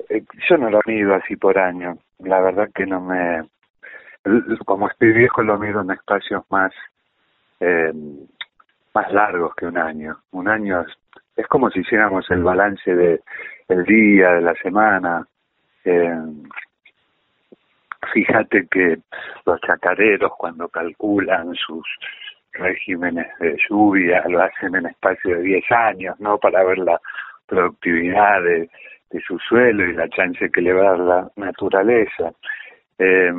yo 0.10 0.58
no 0.58 0.70
lo 0.70 0.82
mido 0.86 1.16
así 1.16 1.36
por 1.36 1.58
año. 1.58 1.98
La 2.20 2.40
verdad 2.42 2.70
que 2.74 2.86
no 2.86 3.02
me... 3.02 3.44
Como 4.66 4.90
estoy 4.90 5.14
viejo, 5.14 5.42
lo 5.44 5.58
mido 5.58 5.82
en 5.82 5.92
espacios 5.92 6.44
más 6.50 6.74
eh, 7.60 7.92
más 8.94 9.12
largos 9.12 9.56
que 9.56 9.66
un 9.66 9.78
año. 9.78 10.18
Un 10.32 10.48
año 10.48 10.82
es, 10.82 10.88
es 11.36 11.48
como 11.48 11.70
si 11.70 11.80
hiciéramos 11.80 12.30
el 12.32 12.44
balance 12.44 12.94
de 12.94 13.22
el 13.68 13.84
día, 13.86 14.32
de 14.34 14.42
la 14.42 14.54
semana. 14.56 15.26
Eh, 15.86 16.18
fíjate 18.14 18.68
que 18.68 19.00
los 19.46 19.62
chacareros 19.62 20.32
cuando 20.38 20.68
calculan 20.70 21.54
sus 21.56 21.86
regímenes 22.54 23.28
de 23.40 23.56
lluvia 23.70 24.24
lo 24.28 24.42
hacen 24.42 24.76
en 24.76 24.88
espacio 24.88 25.38
de 25.38 25.44
10 25.44 25.72
años, 25.72 26.20
¿no? 26.20 26.38
Para 26.38 26.64
ver 26.64 26.80
la 26.80 27.00
productividad 27.46 28.42
de, 28.42 28.70
de 29.12 29.20
su 29.22 29.38
suelo 29.40 29.86
y 29.86 29.94
la 29.94 30.10
chance 30.10 30.50
que 30.52 30.62
le 30.62 30.74
va 30.74 30.82
a 30.82 30.92
dar 30.92 31.00
la 31.00 31.32
naturaleza. 31.36 32.32
Eh, 32.98 33.32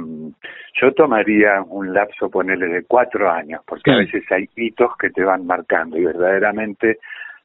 yo 0.80 0.92
tomaría 0.94 1.62
un 1.62 1.92
lapso, 1.92 2.30
ponerle 2.30 2.68
de 2.68 2.84
cuatro 2.84 3.30
años, 3.30 3.62
porque 3.66 3.92
a 3.92 3.96
veces 3.98 4.24
hay 4.30 4.48
hitos 4.56 4.96
que 4.96 5.10
te 5.10 5.22
van 5.22 5.46
marcando 5.46 5.98
y 5.98 6.04
verdaderamente 6.04 6.98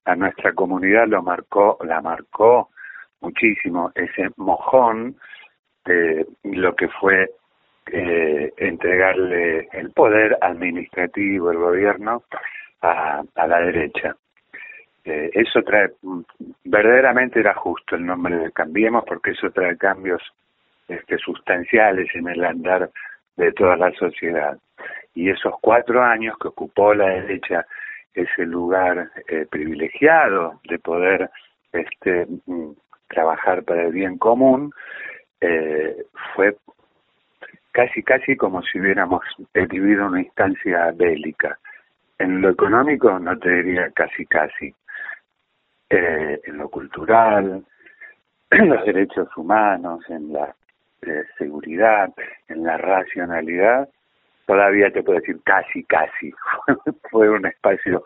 a 0.05 0.15
nuestra 0.15 0.53
comunidad 0.53 1.07
lo 1.07 1.21
marcó, 1.21 1.77
la 1.83 2.01
marcó 2.01 2.69
muchísimo 3.21 3.91
ese 3.95 4.29
mojón 4.37 5.17
de 5.83 6.25
lo 6.43 6.75
que 6.75 6.87
fue 6.87 7.29
eh, 7.91 8.53
entregarle 8.57 9.67
el 9.73 9.91
poder 9.91 10.37
administrativo, 10.41 11.51
el 11.51 11.57
gobierno, 11.57 12.23
a, 12.81 13.23
a 13.35 13.47
la 13.47 13.59
derecha. 13.61 14.15
Eh, 15.05 15.29
eso 15.33 15.61
trae, 15.61 15.91
mm, 16.01 16.21
verdaderamente 16.65 17.39
era 17.39 17.53
justo 17.53 17.95
el 17.95 18.05
nombre 18.05 18.37
de 18.37 18.51
Cambiemos, 18.51 19.03
porque 19.05 19.31
eso 19.31 19.51
trae 19.51 19.77
cambios 19.77 20.21
este, 20.87 21.17
sustanciales 21.19 22.07
en 22.15 22.27
el 22.27 22.43
andar 22.43 22.89
de 23.37 23.51
toda 23.51 23.77
la 23.77 23.91
sociedad. 23.93 24.57
Y 25.13 25.29
esos 25.29 25.53
cuatro 25.61 26.03
años 26.03 26.37
que 26.39 26.47
ocupó 26.47 26.93
la 26.93 27.07
derecha 27.07 27.65
ese 28.15 28.45
lugar 28.45 29.11
eh, 29.27 29.45
privilegiado 29.49 30.59
de 30.67 30.79
poder 30.79 31.29
este, 31.71 32.25
mm, 32.45 32.71
trabajar 33.07 33.63
para 33.63 33.83
el 33.83 33.93
bien 33.93 34.17
común, 34.17 34.73
eh, 35.41 36.03
fue 36.33 36.55
casi 37.71 38.01
casi 38.03 38.37
como 38.37 38.61
si 38.63 38.79
hubiéramos 38.79 39.21
vivido 39.53 40.07
una 40.07 40.21
instancia 40.21 40.91
bélica. 40.95 41.59
En 42.17 42.41
lo 42.41 42.49
económico 42.49 43.19
no 43.19 43.37
te 43.37 43.49
diría 43.49 43.91
casi 43.91 44.25
casi. 44.25 44.73
Eh, 45.89 46.41
en 46.43 46.57
lo 46.57 46.69
cultural, 46.69 47.63
en 48.51 48.69
los 48.69 48.85
derechos 48.85 49.27
humanos, 49.37 50.03
en 50.09 50.33
la 50.33 50.55
eh, 51.01 51.23
seguridad, 51.37 52.11
en 52.47 52.63
la 52.63 52.77
racionalidad, 52.77 53.87
todavía 54.45 54.91
te 54.91 55.03
puedo 55.03 55.19
decir 55.19 55.39
casi 55.43 55.83
casi. 55.83 56.33
Fue 57.11 57.29
un 57.29 57.45
espacio 57.45 58.03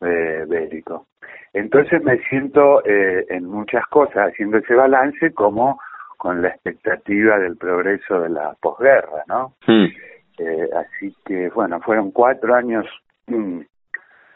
eh, 0.00 0.44
bélico. 0.46 1.06
Entonces 1.52 2.02
me 2.02 2.18
siento 2.28 2.84
eh, 2.84 3.24
en 3.28 3.46
muchas 3.46 3.86
cosas 3.86 4.30
haciendo 4.30 4.58
ese 4.58 4.74
balance 4.74 5.32
como 5.32 5.80
con 6.18 6.42
la 6.42 6.48
expectativa 6.48 7.38
del 7.38 7.56
progreso 7.56 8.20
de 8.20 8.30
la 8.30 8.54
posguerra, 8.60 9.24
¿no? 9.28 9.54
Mm. 9.66 9.86
Eh, 10.38 10.68
así 10.76 11.14
que, 11.24 11.48
bueno, 11.50 11.80
fueron 11.80 12.10
cuatro 12.10 12.54
años 12.54 12.86
mm, 13.28 13.60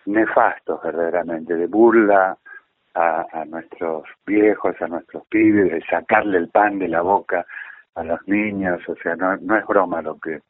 nefastos 0.07 0.83
verdaderamente, 0.83 1.55
de 1.55 1.67
burla 1.67 2.37
a, 2.95 3.27
a 3.33 3.45
nuestros 3.45 4.05
viejos, 4.27 4.75
a 4.81 4.89
nuestros 4.89 5.27
pibes, 5.29 5.71
de 5.71 5.81
sacarle 5.87 6.39
el 6.39 6.49
pan 6.49 6.79
de 6.79 6.89
la 6.89 7.03
boca 7.03 7.47
a 7.95 8.05
los 8.05 8.27
niños, 8.29 8.81
o 8.89 8.95
sea, 8.97 9.17
no, 9.17 9.35
es 9.35 9.67
broma 9.67 10.03
lo 10.03 10.19
que 10.19 10.41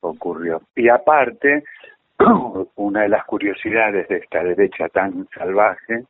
ocurrió. 0.00 0.62
Y 0.76 0.88
aparte, 0.88 1.64
una 2.76 3.02
de 3.02 3.08
las 3.08 3.24
curiosidades 3.24 4.06
de 4.08 4.18
esta 4.18 4.42
derecha 4.42 4.88
tan 4.88 5.26
salvaje, 5.34 6.04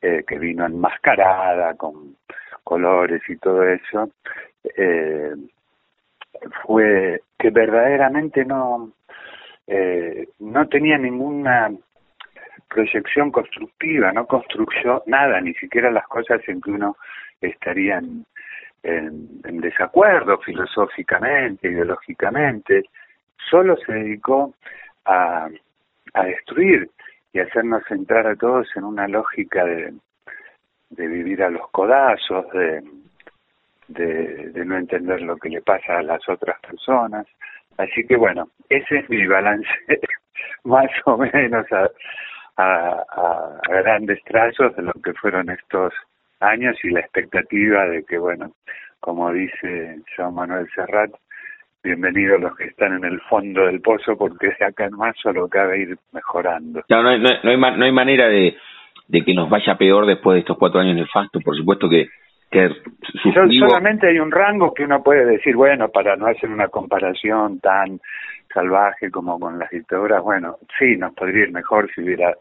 eh, 0.00 0.24
que 0.26 0.38
vino 0.38 0.66
enmascarada 0.66 1.74
con 1.74 2.16
colores 2.64 3.22
y 3.28 3.36
todo 3.36 3.62
eso, 3.62 4.10
eh, 4.76 5.34
fue 6.64 7.20
que 7.38 7.50
verdaderamente 7.50 8.44
no 8.44 8.92
eh, 9.66 10.28
no 10.40 10.68
tenía 10.68 10.98
ninguna 10.98 11.70
proyección 12.72 13.30
constructiva, 13.30 14.12
no 14.12 14.26
construyó 14.26 15.02
nada, 15.06 15.40
ni 15.40 15.54
siquiera 15.54 15.90
las 15.90 16.06
cosas 16.08 16.40
en 16.48 16.60
que 16.60 16.70
uno 16.70 16.96
estaría 17.40 17.98
en, 17.98 18.24
desacuerdo 19.60 20.38
filosóficamente, 20.38 21.68
ideológicamente, 21.68 22.84
solo 23.50 23.76
se 23.76 23.92
dedicó 23.92 24.54
a, 25.04 25.48
a 26.14 26.24
destruir 26.24 26.90
y 27.32 27.38
hacernos 27.38 27.82
entrar 27.90 28.26
a 28.26 28.34
todos 28.34 28.66
en 28.74 28.84
una 28.84 29.06
lógica 29.06 29.64
de, 29.64 29.94
de 30.90 31.06
vivir 31.06 31.42
a 31.44 31.50
los 31.50 31.70
codazos, 31.70 32.50
de, 32.52 32.82
de, 33.88 34.50
de 34.50 34.64
no 34.64 34.76
entender 34.76 35.22
lo 35.22 35.36
que 35.36 35.48
le 35.48 35.62
pasa 35.62 35.98
a 35.98 36.02
las 36.02 36.28
otras 36.28 36.58
personas. 36.60 37.26
Así 37.78 38.04
que 38.06 38.16
bueno, 38.16 38.48
ese 38.68 38.98
es 38.98 39.08
mi 39.08 39.26
balance 39.26 39.68
más 40.64 40.90
o 41.04 41.16
menos 41.16 41.70
a, 41.72 41.88
a, 42.56 43.02
a, 43.10 43.60
grandes 43.68 44.22
trazos 44.24 44.74
de 44.76 44.82
lo 44.82 44.92
que 45.04 45.12
fueron 45.14 45.50
estos 45.50 45.92
años 46.40 46.76
y 46.82 46.90
la 46.90 47.00
expectativa 47.00 47.86
de 47.86 48.04
que, 48.04 48.18
bueno, 48.18 48.52
como 49.00 49.32
dice 49.32 50.00
Jean 50.16 50.34
Manuel 50.34 50.68
Serrat, 50.74 51.10
bienvenidos 51.82 52.40
los 52.40 52.56
que 52.56 52.64
están 52.64 52.92
en 52.94 53.04
el 53.04 53.20
fondo 53.22 53.66
del 53.66 53.80
pozo 53.80 54.16
porque 54.16 54.54
de 54.58 54.64
acá 54.66 54.84
en 54.86 54.96
más 54.96 55.16
solo 55.20 55.48
cabe 55.48 55.80
ir 55.80 55.96
mejorando. 56.12 56.82
No, 56.88 57.08
hay, 57.08 57.20
no, 57.20 57.28
hay- 57.28 57.40
no 57.42 57.50
hay, 57.50 57.76
no 57.78 57.84
hay 57.84 57.92
manera 57.92 58.28
de, 58.28 58.56
de 59.08 59.24
que 59.24 59.34
nos 59.34 59.48
vaya 59.50 59.76
peor 59.76 60.06
después 60.06 60.34
de 60.34 60.40
estos 60.40 60.58
cuatro 60.58 60.80
años 60.80 60.94
nefastos. 60.96 61.42
Por 61.42 61.56
supuesto 61.56 61.88
que, 61.88 62.08
que 62.50 62.68
sufrimos... 63.22 63.70
solamente 63.70 64.08
hay 64.08 64.18
un 64.18 64.30
rango 64.30 64.72
que 64.74 64.84
uno 64.84 65.02
puede 65.02 65.24
decir, 65.26 65.56
bueno, 65.56 65.88
para 65.88 66.14
no 66.16 66.26
hacer 66.26 66.50
una 66.50 66.68
comparación 66.68 67.58
tan 67.60 67.98
salvaje 68.52 69.10
como 69.10 69.38
con 69.38 69.58
las 69.58 69.70
dictaduras, 69.70 70.22
bueno, 70.22 70.58
sí, 70.78 70.96
nos 70.96 71.14
podría 71.14 71.44
ir 71.44 71.52
mejor 71.52 71.90
si 71.92 72.02
hubiera 72.02 72.34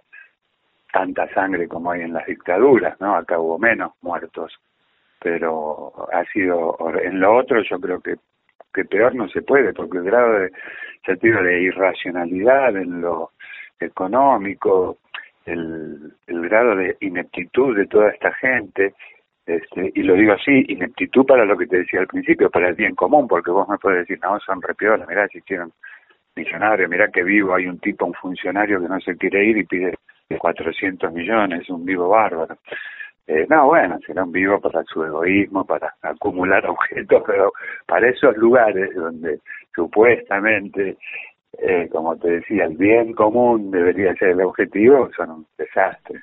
tanta 0.91 1.27
sangre 1.33 1.67
como 1.67 1.91
hay 1.91 2.01
en 2.01 2.13
las 2.13 2.25
dictaduras, 2.25 2.99
¿no? 2.99 3.15
Acá 3.15 3.39
hubo 3.39 3.57
menos 3.57 3.93
muertos, 4.01 4.53
pero 5.19 5.93
ha 6.11 6.23
sido, 6.25 6.77
en 7.01 7.19
lo 7.19 7.37
otro 7.37 7.61
yo 7.63 7.79
creo 7.79 8.01
que, 8.01 8.15
que 8.73 8.85
peor 8.85 9.15
no 9.15 9.27
se 9.29 9.41
puede, 9.41 9.73
porque 9.73 9.97
el 9.97 10.03
grado 10.03 10.33
de 10.33 10.51
sentido 11.05 11.41
de 11.43 11.61
irracionalidad 11.61 12.75
en 12.75 13.01
lo 13.01 13.31
económico, 13.79 14.97
el, 15.45 16.13
el 16.27 16.41
grado 16.49 16.75
de 16.75 16.97
ineptitud 16.99 17.75
de 17.75 17.87
toda 17.87 18.09
esta 18.09 18.31
gente, 18.33 18.93
este, 19.45 19.91
y 19.95 20.03
lo 20.03 20.13
digo 20.13 20.33
así, 20.33 20.65
ineptitud 20.67 21.25
para 21.25 21.45
lo 21.45 21.57
que 21.57 21.67
te 21.67 21.77
decía 21.77 21.99
al 21.99 22.07
principio, 22.07 22.49
para 22.49 22.69
el 22.69 22.75
bien 22.75 22.95
común, 22.95 23.27
porque 23.27 23.51
vos 23.51 23.67
me 23.67 23.77
puedes 23.77 24.07
decir, 24.07 24.19
no, 24.21 24.39
son 24.39 24.61
repiolas, 24.61 25.07
mirá, 25.07 25.27
si 25.27 25.39
hicieron 25.39 25.73
millonarios, 26.35 26.89
mirá 26.89 27.09
que 27.09 27.23
vivo, 27.23 27.53
hay 27.53 27.67
un 27.67 27.79
tipo, 27.79 28.05
un 28.05 28.13
funcionario 28.13 28.81
que 28.81 28.87
no 28.87 28.99
se 28.99 29.17
quiere 29.17 29.45
ir 29.45 29.57
y 29.57 29.63
pide 29.65 29.93
400 30.37 31.11
millones, 31.11 31.69
un 31.69 31.85
vivo 31.85 32.09
bárbaro. 32.09 32.57
Eh, 33.27 33.45
no, 33.49 33.67
bueno, 33.67 33.99
será 34.05 34.23
un 34.23 34.31
vivo 34.31 34.59
para 34.59 34.83
su 34.83 35.03
egoísmo, 35.03 35.65
para 35.65 35.93
acumular 36.01 36.65
objetos, 36.69 37.23
pero 37.25 37.51
para 37.85 38.09
esos 38.09 38.35
lugares 38.37 38.93
donde 38.95 39.39
supuestamente, 39.73 40.97
eh, 41.57 41.87
como 41.91 42.17
te 42.17 42.31
decía, 42.31 42.65
el 42.65 42.77
bien 42.77 43.13
común 43.13 43.71
debería 43.71 44.13
ser 44.15 44.29
el 44.29 44.41
objetivo, 44.41 45.09
son 45.15 45.31
un 45.31 45.45
desastre. 45.57 46.21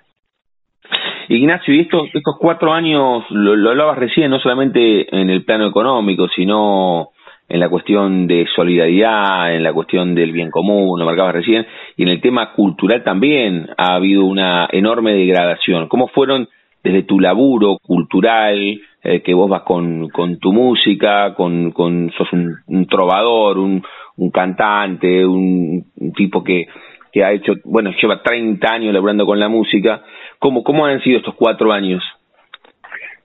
Ignacio, 1.29 1.75
y 1.75 1.81
estos, 1.81 2.09
estos 2.15 2.37
cuatro 2.39 2.73
años, 2.73 3.25
lo, 3.31 3.55
lo 3.55 3.71
hablabas 3.71 3.99
recién, 3.99 4.31
no 4.31 4.39
solamente 4.39 5.15
en 5.15 5.29
el 5.29 5.45
plano 5.45 5.67
económico, 5.67 6.27
sino 6.29 7.11
en 7.49 7.61
la 7.61 7.69
cuestión 7.69 8.27
de 8.27 8.47
solidaridad, 8.55 9.55
en 9.55 9.62
la 9.62 9.73
cuestión 9.73 10.15
del 10.15 10.33
bien 10.33 10.50
común, 10.50 10.99
lo 10.99 11.06
marcabas 11.06 11.35
recién, 11.35 11.67
y 11.97 12.03
en 12.03 12.09
el 12.09 12.21
tema 12.21 12.53
cultural 12.53 13.03
también 13.03 13.69
ha 13.77 13.95
habido 13.95 14.25
una 14.25 14.69
enorme 14.71 15.15
degradación. 15.15 15.89
¿Cómo 15.89 16.09
fueron 16.09 16.49
desde 16.83 17.03
tu 17.03 17.21
laburo 17.21 17.79
cultural, 17.83 18.81
eh, 19.03 19.23
que 19.23 19.35
vos 19.35 19.49
vas 19.49 19.62
con, 19.62 20.11
tu 20.41 20.53
música, 20.53 21.35
con, 21.35 21.73
con 21.73 22.11
sos 22.12 22.29
un, 22.33 22.87
trovador, 22.87 23.59
un, 23.59 23.83
un 24.17 24.31
cantante, 24.31 25.25
un, 25.25 25.85
tipo 26.15 26.43
que, 26.43 26.67
que 27.12 27.25
ha 27.25 27.33
hecho, 27.33 27.55
bueno, 27.65 27.91
lleva 28.00 28.23
30 28.23 28.73
años 28.73 28.95
laburando 28.95 29.27
con 29.27 29.39
la 29.39 29.49
música, 29.49 30.03
¿cómo, 30.39 30.62
cómo 30.62 30.87
han 30.87 31.00
sido 31.03 31.19
estos 31.19 31.35
cuatro 31.35 31.73
años? 31.73 32.03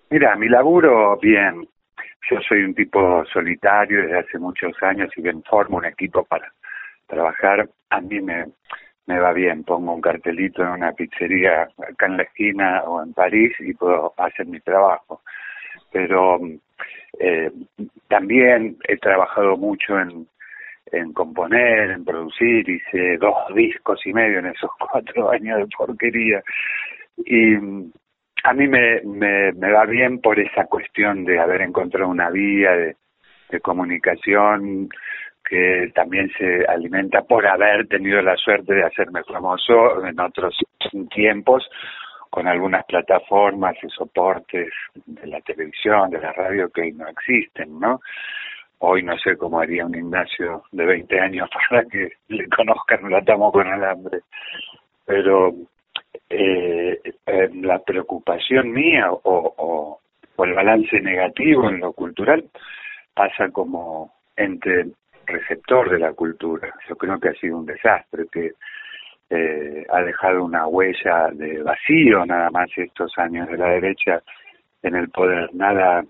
Mira, 0.09 0.35
mi 0.35 0.47
laburo, 0.47 1.17
bien, 1.21 1.67
yo 2.29 2.39
soy 2.47 2.63
un 2.63 2.73
tipo 2.73 3.23
solitario 3.25 4.03
desde 4.03 4.19
hace 4.19 4.39
muchos 4.39 4.71
años 4.81 5.09
y 5.15 5.21
bien 5.21 5.43
formo 5.43 5.77
un 5.77 5.85
equipo 5.85 6.23
para 6.23 6.51
trabajar. 7.07 7.69
A 7.89 8.01
mí 8.01 8.21
me, 8.21 8.45
me 9.05 9.19
va 9.19 9.33
bien, 9.33 9.63
pongo 9.63 9.93
un 9.93 10.01
cartelito 10.01 10.63
en 10.63 10.69
una 10.69 10.93
pizzería 10.93 11.63
acá 11.63 12.05
en 12.05 12.17
la 12.17 12.23
esquina 12.23 12.83
o 12.83 13.03
en 13.03 13.13
París 13.13 13.53
y 13.59 13.73
puedo 13.73 14.13
hacer 14.17 14.45
mi 14.45 14.59
trabajo. 14.61 15.21
Pero 15.91 16.39
eh, 17.19 17.51
también 18.07 18.77
he 18.87 18.97
trabajado 18.97 19.57
mucho 19.57 19.99
en, 19.99 20.27
en 20.91 21.13
componer, 21.13 21.91
en 21.91 22.05
producir, 22.05 22.67
hice 22.69 23.17
dos 23.17 23.35
discos 23.53 23.99
y 24.05 24.13
medio 24.13 24.39
en 24.39 24.47
esos 24.47 24.71
cuatro 24.79 25.31
años 25.31 25.59
de 25.59 25.67
porquería. 25.77 26.41
Y 27.17 27.55
a 28.43 28.53
mí 28.53 28.67
me, 28.67 29.01
me, 29.03 29.53
me 29.53 29.71
va 29.71 29.85
bien 29.85 30.19
por 30.19 30.39
esa 30.39 30.65
cuestión 30.65 31.23
de 31.23 31.39
haber 31.39 31.61
encontrado 31.61 32.09
una 32.09 32.29
vía 32.29 32.71
de, 32.71 32.95
comunicación 33.61 34.89
que 35.47 35.91
también 35.93 36.27
se 36.35 36.65
alimenta 36.65 37.21
por 37.21 37.45
haber 37.45 37.87
tenido 37.87 38.19
la 38.23 38.35
suerte 38.35 38.73
de 38.73 38.83
hacerme 38.83 39.23
famoso 39.25 40.03
en 40.03 40.19
otros 40.19 40.57
tiempos 41.13 41.69
con 42.31 42.47
algunas 42.47 42.83
plataformas 42.85 43.75
y 43.83 43.89
soportes 43.89 44.73
de 45.05 45.27
la 45.27 45.39
televisión, 45.41 46.09
de 46.09 46.19
la 46.19 46.33
radio 46.33 46.67
que 46.71 46.91
no 46.93 47.07
existen, 47.07 47.79
¿no? 47.79 47.99
Hoy 48.79 49.03
no 49.03 49.15
sé 49.19 49.37
cómo 49.37 49.59
haría 49.59 49.85
un 49.85 49.93
Ignacio 49.93 50.63
de 50.71 50.83
20 50.83 51.19
años 51.19 51.47
para 51.69 51.85
que 51.85 52.13
le 52.29 52.49
conozcan, 52.49 53.07
lo 53.07 53.17
atamos 53.17 53.53
con 53.53 53.67
alambre. 53.67 54.21
Pero 55.05 55.53
eh, 56.29 57.01
eh, 57.25 57.49
la 57.53 57.79
preocupación 57.79 58.71
mía 58.71 59.09
o, 59.11 59.99
el 60.39 60.53
balance 60.53 60.99
negativo 60.99 61.69
en 61.69 61.79
lo 61.79 61.93
cultural 61.93 62.43
pasa 63.13 63.49
como 63.49 64.13
entre 64.35 64.87
receptor 65.25 65.89
de 65.89 65.99
la 65.99 66.11
cultura. 66.13 66.73
Yo 66.89 66.97
creo 66.97 67.17
que 67.17 67.29
ha 67.29 67.33
sido 67.35 67.59
un 67.59 67.65
desastre, 67.65 68.25
que 68.29 68.51
eh, 69.29 69.85
ha 69.89 70.01
dejado 70.01 70.43
una 70.43 70.67
huella 70.67 71.29
de 71.31 71.63
vacío 71.63 72.25
nada 72.25 72.49
más 72.51 72.69
estos 72.75 73.17
años 73.17 73.47
de 73.47 73.57
la 73.57 73.69
derecha 73.69 74.21
en 74.81 74.95
el 74.95 75.09
poder, 75.09 75.53
nada, 75.53 76.03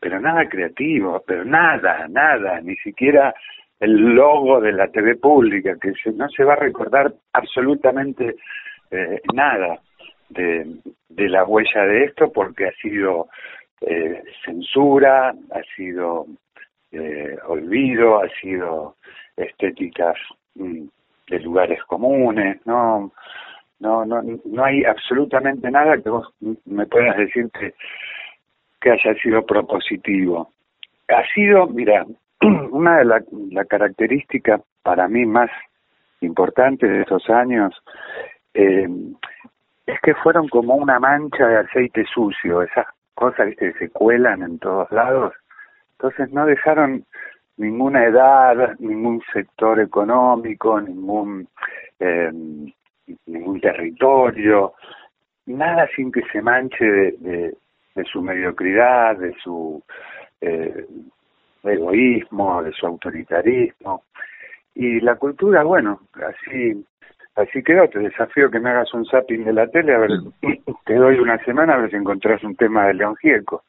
pero 0.00 0.20
nada 0.20 0.48
creativo, 0.48 1.22
pero 1.26 1.44
nada, 1.44 2.06
nada, 2.08 2.60
ni 2.62 2.76
siquiera 2.76 3.34
el 3.78 3.92
logo 3.92 4.60
de 4.60 4.72
la 4.72 4.88
TV 4.88 5.16
pública, 5.16 5.76
que 5.80 5.92
no 6.12 6.28
se 6.30 6.44
va 6.44 6.54
a 6.54 6.56
recordar 6.56 7.12
absolutamente 7.34 8.36
eh, 8.90 9.20
nada 9.32 9.80
de, 10.28 10.66
la 11.08 11.44
huella 11.44 11.82
de 11.82 12.04
esto 12.04 12.30
porque 12.32 12.66
ha 12.66 12.72
sido 12.82 13.28
eh, 13.80 14.22
censura, 14.44 15.30
ha 15.30 15.62
sido 15.76 16.26
eh, 16.92 17.36
olvido, 17.46 18.20
ha 18.20 18.28
sido 18.40 18.96
estéticas 19.36 20.16
mm, 20.54 20.84
de 21.28 21.40
lugares 21.40 21.82
comunes, 21.84 22.64
no, 22.64 23.12
no, 23.80 24.04
no, 24.04 24.22
no 24.22 24.64
hay 24.64 24.84
absolutamente 24.84 25.70
nada 25.70 25.98
que 25.98 26.08
vos 26.08 26.32
me 26.64 26.86
puedas 26.86 27.16
decir 27.16 27.50
que, 27.58 27.74
que 28.80 28.90
haya 28.90 29.14
sido 29.20 29.44
propositivo. 29.44 30.50
Ha 31.08 31.26
sido, 31.34 31.66
mira, 31.66 32.06
una 32.70 32.98
de 32.98 33.04
las 33.04 33.22
la 33.50 33.64
características 33.64 34.60
para 34.82 35.08
mí 35.08 35.24
más 35.26 35.50
importantes 36.20 36.88
de 36.88 37.00
estos 37.00 37.28
años 37.28 37.74
eh, 38.56 38.88
es 39.86 40.00
que 40.00 40.14
fueron 40.14 40.48
como 40.48 40.74
una 40.74 40.98
mancha 40.98 41.46
de 41.46 41.58
aceite 41.58 42.04
sucio, 42.12 42.62
esas 42.62 42.86
cosas 43.14 43.46
¿viste? 43.46 43.72
que 43.72 43.78
se 43.78 43.90
cuelan 43.90 44.42
en 44.42 44.58
todos 44.58 44.90
lados 44.90 45.32
entonces 45.98 46.30
no 46.32 46.44
dejaron 46.46 47.04
ninguna 47.56 48.04
edad, 48.04 48.78
ningún 48.78 49.22
sector 49.32 49.80
económico, 49.80 50.80
ningún 50.80 51.48
eh, 51.98 52.30
ningún 53.26 53.60
territorio, 53.60 54.74
nada 55.46 55.88
sin 55.94 56.12
que 56.12 56.22
se 56.32 56.42
manche 56.42 56.84
de, 56.84 57.54
de, 57.94 58.04
su 58.04 58.20
mediocridad, 58.20 59.16
de 59.16 59.32
su 59.42 59.82
eh, 60.40 60.86
egoísmo, 61.62 62.62
de 62.62 62.72
su 62.72 62.86
autoritarismo. 62.86 64.02
Y 64.74 65.00
la 65.00 65.14
cultura, 65.14 65.62
bueno, 65.62 66.00
así 66.14 66.84
así 67.36 67.62
quedó. 67.62 67.88
Te 67.88 68.00
desafío 68.00 68.50
que 68.50 68.60
me 68.60 68.70
hagas 68.70 68.92
un 68.94 69.06
zapping 69.06 69.44
de 69.44 69.52
la 69.52 69.66
tele, 69.68 69.94
a 69.94 69.98
ver, 69.98 70.10
te 70.86 70.94
doy 70.94 71.18
una 71.18 71.38
semana 71.44 71.74
a 71.74 71.78
ver 71.78 71.90
si 71.90 71.96
encontrás 71.96 72.42
un 72.42 72.56
tema 72.56 72.86
de 72.86 72.94
León 72.94 73.16
Gieco 73.16 73.62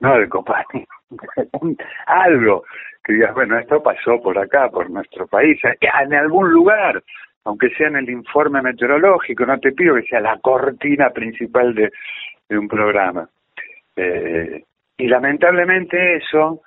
no 0.00 0.18
de 0.18 0.28
Copani, 0.28 0.86
algo 2.06 2.64
que 3.04 3.12
digas, 3.14 3.34
bueno, 3.34 3.58
esto 3.58 3.82
pasó 3.82 4.20
por 4.20 4.38
acá, 4.38 4.68
por 4.68 4.90
nuestro 4.90 5.26
país, 5.26 5.60
en 5.80 6.14
algún 6.14 6.50
lugar, 6.50 7.02
aunque 7.44 7.70
sea 7.70 7.86
en 7.88 7.96
el 7.96 8.10
informe 8.10 8.60
meteorológico, 8.62 9.46
no 9.46 9.58
te 9.60 9.72
pido 9.72 9.94
que 9.94 10.02
sea 10.02 10.20
la 10.20 10.38
cortina 10.40 11.10
principal 11.10 11.74
de, 11.74 11.92
de 12.48 12.58
un 12.58 12.66
programa. 12.66 13.28
Eh, 13.94 14.64
y 14.98 15.06
lamentablemente 15.06 16.16
eso, 16.16 16.62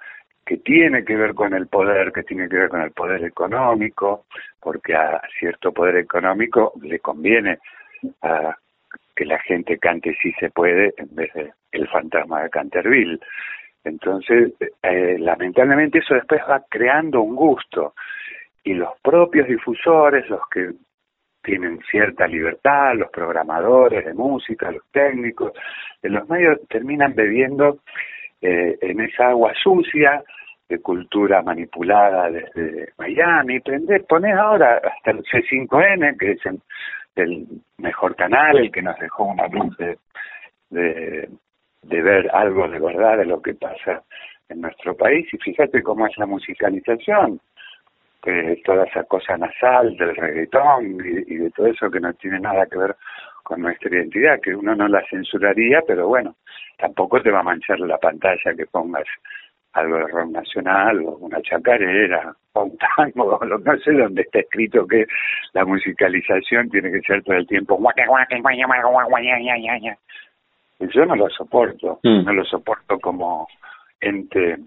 que 0.49 0.57
tiene 0.57 1.05
que 1.05 1.15
ver 1.15 1.35
con 1.35 1.53
el 1.53 1.67
poder, 1.67 2.11
que 2.11 2.23
tiene 2.23 2.49
que 2.49 2.55
ver 2.55 2.69
con 2.69 2.81
el 2.81 2.89
poder 2.89 3.23
económico, 3.23 4.25
porque 4.59 4.95
a 4.95 5.21
cierto 5.39 5.71
poder 5.71 5.97
económico 5.97 6.73
le 6.81 6.97
conviene 6.97 7.59
a 8.23 8.57
que 9.15 9.25
la 9.25 9.37
gente 9.41 9.77
cante 9.77 10.17
si 10.19 10.31
se 10.39 10.49
puede 10.49 10.95
en 10.97 11.13
vez 11.13 11.31
de 11.35 11.51
el 11.71 11.87
fantasma 11.89 12.41
de 12.41 12.49
Canterville. 12.49 13.19
Entonces, 13.83 14.53
eh, 14.81 15.17
lamentablemente 15.19 15.99
eso 15.99 16.15
después 16.15 16.41
va 16.49 16.63
creando 16.67 17.21
un 17.21 17.35
gusto 17.35 17.93
y 18.63 18.73
los 18.73 18.99
propios 19.03 19.47
difusores, 19.47 20.27
los 20.31 20.41
que 20.49 20.71
tienen 21.43 21.79
cierta 21.91 22.25
libertad, 22.25 22.95
los 22.95 23.11
programadores 23.11 24.03
de 24.03 24.15
música, 24.15 24.71
los 24.71 24.89
técnicos, 24.91 25.51
en 26.01 26.13
los 26.13 26.27
medios 26.27 26.59
terminan 26.69 27.13
bebiendo 27.13 27.81
eh, 28.41 28.79
en 28.81 29.01
esa 29.01 29.27
agua 29.27 29.53
sucia 29.61 30.23
de 30.69 30.79
cultura 30.79 31.41
manipulada 31.41 32.29
desde 32.29 32.93
Miami. 32.97 33.59
Prende, 33.59 33.99
pones 34.01 34.35
ahora 34.37 34.79
hasta 34.83 35.11
el 35.11 35.23
C5N, 35.23 36.17
que 36.17 36.31
es 36.33 36.39
el, 37.15 37.45
mejor 37.77 38.15
canal, 38.15 38.57
el 38.57 38.71
que 38.71 38.81
nos 38.81 38.97
dejó 38.99 39.25
una 39.25 39.47
luz 39.47 39.75
de, 39.77 41.27
de 41.81 42.01
ver 42.01 42.29
algo 42.33 42.67
de 42.67 42.79
verdad 42.79 43.17
de 43.17 43.25
lo 43.25 43.41
que 43.41 43.53
pasa 43.55 44.03
en 44.49 44.61
nuestro 44.61 44.95
país 44.95 45.27
y 45.33 45.37
fíjate 45.37 45.81
cómo 45.83 46.07
es 46.07 46.17
la 46.17 46.25
musicalización, 46.25 47.39
que 48.21 48.61
toda 48.65 48.85
esa 48.85 49.03
cosa 49.03 49.37
nasal 49.37 49.95
del 49.95 50.15
reggaetón 50.15 50.85
y, 51.05 51.37
de 51.37 51.51
todo 51.51 51.67
eso 51.67 51.89
que 51.89 51.99
no 51.99 52.13
tiene 52.13 52.39
nada 52.39 52.65
que 52.65 52.77
ver 52.77 52.95
con 53.43 53.61
nuestra 53.61 53.89
identidad, 53.89 54.41
que 54.41 54.55
uno 54.55 54.75
no 54.75 54.87
la 54.87 55.03
censuraría, 55.09 55.81
pero 55.87 56.07
bueno, 56.07 56.35
tampoco 56.77 57.21
te 57.21 57.31
va 57.31 57.39
a 57.39 57.43
manchar 57.43 57.79
la 57.79 57.97
pantalla 57.97 58.53
que 58.55 58.65
pongas 58.65 59.05
algo 59.73 59.97
de 59.97 60.07
rock 60.07 60.31
nacional 60.31 60.99
o 61.05 61.17
una 61.17 61.41
chacarera 61.41 62.33
o 62.53 62.63
un 62.63 62.77
tango, 62.77 63.39
no 63.45 63.77
sé 63.79 63.91
dónde 63.93 64.21
está 64.23 64.39
escrito 64.39 64.87
que 64.87 65.05
la 65.53 65.65
musicalización 65.65 66.69
tiene 66.69 66.91
que 66.91 67.01
ser 67.01 67.23
todo 67.23 67.35
el 67.35 67.47
tiempo. 67.47 67.77
Yo 70.79 71.05
no 71.05 71.15
lo 71.15 71.29
soporto, 71.29 71.99
mm. 72.03 72.23
no 72.25 72.33
lo 72.33 72.45
soporto 72.45 72.99
como 72.99 73.47
ente, 73.99 74.57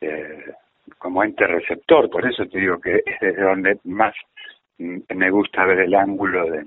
eh, 0.00 0.52
como 0.98 1.22
ente 1.22 1.46
receptor, 1.46 2.08
por 2.08 2.26
eso 2.26 2.46
te 2.46 2.58
digo 2.58 2.80
que 2.80 3.02
es 3.04 3.20
desde 3.20 3.42
donde 3.42 3.78
más 3.84 4.14
me 4.78 5.30
gusta 5.30 5.64
ver 5.64 5.80
el 5.80 5.94
ángulo 5.94 6.50
de, 6.50 6.64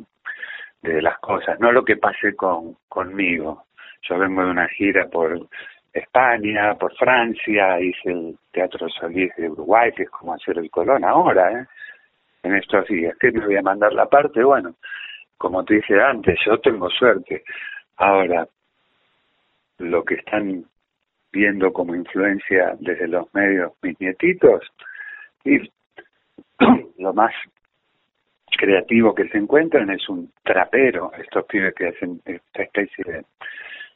de 0.81 1.01
las 1.01 1.17
cosas, 1.19 1.59
no 1.59 1.71
lo 1.71 1.83
que 1.83 1.97
pase 1.97 2.35
con 2.35 2.75
conmigo. 2.87 3.65
Yo 4.07 4.17
vengo 4.17 4.43
de 4.43 4.51
una 4.51 4.67
gira 4.69 5.07
por 5.07 5.47
España, 5.93 6.75
por 6.75 6.95
Francia, 6.95 7.79
hice 7.79 8.11
el 8.11 8.37
Teatro 8.51 8.87
Solís 8.89 9.35
de 9.35 9.49
Uruguay, 9.49 9.91
que 9.91 10.03
es 10.03 10.09
como 10.09 10.33
hacer 10.33 10.57
el 10.57 10.69
Colón 10.69 11.03
ahora, 11.03 11.51
¿eh? 11.51 11.65
en 12.43 12.55
estos 12.55 12.87
días. 12.87 13.15
¿Qué 13.19 13.31
me 13.31 13.45
voy 13.45 13.57
a 13.57 13.61
mandar 13.61 13.93
la 13.93 14.05
parte? 14.05 14.43
Bueno, 14.43 14.75
como 15.37 15.63
te 15.63 15.75
dije 15.75 16.01
antes, 16.01 16.37
yo 16.45 16.59
tengo 16.59 16.89
suerte. 16.89 17.43
Ahora, 17.97 18.47
lo 19.79 20.03
que 20.03 20.15
están 20.15 20.65
viendo 21.31 21.71
como 21.71 21.95
influencia 21.95 22.75
desde 22.79 23.07
los 23.07 23.33
medios 23.33 23.73
mis 23.81 23.99
nietitos, 23.99 24.61
y 25.43 25.59
lo 27.01 27.13
más 27.13 27.33
creativo 28.57 29.15
que 29.15 29.27
se 29.29 29.37
encuentran 29.37 29.89
es 29.89 30.07
un 30.09 30.31
trapero, 30.43 31.11
estos 31.17 31.45
pibes 31.45 31.73
que 31.75 31.87
hacen 31.87 32.21
esta 32.25 32.63
especie 32.63 33.03
de 33.05 33.25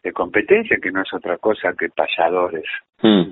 de 0.04 0.12
competencia, 0.12 0.78
que 0.82 0.92
no 0.92 1.02
es 1.02 1.14
otra 1.14 1.38
cosa 1.38 1.74
que 1.78 1.90
payadores 1.90 2.66
hmm. 3.02 3.24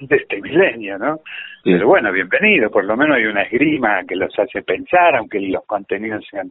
de, 0.08 0.16
este 0.16 0.40
milenio, 0.40 0.98
¿no? 0.98 1.20
Pero 1.64 1.88
bueno, 1.88 2.12
bienvenido, 2.12 2.70
por 2.70 2.84
lo 2.84 2.96
menos 2.96 3.16
hay 3.16 3.24
una 3.24 3.42
esgrima 3.42 4.04
que 4.04 4.16
los 4.16 4.36
hace 4.38 4.62
pensar, 4.62 5.16
aunque 5.16 5.40
los 5.40 5.64
contenidos 5.66 6.24
sean 6.30 6.50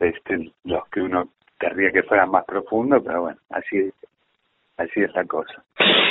este, 0.00 0.50
los 0.64 0.86
que 0.88 1.00
uno 1.00 1.28
querría 1.58 1.92
que 1.92 2.02
fueran 2.02 2.30
más 2.30 2.44
profundos, 2.44 3.02
pero 3.06 3.22
bueno, 3.22 3.38
así 3.50 3.90
así 4.76 5.00
es 5.00 5.14
la 5.14 5.24
cosa. 5.24 5.62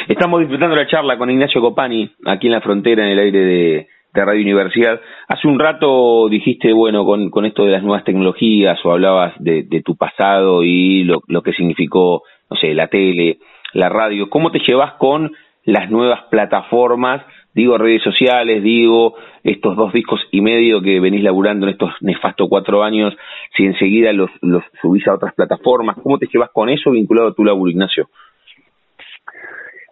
Estamos 0.07 0.39
disfrutando 0.39 0.75
la 0.75 0.88
charla 0.88 1.17
con 1.17 1.29
Ignacio 1.29 1.62
Copani, 1.62 2.10
aquí 2.25 2.48
en 2.48 2.53
la 2.53 2.62
frontera, 2.62 3.03
en 3.03 3.12
el 3.12 3.19
aire 3.19 3.39
de, 3.39 3.88
de 4.13 4.25
Radio 4.25 4.41
Universidad. 4.41 5.01
Hace 5.27 5.48
un 5.48 5.60
rato 5.60 6.29
dijiste, 6.29 6.72
bueno, 6.72 7.05
con, 7.05 7.29
con 7.29 7.45
esto 7.45 7.65
de 7.65 7.72
las 7.72 7.83
nuevas 7.83 8.05
tecnologías 8.05 8.79
o 8.86 8.91
hablabas 8.91 9.33
de, 9.39 9.63
de 9.63 9.81
tu 9.81 9.98
pasado 9.98 10.63
y 10.63 11.03
lo, 11.03 11.22
lo 11.27 11.41
que 11.41 11.51
significó 11.51 12.24
no 12.50 12.57
sé, 12.57 12.73
la 12.73 12.88
tele, 12.88 13.38
la 13.73 13.89
radio, 13.89 14.29
¿cómo 14.29 14.51
te 14.51 14.59
llevas 14.59 14.93
con 14.93 15.31
las 15.65 15.89
nuevas 15.89 16.23
plataformas? 16.29 17.25
Digo 17.53 17.77
redes 17.77 18.01
sociales, 18.01 18.63
digo 18.63 19.15
estos 19.43 19.75
dos 19.75 19.93
discos 19.93 20.21
y 20.31 20.41
medio 20.41 20.81
que 20.81 21.00
venís 21.00 21.23
laburando 21.23 21.67
en 21.67 21.73
estos 21.73 21.91
nefastos 22.01 22.47
cuatro 22.50 22.83
años, 22.83 23.15
si 23.55 23.65
enseguida 23.65 24.12
los, 24.13 24.31
los 24.41 24.63
subís 24.81 25.07
a 25.07 25.13
otras 25.13 25.33
plataformas, 25.33 25.97
¿cómo 26.01 26.17
te 26.17 26.27
llevas 26.31 26.50
con 26.51 26.69
eso 26.69 26.91
vinculado 26.91 27.29
a 27.29 27.33
tu 27.33 27.43
laburo, 27.43 27.69
Ignacio? 27.69 28.09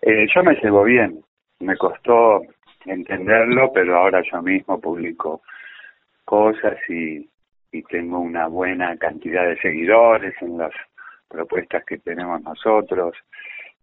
Eh, 0.02 0.26
yo 0.34 0.44
me 0.44 0.56
llevo 0.56 0.84
bien, 0.84 1.20
me 1.60 1.78
costó 1.78 2.42
entenderlo, 2.86 3.72
pero 3.74 3.98
ahora 3.98 4.24
yo 4.32 4.42
mismo 4.42 4.80
publico 4.80 5.42
cosas 6.26 6.78
y, 6.90 7.30
y 7.72 7.84
tengo 7.84 8.20
una 8.20 8.48
buena 8.48 8.98
cantidad 8.98 9.48
de 9.48 9.58
seguidores 9.58 10.34
en 10.42 10.58
las 10.58 10.72
propuestas 11.32 11.84
que 11.86 11.98
tenemos 12.00 12.42
nosotros. 12.42 13.16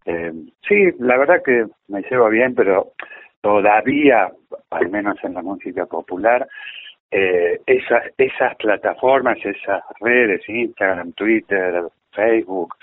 Eh, 0.05 0.33
sí, 0.67 0.91
la 0.99 1.17
verdad 1.17 1.43
que 1.45 1.67
me 1.89 2.03
llevo 2.03 2.29
bien, 2.29 2.55
pero 2.55 2.93
todavía, 3.41 4.31
al 4.71 4.89
menos 4.91 5.17
en 5.23 5.35
la 5.35 5.43
música 5.43 5.87
popular, 5.87 6.47
eh, 7.11 7.61
esas, 7.67 8.57
plataformas, 8.57 9.39
esas 9.45 9.83
redes, 10.01 10.47
Instagram, 10.49 11.13
Twitter, 11.13 11.85
Facebook, 12.13 12.75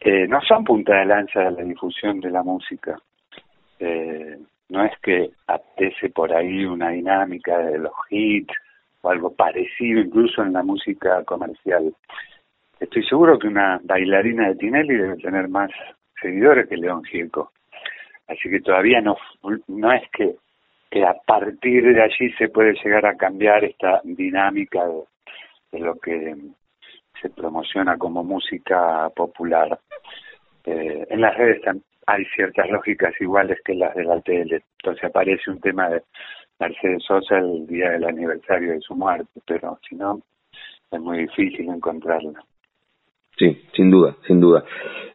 eh, 0.00 0.26
no 0.28 0.40
son 0.42 0.64
punta 0.64 0.96
de 0.96 1.06
lanza 1.06 1.40
de 1.40 1.50
la 1.50 1.64
difusión 1.64 2.20
de 2.20 2.30
la 2.30 2.42
música. 2.42 2.96
Eh, 3.78 4.38
no 4.68 4.84
es 4.84 4.92
que 5.00 5.30
apetece 5.48 6.10
por 6.10 6.32
ahí 6.32 6.64
una 6.64 6.90
dinámica 6.90 7.58
de 7.58 7.78
los 7.78 7.92
hits 8.10 8.54
o 9.00 9.10
algo 9.10 9.34
parecido 9.34 10.00
incluso 10.00 10.42
en 10.42 10.52
la 10.52 10.62
música 10.62 11.24
comercial. 11.24 11.92
Estoy 12.82 13.04
seguro 13.04 13.38
que 13.38 13.46
una 13.46 13.80
bailarina 13.84 14.48
de 14.48 14.56
Tinelli 14.56 14.96
debe 14.96 15.16
tener 15.18 15.46
más 15.48 15.70
seguidores 16.20 16.68
que 16.68 16.76
León 16.76 17.04
Gieco. 17.04 17.52
Así 18.26 18.50
que 18.50 18.58
todavía 18.60 19.00
no, 19.00 19.16
no 19.68 19.92
es 19.92 20.02
que, 20.10 20.34
a 21.04 21.14
partir 21.24 21.94
de 21.94 22.02
allí 22.02 22.32
se 22.36 22.48
puede 22.48 22.74
llegar 22.82 23.06
a 23.06 23.16
cambiar 23.16 23.62
esta 23.62 24.00
dinámica 24.02 24.84
de, 25.70 25.78
lo 25.78 25.94
que 26.00 26.34
se 27.20 27.30
promociona 27.30 27.96
como 27.96 28.24
música 28.24 29.08
popular. 29.14 29.78
Eh, 30.64 31.06
en 31.08 31.20
las 31.20 31.36
redes 31.36 31.62
hay 32.08 32.24
ciertas 32.34 32.68
lógicas 32.68 33.14
iguales 33.20 33.60
que 33.64 33.74
las 33.74 33.94
de 33.94 34.02
la 34.02 34.20
tele. 34.22 34.64
Entonces 34.80 35.04
aparece 35.04 35.52
un 35.52 35.60
tema 35.60 35.88
de 35.88 36.02
Mercedes 36.58 37.04
Sosa 37.04 37.38
el 37.38 37.64
día 37.68 37.90
del 37.90 38.06
aniversario 38.06 38.72
de 38.72 38.80
su 38.80 38.96
muerte, 38.96 39.40
pero 39.46 39.78
si 39.88 39.94
no, 39.94 40.20
es 40.90 41.00
muy 41.00 41.18
difícil 41.18 41.68
encontrarla. 41.68 42.42
Sí, 43.38 43.62
sin 43.74 43.90
duda, 43.90 44.16
sin 44.26 44.40
duda. 44.40 44.64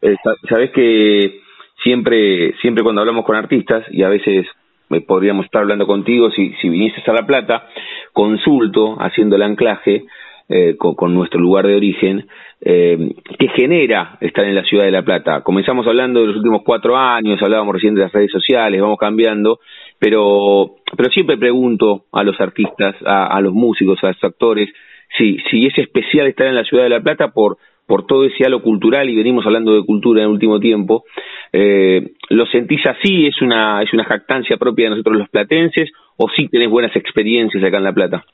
Eh, 0.02 0.16
Sabes 0.48 0.70
que 0.70 1.40
siempre, 1.82 2.54
siempre 2.60 2.82
cuando 2.82 3.00
hablamos 3.00 3.24
con 3.24 3.36
artistas, 3.36 3.84
y 3.90 4.02
a 4.02 4.08
veces 4.08 4.46
me 4.88 5.00
podríamos 5.00 5.44
estar 5.44 5.62
hablando 5.62 5.86
contigo 5.86 6.30
si, 6.30 6.52
si 6.60 6.68
vinieses 6.68 7.06
a 7.08 7.12
La 7.12 7.26
Plata, 7.26 7.68
consulto 8.12 8.96
haciendo 9.00 9.36
el 9.36 9.42
anclaje 9.42 10.04
eh, 10.48 10.76
con, 10.78 11.14
nuestro 11.14 11.40
lugar 11.40 11.66
de 11.66 11.76
origen, 11.76 12.26
eh, 12.60 13.14
¿qué 13.38 13.48
genera 13.48 14.16
estar 14.20 14.44
en 14.44 14.54
la 14.54 14.64
ciudad 14.64 14.84
de 14.84 14.90
La 14.90 15.02
Plata? 15.02 15.42
Comenzamos 15.42 15.86
hablando 15.86 16.20
de 16.20 16.28
los 16.28 16.36
últimos 16.36 16.62
cuatro 16.64 16.96
años, 16.96 17.40
hablábamos 17.42 17.74
recién 17.74 17.94
de 17.94 18.00
las 18.00 18.12
redes 18.12 18.32
sociales, 18.32 18.80
vamos 18.80 18.98
cambiando, 18.98 19.60
pero, 19.98 20.76
pero 20.96 21.10
siempre 21.10 21.36
pregunto 21.36 22.04
a 22.12 22.24
los 22.24 22.40
artistas, 22.40 22.96
a, 23.04 23.26
a 23.26 23.40
los 23.40 23.52
músicos, 23.52 24.02
a 24.02 24.08
los 24.08 24.24
actores, 24.24 24.70
si, 25.16 25.38
si 25.50 25.66
es 25.66 25.76
especial 25.78 26.26
estar 26.26 26.46
en 26.46 26.54
la 26.54 26.64
ciudad 26.64 26.84
de 26.84 26.90
La 26.90 27.00
Plata 27.00 27.28
por 27.28 27.58
por 27.88 28.06
todo 28.06 28.26
ese 28.26 28.44
halo 28.44 28.62
cultural 28.62 29.08
y 29.08 29.16
venimos 29.16 29.46
hablando 29.46 29.74
de 29.74 29.84
cultura 29.84 30.20
en 30.20 30.26
el 30.26 30.32
último 30.32 30.60
tiempo, 30.60 31.04
eh, 31.52 32.12
¿lo 32.28 32.44
sentís 32.46 32.84
así? 32.86 33.26
¿Es 33.26 33.40
una, 33.40 33.82
¿Es 33.82 33.92
una 33.94 34.04
jactancia 34.04 34.58
propia 34.58 34.84
de 34.84 34.90
nosotros 34.90 35.16
los 35.16 35.30
platenses 35.30 35.90
o 36.18 36.28
sí 36.28 36.48
tenés 36.48 36.68
buenas 36.68 36.94
experiencias 36.94 37.64
acá 37.64 37.78
en 37.78 37.84
La 37.84 37.94
Plata? 37.94 38.24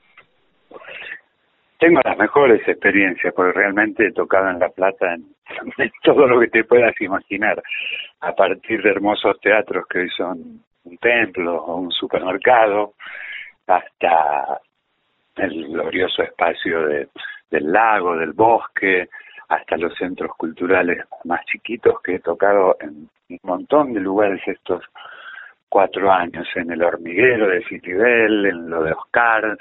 Tengo 1.78 2.00
las 2.04 2.18
mejores 2.18 2.66
experiencias 2.66 3.32
porque 3.32 3.52
realmente 3.52 4.08
he 4.08 4.12
tocado 4.12 4.50
en 4.50 4.58
La 4.58 4.70
Plata 4.70 5.14
en, 5.14 5.25
todo 6.02 6.26
lo 6.26 6.40
que 6.40 6.49
te 6.49 6.64
puedas 6.64 7.00
imaginar, 7.00 7.62
a 8.23 8.32
partir 8.32 8.82
de 8.82 8.90
hermosos 8.90 9.38
teatros 9.40 9.84
que 9.88 10.00
hoy 10.00 10.11
son 10.16 10.64
un 10.82 10.99
templo 10.99 11.62
o 11.62 11.76
un 11.76 11.92
supermercado, 11.92 12.94
hasta 13.68 14.61
el 15.37 15.68
glorioso 15.68 16.25
espacio 16.25 16.87
de, 16.87 17.08
del 17.50 17.70
lago, 17.70 18.16
del 18.16 18.32
bosque, 18.32 19.08
hasta 19.49 19.77
los 19.77 19.95
centros 19.97 20.31
culturales 20.37 21.05
más 21.25 21.45
chiquitos 21.47 22.01
que 22.03 22.17
he 22.17 22.21
tocado 22.21 22.77
en 22.81 23.09
un 23.29 23.39
montón 23.43 23.93
de 23.93 24.01
lugares 24.01 24.41
estos 24.47 24.83
cuatro 25.75 26.13
años, 26.13 26.47
en 26.55 26.71
el 26.71 26.85
hormiguero 26.85 27.49
de 27.49 27.65
Citibel, 27.65 28.47
en 28.47 28.71
lo 28.71 28.85
de 28.85 28.93
Oscar, 28.93 29.59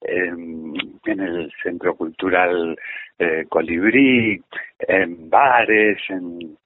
en, 0.00 0.74
el 1.04 1.52
centro 1.60 1.96
cultural 1.96 2.78
eh, 3.18 3.46
Colibrí, 3.48 4.40
en 4.78 5.28
bares, 5.28 5.98
en 6.08 6.56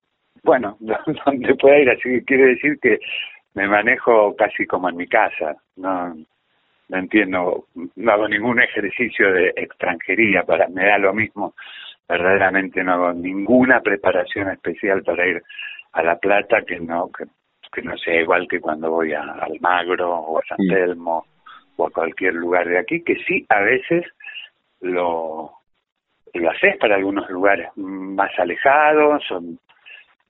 bueno, 0.43 0.77
donde 1.27 1.55
pueda 1.55 1.79
ir, 1.79 1.91
así 1.91 2.03
que 2.03 2.25
quiere 2.25 2.47
decir 2.49 2.79
que 2.79 2.99
me 3.55 3.67
manejo 3.69 4.37
casi 4.37 4.67
como 4.67 4.91
en 4.91 4.97
mi 4.97 5.07
casa, 5.07 5.57
no, 5.77 6.15
no 6.89 6.99
entiendo, 6.99 7.67
no 7.97 8.13
hago 8.13 8.29
ningún 8.29 8.61
ejercicio 8.61 9.33
de 9.33 9.53
extranjería, 9.57 10.43
para 10.43 10.69
me 10.69 10.85
da 10.85 10.99
lo 10.99 11.15
mismo 11.15 11.55
verdaderamente 12.11 12.83
no 12.83 12.93
hago 12.93 13.13
ninguna 13.13 13.81
preparación 13.81 14.51
especial 14.51 15.05
para 15.05 15.27
ir 15.29 15.43
a 15.93 16.03
La 16.03 16.19
Plata 16.19 16.63
que 16.63 16.81
no 16.81 17.09
que, 17.13 17.83
no 17.83 17.97
sea 17.99 18.21
igual 18.21 18.49
que 18.49 18.61
cuando 18.61 18.91
voy 18.91 19.13
a 19.13 19.23
Almagro 19.23 20.13
o 20.13 20.39
a 20.39 20.43
San 20.43 20.59
Telmo 20.69 21.25
o 21.77 21.87
a 21.87 21.91
cualquier 21.91 22.35
lugar 22.35 22.67
de 22.67 22.79
aquí, 22.79 23.03
que 23.05 23.15
sí 23.27 23.47
a 23.49 23.61
veces 23.61 24.05
lo, 24.81 25.53
lo 26.35 26.51
haces 26.51 26.77
para 26.79 26.97
algunos 26.97 27.31
lugares 27.31 27.69
más 27.77 28.37
alejados 28.39 29.23
o 29.31 29.41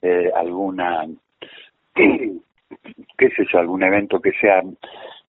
eh, 0.03 0.31
alguna 0.37 1.07
qué 1.95 3.31
sé 3.37 3.47
yo, 3.51 3.59
algún 3.59 3.83
evento 3.83 4.21
que 4.21 4.33
sea 4.33 4.63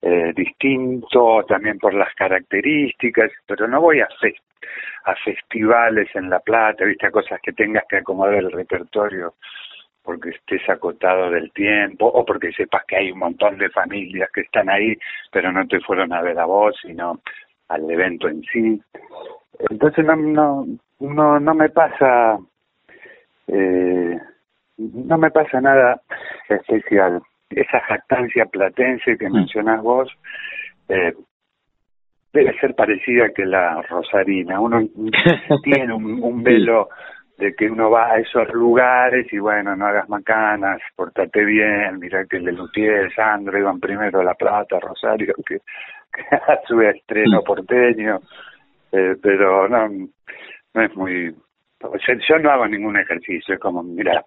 eh, 0.02 0.34
distinto 0.36 1.44
también 1.48 1.78
por 1.80 1.94
las 1.94 2.14
características, 2.16 3.32
pero 3.46 3.68
no 3.68 3.82
voy 3.82 4.02
a 4.02 4.08
festivales 5.24 6.10
en 6.16 6.30
La 6.30 6.40
Plata, 6.40 6.86
viste, 6.86 7.08
a 7.08 7.12
cosas 7.12 7.40
que 7.42 7.54
tengas 7.54 7.84
que 7.90 7.98
acomodar 7.98 8.36
el 8.36 8.52
repertorio 8.52 9.34
porque 10.04 10.30
estés 10.30 10.68
acotado 10.70 11.30
del 11.30 11.52
tiempo 11.52 12.08
o 12.08 12.26
porque 12.26 12.52
sepas 12.54 12.84
que 12.86 12.98
hay 12.98 13.12
un 13.12 13.20
montón 13.20 13.58
de 13.58 13.70
familias 13.70 14.30
que 14.34 14.42
están 14.42 14.70
ahí, 14.70 14.98
pero 15.32 15.52
no 15.52 15.68
te 15.68 15.80
fueron 15.82 16.12
a 16.12 16.22
ver 16.22 16.40
a 16.40 16.46
vos, 16.46 16.76
sino 16.82 17.20
al 17.68 17.90
evento 17.90 18.28
en 18.28 18.42
sí. 18.44 18.82
Entonces 19.70 20.04
no 20.04 20.16
no 20.16 20.66
no, 21.00 21.40
no 21.40 21.54
me 21.54 21.70
pasa 21.70 22.40
eh, 23.48 24.18
no 24.78 25.18
me 25.18 25.30
pasa 25.32 25.62
nada 25.62 26.02
especial. 26.50 27.22
Esa 27.52 27.80
jactancia 27.82 28.46
platense 28.46 29.18
que 29.18 29.30
mm. 29.30 29.34
mencionás 29.34 29.82
vos 29.82 30.10
eh, 30.90 31.14
debe 32.34 32.58
ser 32.60 32.76
parecida 32.76 33.30
que 33.30 33.46
la 33.46 33.82
rosarina. 33.84 34.60
Uno 34.60 34.82
tiene 35.64 35.94
un, 35.94 36.24
un 36.24 36.44
velo 36.44 36.90
de 37.42 37.56
que 37.56 37.70
uno 37.70 37.90
va 37.90 38.12
a 38.12 38.20
esos 38.20 38.48
lugares 38.54 39.26
y 39.34 39.40
bueno, 39.40 39.76
no 39.76 39.88
hagas 39.88 40.08
macanas, 40.08 40.80
portate 40.96 41.44
bien, 41.44 41.98
mira 42.00 42.24
que 42.26 42.38
el 42.38 42.56
Lutier, 42.56 43.12
Sandro 43.16 43.58
iban 43.58 43.80
primero 43.80 44.20
a 44.20 44.24
La 44.24 44.36
Plata, 44.36 44.80
Rosario, 44.80 45.34
que, 45.48 45.58
que 45.58 46.36
a 46.36 46.60
su 46.68 46.80
estreno 46.82 47.42
mm. 47.42 47.44
porteño, 47.44 48.20
eh, 48.92 49.16
pero 49.22 49.68
no, 49.68 49.90
no 50.76 50.82
es 50.82 50.96
muy... 50.96 51.36
Yo 52.30 52.38
no 52.38 52.52
hago 52.52 52.68
ningún 52.68 52.98
ejercicio, 52.98 53.56
es 53.56 53.60
como, 53.60 53.82
mira, 53.82 54.24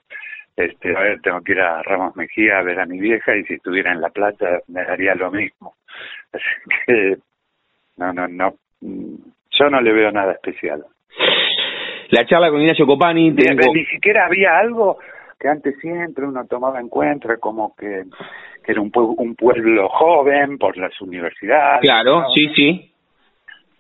este, 0.57 0.97
a 0.97 1.01
ver, 1.01 1.21
tengo 1.21 1.41
que 1.43 1.53
ir 1.53 1.61
a 1.61 1.83
Ramos 1.83 2.17
Mejía 2.17 2.59
a 2.59 2.63
ver 2.63 2.81
a 2.81 2.87
mi 2.87 2.99
vieja 2.99 3.37
y 3.37 3.45
si 3.45 3.55
estuviera 3.55 3.93
en 3.93 4.01
La 4.01 4.11
Plata 4.11 4.61
me 4.69 4.85
daría 4.85 5.15
lo 5.15 5.31
mismo. 5.31 5.75
Así 6.33 6.45
que, 6.87 7.17
no, 7.97 8.13
no, 8.13 8.29
no, 8.29 8.55
mm, 8.81 9.15
yo 9.51 9.71
no 9.71 9.81
le 9.81 9.93
veo 9.93 10.11
nada 10.11 10.33
especial 10.33 10.85
la 12.15 12.25
charla 12.27 12.51
con 12.51 12.61
Ignacio 12.61 12.87
Copani. 12.87 13.31
Ni 13.31 13.85
siquiera 13.87 14.27
había 14.27 14.59
algo 14.59 14.99
que 15.39 15.49
antes 15.49 15.79
siempre 15.81 16.25
uno 16.25 16.47
tomaba 16.47 16.81
en 16.81 16.89
cuenta 16.89 17.37
como 17.39 17.75
que, 17.77 18.05
que 18.65 18.73
era 18.73 18.81
un, 18.81 18.91
un 18.95 19.35
pueblo 19.35 19.89
joven 19.89 20.59
por 20.59 20.77
las 20.77 20.99
universidades. 21.01 21.81
Claro, 21.81 22.25
sí, 22.35 22.49
sí. 22.55 22.94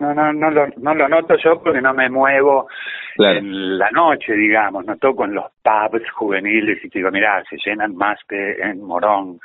No, 0.05 0.13
no, 0.13 0.33
no 0.33 0.51
lo, 0.51 0.67
no 0.77 0.95
lo 0.95 1.09
noto 1.09 1.37
yo 1.43 1.63
porque 1.63 1.81
no 1.81 1.95
me 1.95 2.11
muevo 2.11 2.69
en 3.17 3.79
la 3.79 3.91
noche, 3.91 4.35
digamos, 4.35 4.85
no 4.85 4.97
toco 4.97 5.25
en 5.25 5.35
los 5.35 5.47
pubs 5.63 6.11
juveniles 6.11 6.85
y 6.85 6.91
te 6.91 6.99
digo, 6.99 7.11
mira, 7.11 7.43
se 7.49 7.57
llenan 7.65 7.97
más 7.97 8.19
que 8.29 8.53
en 8.61 8.83
Morón. 8.83 9.39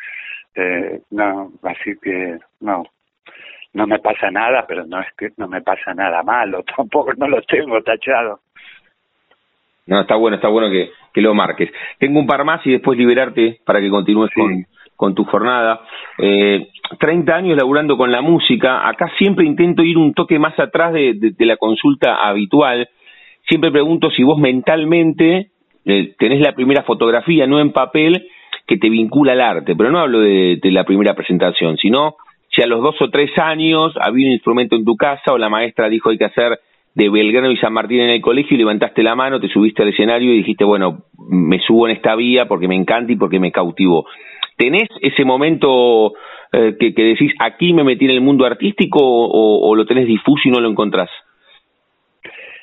Eh, 0.55 0.99
no, 1.11 1.51
así 1.63 1.95
que 2.01 2.37
no, 2.59 2.83
no 3.73 3.87
me 3.87 3.99
pasa 3.99 4.29
nada, 4.31 4.65
pero 4.67 4.85
no 4.85 4.99
es 4.99 5.07
que 5.17 5.29
no 5.37 5.47
me 5.47 5.61
pasa 5.61 5.93
nada 5.93 6.23
malo, 6.23 6.63
tampoco 6.75 7.13
no 7.13 7.27
lo 7.27 7.41
tengo 7.43 7.81
tachado. 7.81 8.41
No, 9.85 10.01
está 10.01 10.15
bueno, 10.15 10.35
está 10.35 10.49
bueno 10.49 10.69
que, 10.69 10.91
que 11.13 11.21
lo 11.21 11.33
marques. 11.33 11.71
Tengo 11.97 12.19
un 12.19 12.27
par 12.27 12.43
más 12.43 12.65
y 12.67 12.71
después 12.71 12.97
liberarte 12.97 13.59
para 13.65 13.79
que 13.79 13.89
continúes 13.89 14.29
con, 14.35 14.65
con 14.95 15.15
tu 15.15 15.23
jornada. 15.23 15.81
Eh, 16.19 16.67
30 16.97 17.35
años 17.35 17.57
laburando 17.57 17.97
con 17.97 18.11
la 18.11 18.21
música, 18.21 18.87
acá 18.87 19.11
siempre 19.17 19.45
intento 19.45 19.83
ir 19.83 19.97
un 19.97 20.13
toque 20.13 20.39
más 20.39 20.57
atrás 20.59 20.93
de, 20.93 21.13
de, 21.15 21.45
la 21.45 21.57
consulta 21.57 22.15
habitual. 22.15 22.89
Siempre 23.47 23.71
pregunto 23.71 24.09
si 24.11 24.23
vos 24.23 24.37
mentalmente 24.37 25.51
eh, 25.85 26.15
tenés 26.17 26.39
la 26.39 26.53
primera 26.53 26.83
fotografía, 26.83 27.47
no 27.47 27.59
en 27.59 27.71
papel, 27.71 28.27
que 28.65 28.77
te 28.77 28.89
vincula 28.89 29.33
al 29.33 29.41
arte, 29.41 29.75
pero 29.75 29.91
no 29.91 29.99
hablo 29.99 30.19
de, 30.19 30.59
de 30.61 30.71
la 30.71 30.83
primera 30.83 31.13
presentación, 31.13 31.77
sino 31.77 32.15
si 32.55 32.61
a 32.61 32.67
los 32.67 32.81
dos 32.81 32.95
o 33.01 33.09
tres 33.09 33.31
años 33.37 33.93
había 33.99 34.27
un 34.27 34.33
instrumento 34.33 34.75
en 34.75 34.85
tu 34.85 34.95
casa 34.95 35.33
o 35.33 35.37
la 35.37 35.49
maestra 35.49 35.89
dijo 35.89 36.09
hay 36.09 36.17
que 36.17 36.25
hacer 36.25 36.59
de 36.95 37.09
Belgrano 37.09 37.51
y 37.51 37.57
San 37.57 37.73
Martín 37.73 38.01
en 38.01 38.09
el 38.09 38.21
colegio 38.21 38.55
y 38.55 38.59
levantaste 38.59 39.03
la 39.03 39.15
mano, 39.15 39.39
te 39.39 39.47
subiste 39.47 39.83
al 39.83 39.89
escenario 39.89 40.33
y 40.33 40.37
dijiste, 40.37 40.65
bueno, 40.65 41.03
me 41.29 41.59
subo 41.59 41.87
en 41.87 41.95
esta 41.95 42.15
vía 42.15 42.47
porque 42.47 42.67
me 42.67 42.75
encanta 42.75 43.11
y 43.11 43.15
porque 43.15 43.39
me 43.39 43.51
cautivó. 43.51 44.05
¿Tenés 44.59 44.89
ese 44.99 45.23
momento 45.23 46.11
eh, 46.51 46.75
que, 46.77 46.93
que, 46.93 47.01
decís, 47.01 47.31
aquí 47.39 47.71
me 47.71 47.85
metí 47.85 48.03
en 48.03 48.11
el 48.11 48.19
mundo 48.19 48.45
artístico 48.45 48.99
o, 49.01 49.73
lo 49.73 49.85
tenés 49.85 50.05
difuso 50.05 50.49
y 50.49 50.51
no 50.51 50.59
lo 50.59 50.69
encontrás? 50.69 51.09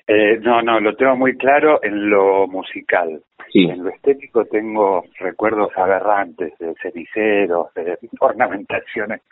Eh, 0.06 0.38
no, 0.42 0.60
no, 0.60 0.78
lo 0.78 0.94
tengo 0.94 1.16
muy 1.16 1.38
claro 1.38 1.80
en 1.82 2.10
lo 2.10 2.46
musical. 2.48 3.22
En 3.54 3.82
lo 3.82 3.88
estético 3.88 4.44
tengo 4.44 5.04
recuerdos 5.18 5.70
aberrantes 5.74 6.52
de 6.58 6.74
ceniceros, 6.82 7.72
de 7.72 7.96
ornamentaciones 8.20 9.22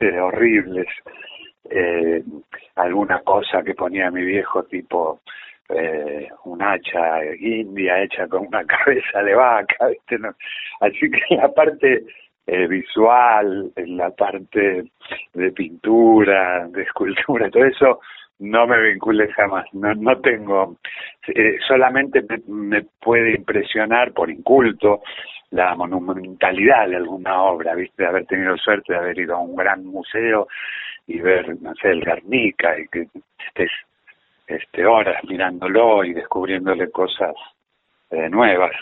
de 0.00 0.18
horribles 0.18 0.86
eh, 1.70 2.22
alguna 2.76 3.20
cosa 3.20 3.62
que 3.62 3.74
ponía 3.74 4.10
mi 4.10 4.24
viejo 4.24 4.62
tipo 4.62 5.20
eh, 5.68 6.28
un 6.44 6.62
hacha 6.62 7.24
india 7.38 8.02
hecha 8.02 8.28
con 8.28 8.46
una 8.46 8.64
cabeza 8.66 9.22
de 9.22 9.34
vaca, 9.34 9.88
¿viste? 9.88 10.18
No. 10.18 10.34
Así 10.80 11.10
que 11.10 11.20
la 11.36 11.52
parte 11.52 12.04
eh, 12.46 12.66
visual, 12.66 13.72
la 13.76 14.10
parte 14.10 14.84
de 15.34 15.52
pintura, 15.52 16.68
de 16.68 16.82
escultura, 16.82 17.50
todo 17.50 17.64
eso, 17.64 18.00
no 18.38 18.66
me 18.66 18.80
vincule 18.80 19.32
jamás. 19.32 19.66
No, 19.72 19.94
no 19.94 20.20
tengo, 20.20 20.76
eh, 21.28 21.56
solamente 21.66 22.22
me, 22.22 22.38
me, 22.46 22.86
puede 23.00 23.34
impresionar 23.34 24.12
por 24.12 24.30
inculto 24.30 25.02
la 25.50 25.74
monumentalidad 25.74 26.88
de 26.88 26.96
alguna 26.96 27.42
obra, 27.42 27.74
¿viste? 27.74 28.02
De 28.02 28.08
haber 28.08 28.26
tenido 28.26 28.56
suerte 28.58 28.92
de 28.92 28.98
haber 28.98 29.18
ido 29.18 29.36
a 29.36 29.40
un 29.40 29.56
gran 29.56 29.84
museo 29.84 30.48
y 31.06 31.20
ver, 31.20 31.60
no 31.60 31.74
sé, 31.74 31.90
el 31.90 32.04
Garnica 32.04 32.78
y 32.78 32.88
que 32.88 33.08
estés 33.48 33.70
este, 34.46 34.86
horas 34.86 35.22
mirándolo 35.24 36.04
y 36.04 36.12
descubriéndole 36.12 36.90
cosas 36.90 37.34
eh, 38.10 38.28
nuevas, 38.28 38.72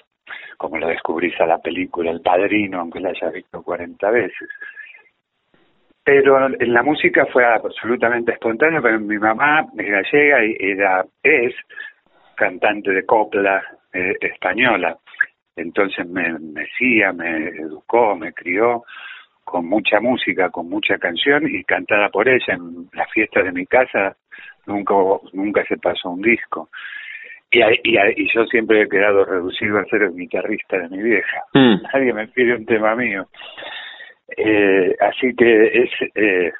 como 0.58 0.78
lo 0.78 0.88
descubrís 0.88 1.38
a 1.40 1.46
la 1.46 1.58
película 1.58 2.10
El 2.10 2.20
Padrino, 2.20 2.80
aunque 2.80 3.00
la 3.00 3.10
hayas 3.10 3.32
visto 3.32 3.62
40 3.62 4.10
veces. 4.10 4.48
Pero 6.04 6.46
en 6.46 6.72
la 6.74 6.82
música 6.82 7.24
fue 7.32 7.46
absolutamente 7.46 8.32
espontáneo, 8.32 8.82
pero 8.82 9.00
mi 9.00 9.16
mamá 9.16 9.66
es 9.78 9.90
gallega 9.90 10.44
y 10.44 10.56
era, 10.60 11.04
es 11.22 11.54
cantante 12.34 12.90
de 12.90 13.06
copla 13.06 13.62
eh, 13.92 14.14
española. 14.20 14.98
Entonces 15.56 16.06
me 16.06 16.34
decía, 16.38 17.12
me 17.12 17.48
educó, 17.48 18.14
me 18.16 18.34
crió 18.34 18.84
con 19.44 19.66
mucha 19.66 20.00
música, 20.00 20.50
con 20.50 20.68
mucha 20.68 20.98
canción 20.98 21.46
y 21.48 21.64
cantada 21.64 22.10
por 22.10 22.28
ella. 22.28 22.54
En 22.54 22.88
las 22.92 23.10
fiestas 23.10 23.44
de 23.44 23.52
mi 23.52 23.64
casa 23.64 24.16
nunca 24.66 24.94
nunca 25.32 25.64
se 25.66 25.76
pasó 25.76 26.10
un 26.10 26.22
disco. 26.22 26.68
Y, 27.50 27.60
y, 27.60 27.98
y 28.16 28.28
yo 28.34 28.44
siempre 28.46 28.82
he 28.82 28.88
quedado 28.88 29.24
reducido 29.24 29.78
a 29.78 29.84
ser 29.84 30.02
el 30.02 30.14
guitarrista 30.14 30.78
de 30.78 30.88
mi 30.88 31.02
vieja. 31.02 31.42
Mm. 31.52 31.82
Nadie 31.92 32.12
me 32.12 32.26
pide 32.28 32.56
un 32.56 32.66
tema 32.66 32.96
mío. 32.96 33.26
Eh, 34.36 34.96
así 35.00 35.34
que 35.36 35.66
es 35.66 35.90
eh, 36.14 36.52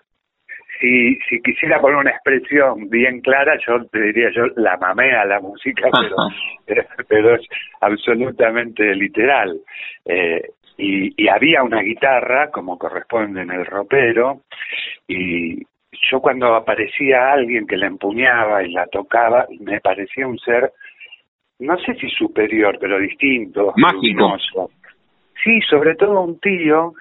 si, 0.81 1.18
si 1.29 1.42
quisiera 1.42 1.81
poner 1.81 1.97
una 1.97 2.11
expresión 2.11 2.88
bien 2.90 3.20
clara, 3.20 3.59
yo 3.66 3.85
te 3.87 4.01
diría, 4.01 4.31
yo 4.35 4.47
la 4.57 4.77
mamé 4.77 5.12
a 5.12 5.25
la 5.25 5.40
música, 5.40 5.88
pero, 6.66 6.83
pero 7.09 7.35
es 7.37 7.47
absolutamente 7.81 8.94
literal. 8.94 9.59
Eh, 10.05 10.42
y, 10.77 11.23
y 11.23 11.29
había 11.29 11.62
una 11.62 11.81
guitarra, 11.81 12.51
como 12.51 12.79
corresponde 12.79 13.42
en 13.42 13.51
el 13.51 13.64
ropero, 13.64 14.42
y 15.07 15.62
yo 16.11 16.21
cuando 16.21 16.55
aparecía 16.55 17.33
alguien 17.33 17.67
que 17.67 17.77
la 17.77 17.87
empuñaba 17.87 18.63
y 18.63 18.73
la 18.73 18.87
tocaba, 18.87 19.47
me 19.61 19.81
parecía 19.81 20.27
un 20.27 20.39
ser, 20.39 20.73
no 21.59 21.77
sé 21.79 21.95
si 21.95 22.09
superior, 22.11 22.79
pero 22.81 22.99
distinto. 22.99 23.73
Mágico. 23.77 24.37
Sí, 25.43 25.61
sobre 25.69 25.95
todo 25.95 26.23
un 26.23 26.39
tío 26.41 26.93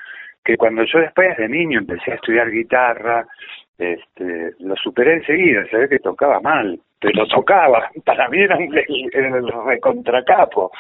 que 0.44 0.58
cuando 0.58 0.84
yo 0.84 1.00
después 1.00 1.38
de 1.38 1.48
niño 1.48 1.80
empecé 1.80 2.12
a 2.12 2.16
estudiar 2.16 2.50
guitarra, 2.52 3.26
este, 3.78 4.52
lo 4.60 4.76
superé 4.76 5.16
enseguida, 5.16 5.66
se 5.68 5.78
ve 5.78 5.90
que 5.90 6.00
tocaba 6.00 6.40
mal, 6.42 6.80
pero 7.00 7.26
tocaba, 7.28 7.90
para 8.06 8.28
mí 8.30 8.42
era 8.42 8.58
el, 8.58 8.76
el 9.14 9.52
recontracapo, 9.66 10.72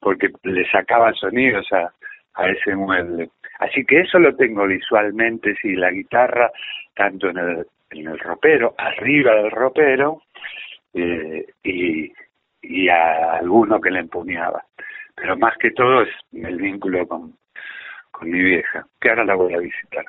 porque 0.00 0.28
le 0.44 0.66
sacaba 0.68 1.12
sonidos 1.14 1.66
a, 1.72 1.90
a 2.34 2.48
ese 2.50 2.74
mueble. 2.74 3.30
Así 3.58 3.84
que 3.84 4.00
eso 4.00 4.18
lo 4.18 4.34
tengo 4.36 4.66
visualmente, 4.66 5.54
sí, 5.60 5.74
la 5.74 5.90
guitarra, 5.90 6.50
tanto 6.94 7.28
en 7.30 7.38
el, 7.38 7.66
en 7.90 8.08
el 8.08 8.18
ropero, 8.18 8.74
arriba 8.76 9.34
del 9.34 9.50
ropero, 9.50 10.22
eh, 10.94 11.46
y, 11.62 12.12
y 12.62 12.88
a 12.88 13.34
alguno 13.34 13.80
que 13.80 13.90
le 13.90 14.00
empuñaba. 14.00 14.62
Pero 15.14 15.36
más 15.36 15.56
que 15.58 15.70
todo 15.70 16.02
es 16.02 16.10
el 16.32 16.56
vínculo 16.56 17.06
con, 17.06 17.32
con 18.10 18.30
mi 18.30 18.42
vieja, 18.42 18.86
que 19.00 19.08
ahora 19.10 19.24
la 19.24 19.34
voy 19.34 19.54
a 19.54 19.58
visitar. 19.58 20.04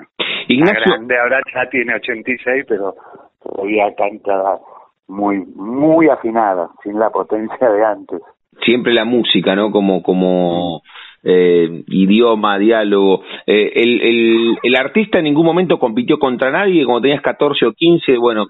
Ignacio... 0.47 0.81
grande, 0.86 1.17
ahora 1.17 1.39
ya 1.53 1.69
tiene 1.69 1.95
86, 1.95 2.65
pero 2.67 2.95
todavía 3.41 3.93
canta 3.95 4.60
muy, 5.07 5.45
muy 5.55 6.10
afinada, 6.10 6.69
sin 6.83 6.99
la 6.99 7.10
potencia 7.10 7.69
de 7.69 7.86
antes. 7.86 8.21
Siempre 8.63 8.93
la 8.93 9.05
música, 9.05 9.55
¿no? 9.55 9.71
Como, 9.71 10.01
como 10.03 10.81
eh, 11.29 11.83
idioma, 11.87 12.57
diálogo. 12.57 13.21
Eh, 13.45 13.73
el, 13.75 14.01
el, 14.01 14.57
el, 14.63 14.75
artista 14.77 15.17
en 15.17 15.25
ningún 15.25 15.45
momento 15.45 15.77
compitió 15.77 16.17
contra 16.17 16.51
nadie, 16.51 16.85
como 16.85 17.01
tenías 17.01 17.21
14 17.21 17.65
o 17.65 17.73
15, 17.73 18.17
bueno, 18.17 18.47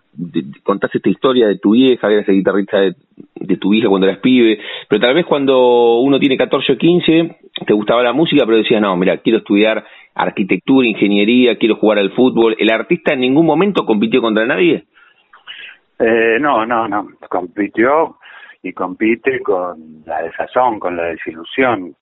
contaste 0.62 1.00
esta 1.00 1.10
historia 1.10 1.48
de 1.48 1.58
tu 1.58 1.72
vieja, 1.72 2.08
eras 2.08 2.30
el 2.30 2.36
guitarrista 2.36 2.80
de, 2.80 2.94
tu 3.60 3.74
hija 3.74 3.90
cuando 3.90 4.06
eras 4.06 4.20
pibe, 4.20 4.60
pero 4.88 5.02
tal 5.02 5.16
vez 5.16 5.26
cuando 5.26 6.02
uno 6.02 6.20
tiene 6.20 6.38
14 6.38 6.74
o 6.74 6.78
15 6.78 7.38
te 7.66 7.74
gustaba 7.74 8.04
la 8.04 8.14
música, 8.14 8.46
pero 8.46 8.58
decías, 8.58 8.80
no, 8.80 8.96
mira, 8.96 9.18
quiero 9.18 9.40
estudiar 9.40 9.84
arquitectura, 10.14 10.88
ingeniería, 10.88 11.58
quiero 11.58 11.78
jugar 11.78 11.98
al 11.98 12.12
fútbol. 12.12 12.56
¿El 12.60 12.70
artista 12.70 13.14
en 13.14 13.22
ningún 13.22 13.48
momento 13.48 13.86
compitió 13.86 14.22
contra 14.22 14.46
nadie? 14.46 14.84
Eh, 15.98 16.38
no, 16.40 16.64
no, 16.64 16.88
no, 16.88 17.08
compitió 17.28 18.18
y 18.62 18.72
compite 18.74 19.40
con 19.40 20.04
la 20.06 20.22
desazón, 20.22 20.80
con 20.80 20.96
la 20.96 21.06
desilusión, 21.06 21.96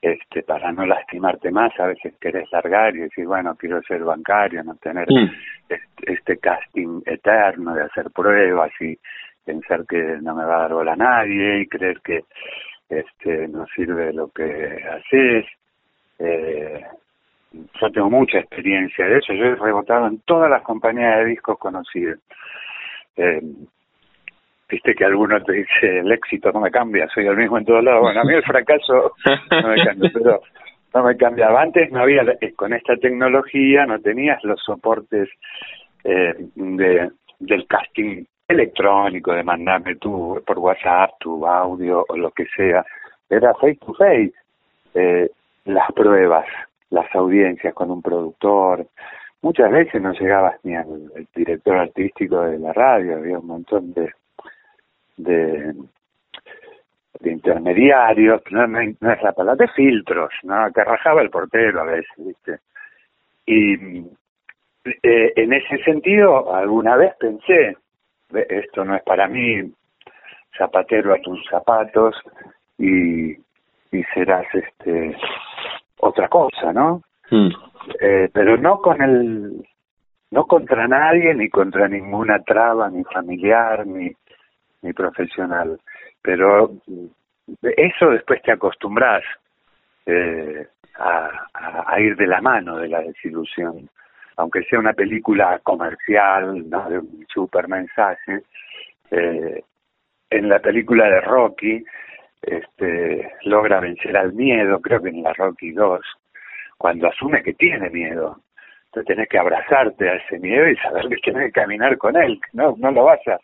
este, 0.00 0.42
para 0.42 0.72
no 0.72 0.86
lastimarte 0.86 1.50
más, 1.50 1.72
a 1.80 1.86
veces 1.86 2.14
querés 2.20 2.50
largar 2.52 2.94
y 2.94 3.00
decir, 3.00 3.26
bueno, 3.26 3.54
quiero 3.56 3.82
ser 3.82 4.04
bancario, 4.04 4.62
no 4.62 4.74
tener 4.76 5.06
mm. 5.10 5.30
este, 5.68 6.12
este, 6.12 6.38
casting 6.38 7.02
eterno 7.06 7.74
de 7.74 7.82
hacer 7.82 8.10
pruebas 8.10 8.70
y 8.80 8.98
pensar 9.44 9.84
que 9.88 10.18
no 10.22 10.34
me 10.34 10.44
va 10.44 10.56
a 10.56 10.60
dar 10.62 10.72
bola 10.74 10.92
a 10.92 10.96
nadie 10.96 11.60
y 11.60 11.66
creer 11.66 12.00
que 12.02 12.24
este 12.88 13.48
no 13.48 13.66
sirve 13.74 14.12
lo 14.12 14.28
que 14.28 14.78
haces. 14.90 15.46
Eh, 16.18 16.84
yo 17.52 17.90
tengo 17.90 18.10
mucha 18.10 18.38
experiencia 18.38 19.06
de 19.06 19.18
eso, 19.18 19.32
yo 19.32 19.44
he 19.44 19.54
rebotado 19.54 20.06
en 20.06 20.20
todas 20.20 20.50
las 20.50 20.62
compañías 20.62 21.18
de 21.18 21.26
discos 21.26 21.58
conocidas. 21.58 22.18
Eh, 23.16 23.40
viste 24.68 24.94
que 24.94 25.04
alguno 25.04 25.42
te 25.42 25.52
dice 25.52 25.98
el 26.00 26.10
éxito 26.12 26.50
no 26.52 26.60
me 26.60 26.70
cambia, 26.70 27.08
soy 27.14 27.26
el 27.26 27.36
mismo 27.36 27.58
en 27.58 27.64
todos 27.64 27.84
lados. 27.84 28.02
Bueno, 28.02 28.20
a 28.20 28.24
mí 28.24 28.34
el 28.34 28.42
fracaso 28.42 29.12
no 29.50 29.68
me 29.68 29.84
cambia, 29.84 30.10
pero 30.12 30.40
no 30.94 31.04
me 31.04 31.16
cambiaba. 31.16 31.62
Antes 31.62 31.90
no 31.92 32.00
había, 32.00 32.22
eh, 32.40 32.52
con 32.54 32.72
esta 32.72 32.96
tecnología 32.96 33.86
no 33.86 34.00
tenías 34.00 34.42
los 34.44 34.60
soportes 34.62 35.28
eh, 36.04 36.34
de, 36.54 37.10
del 37.38 37.66
casting 37.66 38.24
electrónico, 38.48 39.32
de 39.32 39.42
mandarme 39.42 39.96
tú 39.96 40.42
por 40.46 40.58
WhatsApp 40.58 41.10
tu 41.20 41.46
audio 41.46 42.04
o 42.08 42.16
lo 42.16 42.30
que 42.30 42.46
sea. 42.56 42.84
Era 43.28 43.54
face 43.54 43.78
to 43.84 43.92
face. 43.94 44.32
Eh, 44.94 45.28
las 45.66 45.92
pruebas, 45.92 46.46
las 46.90 47.12
audiencias 47.14 47.74
con 47.74 47.90
un 47.90 48.00
productor. 48.00 48.86
Muchas 49.42 49.70
veces 49.70 50.00
no 50.00 50.12
llegabas 50.12 50.56
ni 50.64 50.74
al 50.74 51.10
director 51.34 51.76
artístico 51.76 52.40
de 52.42 52.58
la 52.58 52.72
radio, 52.72 53.16
había 53.16 53.38
un 53.38 53.46
montón 53.46 53.92
de 53.92 54.12
de, 55.16 55.74
de 57.20 57.30
intermediarios, 57.32 58.42
no, 58.50 58.66
no, 58.66 58.80
es 58.80 59.22
la 59.22 59.32
palabra, 59.32 59.66
de 59.66 59.72
filtros, 59.72 60.30
¿no? 60.42 60.72
que 60.72 60.84
rajaba 60.84 61.22
el 61.22 61.30
portero 61.30 61.80
a 61.80 61.84
veces, 61.84 62.12
¿viste? 62.16 62.58
Y 63.46 64.00
eh, 65.02 65.32
en 65.36 65.52
ese 65.52 65.78
sentido, 65.84 66.54
alguna 66.54 66.96
vez 66.96 67.14
pensé, 67.18 67.76
esto 68.48 68.84
no 68.84 68.96
es 68.96 69.02
para 69.02 69.28
mí, 69.28 69.72
zapatero 70.56 71.14
a 71.14 71.20
tus 71.20 71.44
zapatos 71.48 72.16
y, 72.78 73.32
y 73.32 74.04
serás 74.14 74.46
este 74.52 75.16
otra 76.00 76.28
cosa, 76.28 76.72
¿no? 76.72 77.02
Hmm. 77.30 77.48
Eh, 78.00 78.28
pero 78.32 78.56
no 78.56 78.78
con 78.80 79.00
el 79.02 79.66
no 80.30 80.46
contra 80.46 80.88
nadie 80.88 81.34
ni 81.34 81.48
contra 81.48 81.88
ninguna 81.88 82.42
traba 82.42 82.90
ni 82.90 83.04
familiar 83.04 83.86
ni 83.86 84.12
ni 84.82 84.92
profesional. 84.92 85.80
Pero 86.22 86.72
eso 87.62 88.10
después 88.10 88.42
te 88.42 88.52
acostumbras 88.52 89.22
eh, 90.06 90.66
a, 90.98 92.00
ir 92.00 92.16
de 92.16 92.26
la 92.26 92.40
mano 92.40 92.76
de 92.78 92.88
la 92.88 93.00
desilusión. 93.00 93.88
Aunque 94.36 94.64
sea 94.64 94.78
una 94.78 94.92
película 94.92 95.58
comercial, 95.62 96.68
¿no? 96.68 96.90
de 96.90 96.98
un 96.98 97.26
super 97.32 97.68
mensaje, 97.68 98.42
eh, 99.10 99.62
en 100.30 100.48
la 100.48 100.58
película 100.58 101.08
de 101.08 101.20
Rocky 101.20 101.84
este, 102.42 103.32
logra 103.42 103.80
vencer 103.80 104.16
al 104.16 104.32
miedo, 104.32 104.80
creo 104.80 105.02
que 105.02 105.08
en 105.08 105.22
la 105.22 105.32
Rocky 105.32 105.72
2, 105.72 106.00
cuando 106.76 107.08
asume 107.08 107.42
que 107.42 107.54
tiene 107.54 107.90
miedo. 107.90 108.40
Entonces 108.86 109.14
tenés 109.14 109.28
que 109.28 109.38
abrazarte 109.38 110.08
a 110.08 110.14
ese 110.14 110.38
miedo 110.38 110.68
y 110.68 110.76
saber 110.76 111.08
que 111.08 111.16
tienes 111.16 111.46
que 111.46 111.60
caminar 111.60 111.98
con 111.98 112.16
él, 112.16 112.40
no, 112.52 112.74
no 112.78 112.90
lo 112.90 113.04
vas 113.04 113.20
a, 113.28 113.38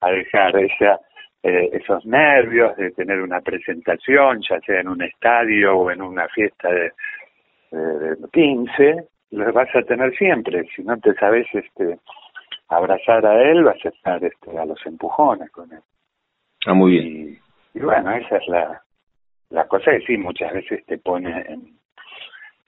a 0.00 0.10
dejar 0.10 0.56
esa, 0.56 1.00
eh, 1.42 1.70
esos 1.72 2.04
nervios 2.06 2.76
de 2.76 2.90
tener 2.92 3.20
una 3.20 3.40
presentación, 3.40 4.40
ya 4.48 4.60
sea 4.60 4.80
en 4.80 4.88
un 4.88 5.02
estadio 5.02 5.76
o 5.76 5.90
en 5.90 6.02
una 6.02 6.28
fiesta 6.28 6.68
de, 6.68 6.92
de, 7.70 8.16
15, 8.32 9.04
los 9.32 9.52
vas 9.52 9.74
a 9.74 9.82
tener 9.82 10.14
siempre. 10.16 10.64
Si 10.74 10.82
no 10.82 10.98
te 10.98 11.14
sabes 11.14 11.46
este, 11.52 11.98
abrazar 12.68 13.24
a 13.26 13.50
él, 13.50 13.64
vas 13.64 13.84
a 13.84 13.88
estar 13.88 14.22
este, 14.24 14.58
a 14.58 14.64
los 14.64 14.84
empujones 14.86 15.50
con 15.50 15.72
él. 15.72 15.80
Ah, 16.66 16.74
muy 16.74 16.92
bien. 16.92 17.40
Y, 17.74 17.80
bueno, 17.80 18.10
esa 18.12 18.36
es 18.36 18.48
la, 18.48 18.82
la 19.50 19.66
cosa 19.66 19.92
que 19.92 20.00
sí, 20.00 20.16
muchas 20.16 20.52
veces 20.52 20.84
te 20.86 20.98
pone 20.98 21.30
en, 21.48 21.78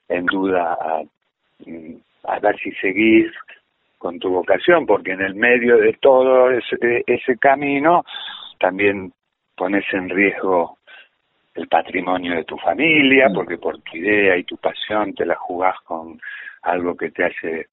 en 0.08 0.26
duda 0.26 0.78
a, 0.80 1.02
a 2.24 2.38
ver 2.38 2.58
si 2.58 2.70
seguís 2.72 3.30
con 4.00 4.18
tu 4.18 4.30
vocación, 4.30 4.86
porque 4.86 5.12
en 5.12 5.20
el 5.20 5.34
medio 5.34 5.76
de 5.76 5.92
todo 6.00 6.50
ese, 6.50 7.04
ese 7.06 7.36
camino 7.36 8.02
también 8.58 9.12
pones 9.54 9.84
en 9.92 10.08
riesgo 10.08 10.78
el 11.54 11.68
patrimonio 11.68 12.34
de 12.34 12.44
tu 12.44 12.56
familia, 12.56 13.28
mm. 13.28 13.34
porque 13.34 13.58
por 13.58 13.78
tu 13.82 13.98
idea 13.98 14.38
y 14.38 14.44
tu 14.44 14.56
pasión 14.56 15.12
te 15.14 15.26
la 15.26 15.34
jugás 15.34 15.78
con 15.84 16.18
algo 16.62 16.96
que 16.96 17.10
te 17.10 17.26
hace, 17.26 17.66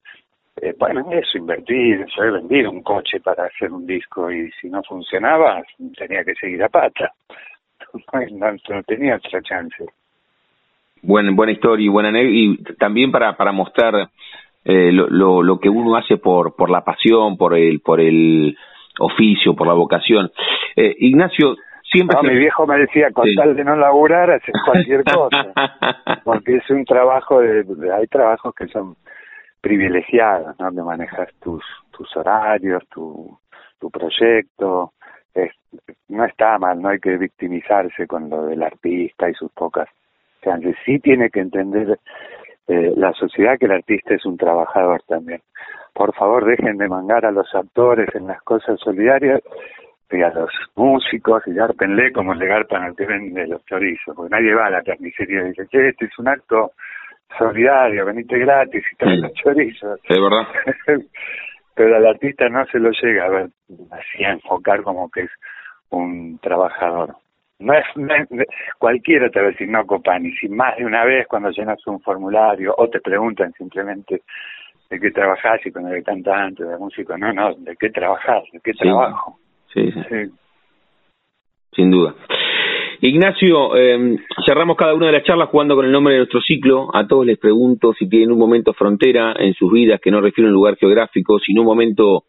eh, 0.60 0.74
bueno, 0.78 1.10
eso, 1.12 1.38
invertir, 1.38 2.04
yo 2.14 2.24
he 2.24 2.30
vendido 2.30 2.70
un 2.72 2.82
coche 2.82 3.20
para 3.20 3.44
hacer 3.46 3.72
un 3.72 3.86
disco 3.86 4.30
y 4.30 4.50
si 4.60 4.68
no 4.68 4.82
funcionaba 4.82 5.62
tenía 5.96 6.22
que 6.24 6.34
seguir 6.34 6.62
a 6.62 6.68
pata, 6.68 7.10
no, 8.32 8.52
no 8.52 8.82
tenía 8.82 9.16
otra 9.16 9.40
chance. 9.40 9.86
Buena, 11.00 11.30
buena 11.32 11.52
historia 11.52 11.86
y 11.86 11.88
buena 11.88 12.10
y 12.20 12.54
también 12.78 13.10
para, 13.10 13.34
para 13.34 13.50
mostrar 13.50 14.10
eh, 14.68 14.92
lo, 14.92 15.42
lo, 15.42 15.58
que 15.58 15.70
uno 15.70 15.96
hace 15.96 16.18
por, 16.18 16.54
por 16.54 16.68
la 16.68 16.84
pasión, 16.84 17.38
por 17.38 17.56
el, 17.56 17.80
por 17.80 18.00
el 18.00 18.54
oficio, 19.00 19.54
por 19.56 19.66
la 19.66 19.72
vocación. 19.72 20.30
Eh, 20.76 20.94
Ignacio, 20.98 21.56
siempre... 21.90 22.18
Mi 22.22 22.36
viejo 22.36 22.66
me 22.66 22.78
decía, 22.78 23.10
con 23.10 23.26
tal 23.34 23.56
de 23.56 23.64
no 23.64 23.76
laburar, 23.76 24.30
haces 24.30 24.54
cualquier 24.66 25.04
cosa, 25.04 25.52
porque 26.24 26.56
es 26.56 26.68
un 26.68 26.84
trabajo, 26.84 27.40
de, 27.40 27.64
hay 27.92 28.06
trabajos 28.08 28.54
que 28.54 28.68
son 28.68 28.96
privilegiados, 29.62 30.54
¿no? 30.58 30.66
Donde 30.66 30.82
manejas 30.82 31.28
tus, 31.42 31.64
tus 31.90 32.14
horarios, 32.14 32.86
tu, 32.90 33.38
tu 33.80 33.90
proyecto, 33.90 34.92
no 36.08 36.24
está 36.26 36.58
mal, 36.58 36.80
no 36.80 36.90
hay 36.90 36.98
que 36.98 37.16
victimizarse 37.16 38.06
con 38.06 38.28
lo 38.28 38.46
del 38.46 38.62
artista 38.62 39.30
y 39.30 39.34
sus 39.34 39.50
pocas 39.52 39.88
chances. 40.42 40.76
Sí 40.84 40.98
tiene 40.98 41.30
que 41.30 41.40
entender 41.40 41.98
eh, 42.68 42.92
la 42.96 43.12
sociedad 43.14 43.58
que 43.58 43.66
el 43.66 43.72
artista 43.72 44.14
es 44.14 44.24
un 44.26 44.36
trabajador 44.36 45.02
también. 45.08 45.40
Por 45.94 46.14
favor, 46.14 46.44
dejen 46.44 46.76
de 46.76 46.88
mangar 46.88 47.24
a 47.26 47.32
los 47.32 47.52
actores 47.54 48.14
en 48.14 48.26
las 48.26 48.42
cosas 48.42 48.78
solidarias 48.78 49.40
y 50.10 50.22
a 50.22 50.30
los 50.30 50.50
músicos 50.76 51.42
y 51.46 51.54
gárpenle 51.54 52.12
como 52.12 52.34
le 52.34 52.46
garpan 52.46 52.82
al 52.82 52.96
que 52.96 53.06
vende 53.06 53.46
los 53.46 53.64
chorizos, 53.66 54.14
porque 54.14 54.30
nadie 54.30 54.54
va 54.54 54.66
a 54.66 54.70
la 54.70 54.82
carnicería 54.82 55.42
y 55.42 55.48
dice, 55.48 55.66
che, 55.68 55.88
este 55.88 56.06
es 56.06 56.18
un 56.18 56.28
acto 56.28 56.72
solidario, 57.36 58.06
venite 58.06 58.38
gratis 58.38 58.84
y 58.92 58.96
trae 58.96 59.16
los 59.16 59.32
chorizos. 59.34 60.00
Es 60.04 60.20
verdad. 60.20 60.46
Pero 61.74 61.96
al 61.96 62.06
artista 62.06 62.48
no 62.48 62.64
se 62.66 62.78
lo 62.78 62.90
llega 62.90 63.26
a 63.26 63.28
ver, 63.28 63.48
así 63.90 64.24
a 64.24 64.32
enfocar 64.32 64.82
como 64.82 65.10
que 65.10 65.22
es 65.22 65.30
un 65.90 66.38
trabajador. 66.38 67.14
No 67.60 67.74
es, 67.74 67.84
cualquiera 68.78 69.30
te 69.30 69.40
va 69.40 69.46
a 69.46 69.50
decir, 69.50 69.68
no, 69.68 69.84
Copani, 69.84 70.30
si 70.36 70.48
más 70.48 70.76
de 70.76 70.84
una 70.84 71.04
vez 71.04 71.26
cuando 71.26 71.50
llenas 71.50 71.84
un 71.86 72.00
formulario 72.00 72.74
o 72.76 72.88
te 72.88 73.00
preguntan 73.00 73.52
simplemente 73.54 74.22
de 74.88 75.00
qué 75.00 75.10
trabajás 75.10 75.60
y 75.66 75.72
cuando 75.72 75.92
hay 75.92 76.02
cantante, 76.02 76.64
de 76.64 76.78
músico, 76.78 77.18
no, 77.18 77.32
no, 77.32 77.54
de 77.54 77.76
qué 77.76 77.90
trabajás, 77.90 78.44
de 78.52 78.60
qué 78.60 78.72
trabajo. 78.72 79.38
Sí, 79.74 79.90
sí. 79.90 80.32
Sin 81.74 81.90
duda. 81.90 82.14
Ignacio, 83.00 83.76
eh, 83.76 84.18
cerramos 84.44 84.76
cada 84.76 84.94
una 84.94 85.06
de 85.06 85.12
las 85.12 85.22
charlas 85.22 85.48
jugando 85.50 85.76
con 85.76 85.86
el 85.86 85.92
nombre 85.92 86.14
de 86.14 86.20
nuestro 86.20 86.40
ciclo. 86.40 86.88
A 86.94 87.06
todos 87.06 87.24
les 87.24 87.38
pregunto 87.38 87.92
si 87.94 88.08
tienen 88.08 88.32
un 88.32 88.38
momento 88.38 88.72
frontera 88.72 89.34
en 89.38 89.54
sus 89.54 89.70
vidas 89.72 90.00
que 90.00 90.10
no 90.10 90.20
refiere 90.20 90.48
a 90.48 90.50
un 90.50 90.54
lugar 90.54 90.76
geográfico, 90.76 91.38
sino 91.38 91.60
un 91.60 91.68
momento 91.68 92.24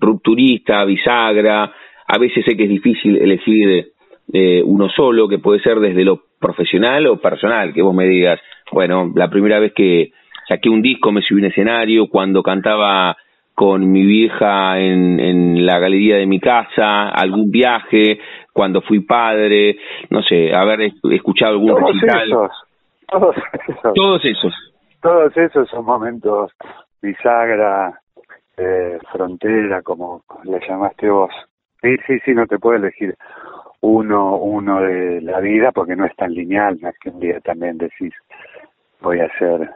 rupturista, 0.00 0.84
bisagra. 0.84 1.72
A 2.06 2.18
veces 2.18 2.44
sé 2.46 2.56
que 2.56 2.64
es 2.64 2.70
difícil 2.70 3.16
elegir 3.16 3.92
eh, 4.32 4.62
uno 4.64 4.88
solo, 4.88 5.28
que 5.28 5.38
puede 5.38 5.60
ser 5.60 5.78
desde 5.80 6.04
lo 6.04 6.22
profesional 6.38 7.06
o 7.06 7.20
personal, 7.20 7.72
que 7.72 7.82
vos 7.82 7.94
me 7.94 8.06
digas, 8.06 8.40
bueno, 8.72 9.10
la 9.14 9.28
primera 9.28 9.58
vez 9.58 9.72
que 9.74 10.12
saqué 10.48 10.68
un 10.68 10.82
disco 10.82 11.12
me 11.12 11.22
subí 11.22 11.40
a 11.40 11.44
un 11.44 11.50
escenario, 11.50 12.08
cuando 12.08 12.42
cantaba 12.42 13.16
con 13.54 13.90
mi 13.92 14.04
vieja 14.04 14.80
en, 14.80 15.20
en 15.20 15.64
la 15.64 15.78
galería 15.78 16.16
de 16.16 16.26
mi 16.26 16.40
casa, 16.40 17.08
algún 17.08 17.50
viaje, 17.50 18.18
cuando 18.52 18.82
fui 18.82 19.00
padre, 19.00 19.76
no 20.10 20.22
sé, 20.22 20.54
haber 20.54 20.92
escuchado 21.10 21.52
algún 21.52 21.76
recital. 21.76 22.28
todos 23.08 23.36
esos. 23.36 23.94
Todos 23.94 24.24
esos. 24.24 24.54
Todos 25.00 25.36
esos 25.36 25.68
son 25.68 25.84
momentos 25.84 26.50
bisagra, 27.00 28.00
eh, 28.56 28.98
frontera, 29.12 29.82
como 29.82 30.22
le 30.44 30.58
llamaste 30.66 31.10
vos. 31.10 31.30
Sí, 31.82 31.96
sí, 32.06 32.18
sí, 32.24 32.32
no 32.32 32.46
te 32.46 32.58
puedo 32.58 32.76
elegir 32.76 33.14
uno, 33.84 34.36
uno 34.36 34.80
de 34.80 35.20
la 35.20 35.40
vida 35.40 35.70
porque 35.70 35.94
no 35.94 36.06
es 36.06 36.16
tan 36.16 36.32
lineal, 36.32 36.78
más 36.80 36.94
que 36.98 37.10
un 37.10 37.20
día 37.20 37.38
también 37.40 37.76
decís 37.76 38.14
voy 39.02 39.20
a 39.20 39.28
ser 39.38 39.70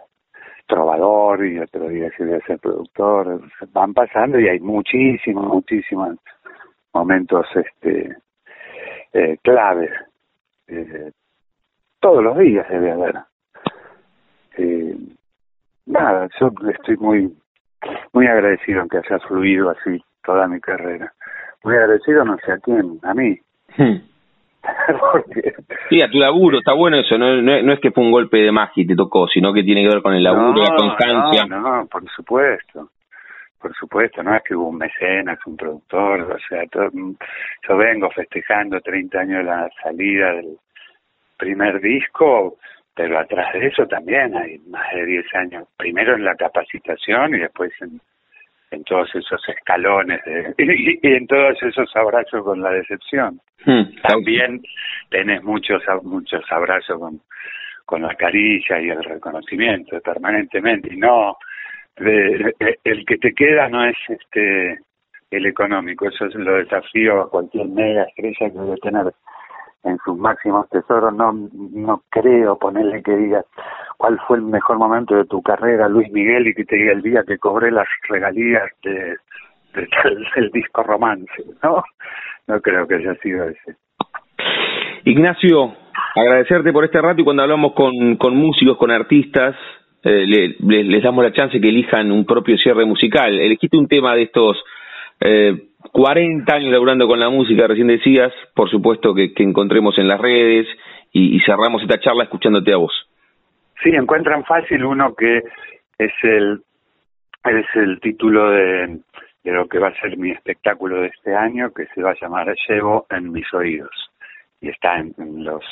trovador 0.67 1.45
y 1.45 1.59
otro 1.59 1.89
día 1.89 2.11
que 2.17 2.25
voy 2.25 2.35
a 2.35 2.47
ser 2.47 2.59
productor, 2.59 3.43
van 3.73 3.93
pasando 3.93 4.41
y 4.41 4.49
hay 4.49 4.61
muchísimos, 4.61 5.47
muchísimos 5.47 6.17
momentos 6.95 7.47
este 7.55 8.17
eh, 9.13 9.37
claves. 9.43 9.91
Eh, 10.69 11.13
todos 12.01 12.25
los 12.25 12.39
días 12.39 12.67
debe 12.71 12.93
haber. 12.93 13.17
Eh, 14.57 14.97
nada, 15.85 16.29
yo 16.41 16.51
estoy 16.71 16.97
muy 16.97 17.37
muy 18.15 18.27
agradecido 18.27 18.81
en 18.81 18.89
que 18.89 18.99
haya 18.99 19.19
fluido 19.21 19.69
así 19.69 20.03
toda 20.25 20.49
mi 20.49 20.61
carrera. 20.61 21.13
Muy 21.63 21.75
agradecido 21.77 22.25
no 22.25 22.39
sé 22.39 22.53
a 22.53 22.59
quién, 22.59 22.99
a 23.03 23.13
mí. 23.13 23.39
Hmm. 24.69 25.23
sí, 25.89 26.03
a 26.03 26.11
tu 26.11 26.19
laburo, 26.19 26.59
está 26.59 26.73
bueno 26.73 26.99
eso, 26.99 27.17
no, 27.17 27.41
no, 27.41 27.73
es 27.73 27.81
que 27.81 27.91
fue 27.91 28.05
un 28.05 28.11
golpe 28.11 28.39
de 28.39 28.51
magia 28.51 28.83
y 28.83 28.87
te 28.87 28.97
tocó, 28.97 29.29
sino 29.29 29.53
que 29.53 29.63
tiene 29.63 29.83
que 29.83 29.89
ver 29.89 30.03
con 30.03 30.15
el 30.15 30.23
laburo, 30.23 30.63
la 30.63 30.75
constancia. 30.75 31.47
No, 31.47 31.61
no, 31.61 31.87
por 31.87 32.07
supuesto, 32.11 32.91
por 33.61 33.75
supuesto, 33.75 34.23
no 34.23 34.35
es 34.35 34.43
que 34.43 34.55
hubo 34.55 34.69
un 34.69 34.79
mecenas, 34.79 35.39
un 35.47 35.57
productor, 35.57 36.23
o 36.23 36.39
sea, 36.49 36.65
yo 36.73 37.77
vengo 37.77 38.11
festejando 38.11 38.81
30 38.81 39.21
años 39.21 39.39
de 39.39 39.45
la 39.45 39.71
salida 39.83 40.33
del 40.33 40.59
primer 41.39 41.81
disco, 41.81 42.57
pero 42.95 43.19
atrás 43.19 43.53
de 43.53 43.69
eso 43.69 43.87
también 43.87 44.37
hay 44.37 44.59
más 44.69 44.93
de 44.93 45.07
10 45.07 45.35
años, 45.35 45.69
primero 45.77 46.17
en 46.17 46.25
la 46.25 46.35
capacitación 46.35 47.37
y 47.37 47.39
después 47.39 47.71
en, 47.81 48.01
en 48.71 48.85
todos 48.85 49.09
esos 49.15 49.41
escalones 49.49 50.21
de, 50.25 50.55
y, 51.03 51.07
en 51.15 51.27
todos 51.27 51.63
esos 51.63 51.95
abrazos 51.97 52.45
con 52.45 52.61
la 52.61 52.71
decepción. 52.71 53.41
Hmm. 53.65 53.85
También 54.03 54.63
tenés 55.11 55.43
muchos 55.43 55.83
muchos 56.03 56.45
abrazos 56.51 56.99
con, 56.99 57.21
con 57.85 58.03
la 58.03 58.15
caricia 58.15 58.81
y 58.81 58.91
el 58.91 59.03
reconocimiento 59.03 60.01
permanentemente 60.01 60.93
y 60.93 60.97
no 60.97 61.37
de, 61.97 62.55
el 62.85 63.05
que 63.05 63.19
te 63.19 63.33
queda 63.33 63.69
no 63.69 63.85
es 63.85 63.97
este 64.09 64.79
el 65.31 65.45
económico, 65.45 66.09
eso 66.09 66.25
es 66.27 66.35
lo 66.37 66.57
desafío 66.57 67.21
a 67.21 67.31
cualquier 67.31 67.67
mega 67.67 68.05
estrella 68.05 68.51
que 68.51 68.59
debe 68.59 68.77
tener 68.79 69.13
en 69.85 69.99
sus 70.05 70.17
máximos 70.17 70.69
tesoros, 70.71 71.15
no, 71.15 71.33
no 71.53 72.03
creo 72.11 72.59
ponerle 72.59 73.03
que 73.03 73.17
diga 73.17 73.45
cuál 73.97 74.19
fue 74.27 74.39
el 74.39 74.45
mejor 74.45 74.79
momento 74.79 75.15
de 75.15 75.25
tu 75.25 75.43
carrera, 75.43 75.89
Luis 75.89 76.11
Miguel, 76.13 76.49
y 76.49 76.55
que 76.55 76.65
te 76.65 76.77
diga 76.77 76.93
el 76.93 77.03
día 77.03 77.25
que 77.27 77.39
cobré 77.39 77.71
las 77.71 77.87
regalías 78.09 78.71
de, 78.83 79.17
del, 79.75 80.51
disco 80.51 80.83
romance, 80.83 81.45
¿no? 81.63 81.83
No 82.47 82.61
creo 82.61 82.87
que 82.87 82.97
haya 82.97 83.15
sido 83.17 83.45
ese. 83.49 83.77
Ignacio, 85.05 85.75
agradecerte 86.15 86.73
por 86.73 86.85
este 86.85 87.01
rato 87.01 87.21
y 87.21 87.25
cuando 87.25 87.43
hablamos 87.43 87.73
con, 87.75 88.17
con 88.17 88.37
músicos, 88.37 88.77
con 88.79 88.91
artistas, 88.91 89.55
eh, 90.03 90.27
le, 90.27 90.83
les 90.85 91.03
damos 91.03 91.25
la 91.25 91.33
chance 91.33 91.61
que 91.61 91.69
elijan 91.69 92.11
un 92.11 92.25
propio 92.25 92.57
cierre 92.57 92.85
musical. 92.85 93.39
Elegiste 93.39 93.77
un 93.77 93.89
tema 93.89 94.15
de 94.15 94.23
estos 94.23 94.57
eh, 95.21 95.69
40 95.99 96.55
años 96.55 96.71
laburando 96.71 97.09
con 97.09 97.19
la 97.19 97.29
música, 97.29 97.67
recién 97.67 97.89
decías, 97.89 98.33
por 98.55 98.71
supuesto 98.71 99.13
que, 99.17 99.33
encontremos 99.39 99.99
en 99.99 100.07
las 100.07 100.21
redes 100.21 100.69
y, 101.11 101.41
cerramos 101.41 101.83
esta 101.83 101.99
charla 101.99 102.23
escuchándote 102.23 102.73
a 102.73 102.77
vos. 102.77 103.11
Sí, 103.83 103.91
encuentran 103.91 104.45
fácil 104.45 104.85
uno 104.85 105.17
que 105.17 105.43
es 105.99 106.13
el 106.23 106.63
es 107.45 107.67
el 107.75 107.99
título 107.99 108.49
de, 108.51 109.01
de 109.43 109.53
lo 109.53 109.67
que 109.67 109.81
va 109.81 109.89
a 109.89 110.01
ser 110.01 110.17
mi 110.17 110.31
espectáculo 110.31 111.01
de 111.01 111.09
este 111.09 111.35
año, 111.35 111.73
que 111.73 111.87
se 111.87 112.01
va 112.01 112.13
a 112.13 112.21
llamar 112.21 112.55
Llevo 112.69 113.09
en 113.11 113.33
mis 113.33 113.53
oídos 113.53 114.13
y 114.61 114.69
está 114.69 115.01
en, 115.01 115.15
los 115.45 115.65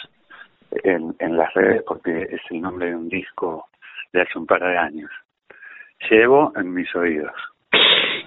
en, 0.73 1.15
en 1.21 1.37
las 1.37 1.55
redes 1.55 1.85
porque 1.87 2.23
es 2.23 2.41
el 2.51 2.63
nombre 2.63 2.89
de 2.89 2.97
un 2.97 3.09
disco 3.09 3.67
de 4.13 4.23
hace 4.23 4.37
un 4.37 4.47
par 4.47 4.61
de 4.61 4.77
años. 4.77 5.11
Llevo 6.11 6.53
en 6.57 6.75
mis 6.75 6.93
oídos. 6.97 7.56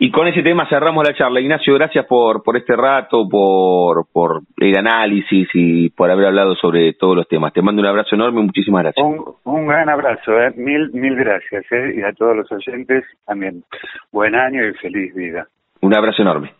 Y 0.01 0.11
con 0.11 0.27
ese 0.27 0.41
tema 0.41 0.65
cerramos 0.69 1.05
la 1.05 1.13
charla. 1.13 1.41
Ignacio, 1.41 1.73
gracias 1.75 2.05
por, 2.05 2.41
por 2.41 2.55
este 2.55 2.73
rato, 2.73 3.27
por, 3.29 4.07
por 4.11 4.41
el 4.57 4.77
análisis 4.77 5.49
y 5.53 5.89
por 5.89 6.09
haber 6.09 6.27
hablado 6.27 6.55
sobre 6.55 6.93
todos 6.93 7.17
los 7.17 7.27
temas. 7.27 7.51
Te 7.51 7.61
mando 7.61 7.81
un 7.81 7.87
abrazo 7.87 8.15
enorme, 8.15 8.41
muchísimas 8.41 8.83
gracias. 8.83 9.05
Un, 9.05 9.35
un 9.43 9.67
gran 9.67 9.89
abrazo, 9.89 10.39
¿eh? 10.39 10.53
mil, 10.55 10.89
mil 10.93 11.15
gracias. 11.15 11.65
¿eh? 11.71 11.95
Y 11.97 12.01
a 12.01 12.13
todos 12.13 12.33
los 12.33 12.49
oyentes 12.49 13.03
también. 13.25 13.63
Buen 14.11 14.35
año 14.35 14.65
y 14.65 14.73
feliz 14.75 15.13
vida. 15.13 15.47
Un 15.81 15.93
abrazo 15.93 16.21
enorme. 16.21 16.53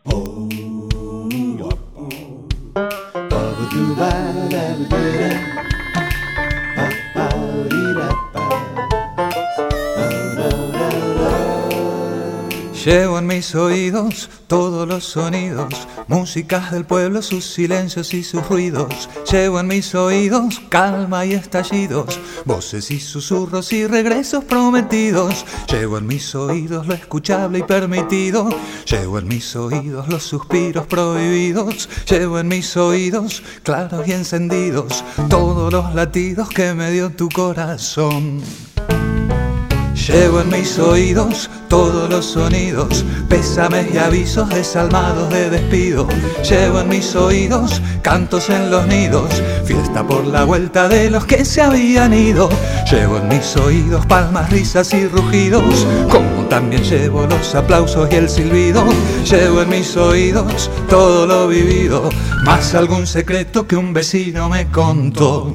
Llevo 12.90 13.20
en 13.20 13.28
mis 13.28 13.54
oídos 13.54 14.32
todos 14.48 14.88
los 14.88 15.04
sonidos, 15.04 15.76
músicas 16.08 16.72
del 16.72 16.86
pueblo, 16.86 17.22
sus 17.22 17.46
silencios 17.46 18.16
y 18.16 18.24
sus 18.24 18.50
ruidos. 18.50 19.08
Llevo 19.32 19.60
en 19.60 19.68
mis 19.68 19.94
oídos 19.94 20.60
calma 20.70 21.24
y 21.24 21.34
estallidos, 21.34 22.20
voces 22.46 22.90
y 22.90 23.00
susurros 23.00 23.72
y 23.74 23.86
regresos 23.86 24.44
prometidos. 24.44 25.46
Llevo 25.72 26.00
en 26.00 26.08
mis 26.08 26.34
oídos 26.34 26.88
lo 26.88 26.96
escuchable 26.96 27.60
y 27.60 27.62
permitido. 27.62 28.50
Llevo 28.90 29.20
en 29.20 29.28
mis 29.28 29.56
oídos 29.56 30.08
los 30.08 30.24
suspiros 30.24 30.88
prohibidos. 30.88 31.88
Llevo 32.10 32.40
en 32.40 32.48
mis 32.48 32.76
oídos 32.76 33.44
claros 33.62 34.08
y 34.08 34.14
encendidos 34.14 35.06
todos 35.30 35.72
los 35.72 35.94
latidos 35.94 36.50
que 36.50 36.74
me 36.74 36.90
dio 36.90 37.12
tu 37.12 37.30
corazón. 37.30 38.42
Llevo 40.10 40.42
en 40.42 40.50
mis 40.50 40.80
oídos 40.80 41.52
todos 41.68 42.10
los 42.10 42.26
sonidos, 42.26 43.06
pésames 43.30 43.94
y 43.94 44.00
avisos 44.00 44.50
desalmados 44.50 45.30
de 45.30 45.52
despido. 45.52 46.08
Llevo 46.50 46.80
en 46.80 46.90
mis 46.90 47.16
oídos 47.16 47.80
cantos 48.02 48.50
en 48.50 48.72
los 48.72 48.88
nidos, 48.88 49.30
fiesta 49.66 50.04
por 50.04 50.26
la 50.26 50.46
vuelta 50.46 50.90
de 50.90 51.12
los 51.12 51.26
que 51.26 51.46
se 51.46 51.62
habían 51.62 52.16
ido. 52.16 52.50
Llevo 52.90 53.18
en 53.18 53.28
mis 53.28 53.56
oídos 53.56 54.04
palmas, 54.08 54.50
risas 54.50 54.92
y 54.96 55.08
rugidos, 55.08 55.86
como 56.10 56.46
también 56.50 56.84
llevo 56.84 57.28
los 57.28 57.54
aplausos 57.54 58.10
y 58.12 58.16
el 58.16 58.30
silbido. 58.30 58.84
Llevo 59.30 59.62
en 59.62 59.70
mis 59.70 59.96
oídos 59.96 60.72
todo 60.90 61.28
lo 61.28 61.48
vivido, 61.48 62.10
más 62.46 62.74
algún 62.74 63.06
secreto 63.06 63.68
que 63.68 63.76
un 63.76 63.94
vecino 63.94 64.50
me 64.50 64.66
contó. 64.72 65.54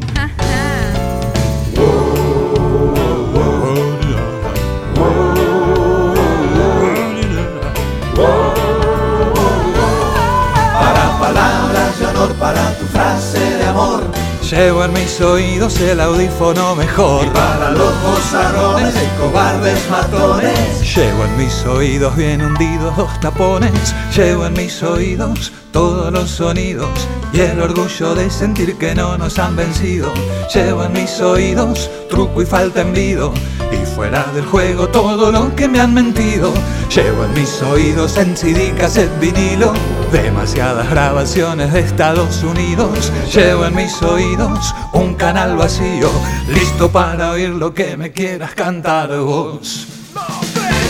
Llevo 14.54 14.84
en 14.84 14.92
mis 14.92 15.20
oídos 15.20 15.80
el 15.80 15.98
audífono 15.98 16.76
mejor. 16.76 17.26
para 17.32 17.72
los 17.72 18.02
bozarrones 18.04 18.94
y 18.94 19.20
cobardes 19.20 19.90
matones. 19.90 20.94
Llevo 20.94 21.24
en 21.24 21.36
mis 21.36 21.64
oídos 21.66 22.14
bien 22.14 22.40
hundidos 22.40 22.96
los 22.96 23.18
tapones. 23.18 23.72
Llevo 24.14 24.46
en 24.46 24.52
mis 24.52 24.80
oídos 24.80 25.50
todos 25.74 26.12
los 26.12 26.30
sonidos 26.30 26.88
y 27.32 27.40
el 27.40 27.60
orgullo 27.60 28.14
de 28.14 28.30
sentir 28.30 28.76
que 28.76 28.94
no 28.94 29.18
nos 29.18 29.40
han 29.40 29.56
vencido. 29.56 30.14
Llevo 30.54 30.84
en 30.84 30.92
mis 30.92 31.20
oídos 31.20 31.90
truco 32.08 32.42
y 32.42 32.46
falta 32.46 32.82
envido 32.82 33.34
y 33.72 33.84
fuera 33.84 34.24
del 34.32 34.46
juego 34.46 34.86
todo 34.88 35.32
lo 35.32 35.54
que 35.56 35.66
me 35.66 35.80
han 35.80 35.92
mentido. 35.92 36.54
Llevo 36.94 37.24
en 37.24 37.34
mis 37.34 37.60
oídos 37.62 38.16
en 38.16 38.36
CD, 38.36 38.72
cassette, 38.78 39.18
vinilo, 39.18 39.72
demasiadas 40.12 40.88
grabaciones 40.88 41.72
de 41.72 41.80
Estados 41.80 42.44
Unidos. 42.44 43.12
Llevo 43.34 43.66
en 43.66 43.74
mis 43.74 44.00
oídos 44.00 44.72
un 44.92 45.16
canal 45.16 45.56
vacío, 45.56 46.08
listo 46.46 46.88
para 46.88 47.32
oír 47.32 47.50
lo 47.50 47.74
que 47.74 47.96
me 47.96 48.12
quieras 48.12 48.54
cantar 48.54 49.18
vos. 49.18 49.88
Whoa, 50.14 50.83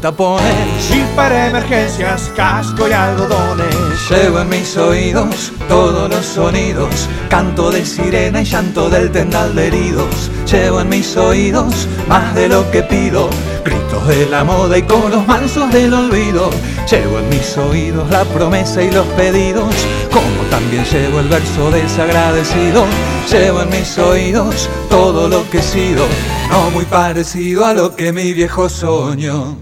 tapones. 0.00 0.90
Y 0.90 1.04
para 1.14 1.48
emergencias, 1.48 2.30
casco 2.34 2.88
y 2.88 2.92
algodones. 2.92 3.74
Llevo 4.08 4.40
en 4.40 4.48
mis 4.48 4.76
oídos 4.76 5.52
todos 5.68 6.08
los 6.08 6.24
sonidos. 6.24 7.08
Canto 7.28 7.70
de 7.70 7.84
sirena 7.84 8.42
y 8.42 8.44
llanto 8.44 8.90
del 8.90 9.10
tendal 9.10 9.54
de 9.54 9.68
heridos. 9.68 10.30
Llevo 10.50 10.80
en 10.80 10.88
mis 10.88 11.16
oídos 11.16 11.86
más 12.08 12.34
de 12.34 12.48
lo 12.48 12.68
que 12.70 12.82
pido. 12.82 13.28
Gritos 13.64 14.06
de 14.08 14.26
la 14.26 14.42
moda 14.42 14.78
y 14.78 14.82
coros 14.82 15.26
mansos 15.26 15.70
del 15.72 15.92
olvido. 15.92 16.50
Llevo 16.90 17.18
en 17.18 17.28
mis 17.28 17.56
oídos 17.58 18.10
la 18.10 18.24
promesa 18.24 18.82
y 18.82 18.90
los 18.90 19.06
pedidos. 19.08 19.74
Como 20.10 20.42
también 20.50 20.84
llevo 20.84 21.20
el 21.20 21.28
verso 21.28 21.70
desagradecido. 21.70 22.84
Llevo 23.30 23.62
en 23.62 23.70
mis 23.70 23.98
oídos 23.98 24.68
todo 24.88 25.28
lo 25.28 25.48
que 25.50 25.58
he 25.58 25.62
sido. 25.62 26.04
No 26.50 26.70
muy 26.70 26.84
parecido 26.86 27.64
a 27.64 27.74
lo 27.74 27.94
que 27.94 28.12
mi 28.12 28.32
viejo 28.32 28.68
soñó. 28.68 29.56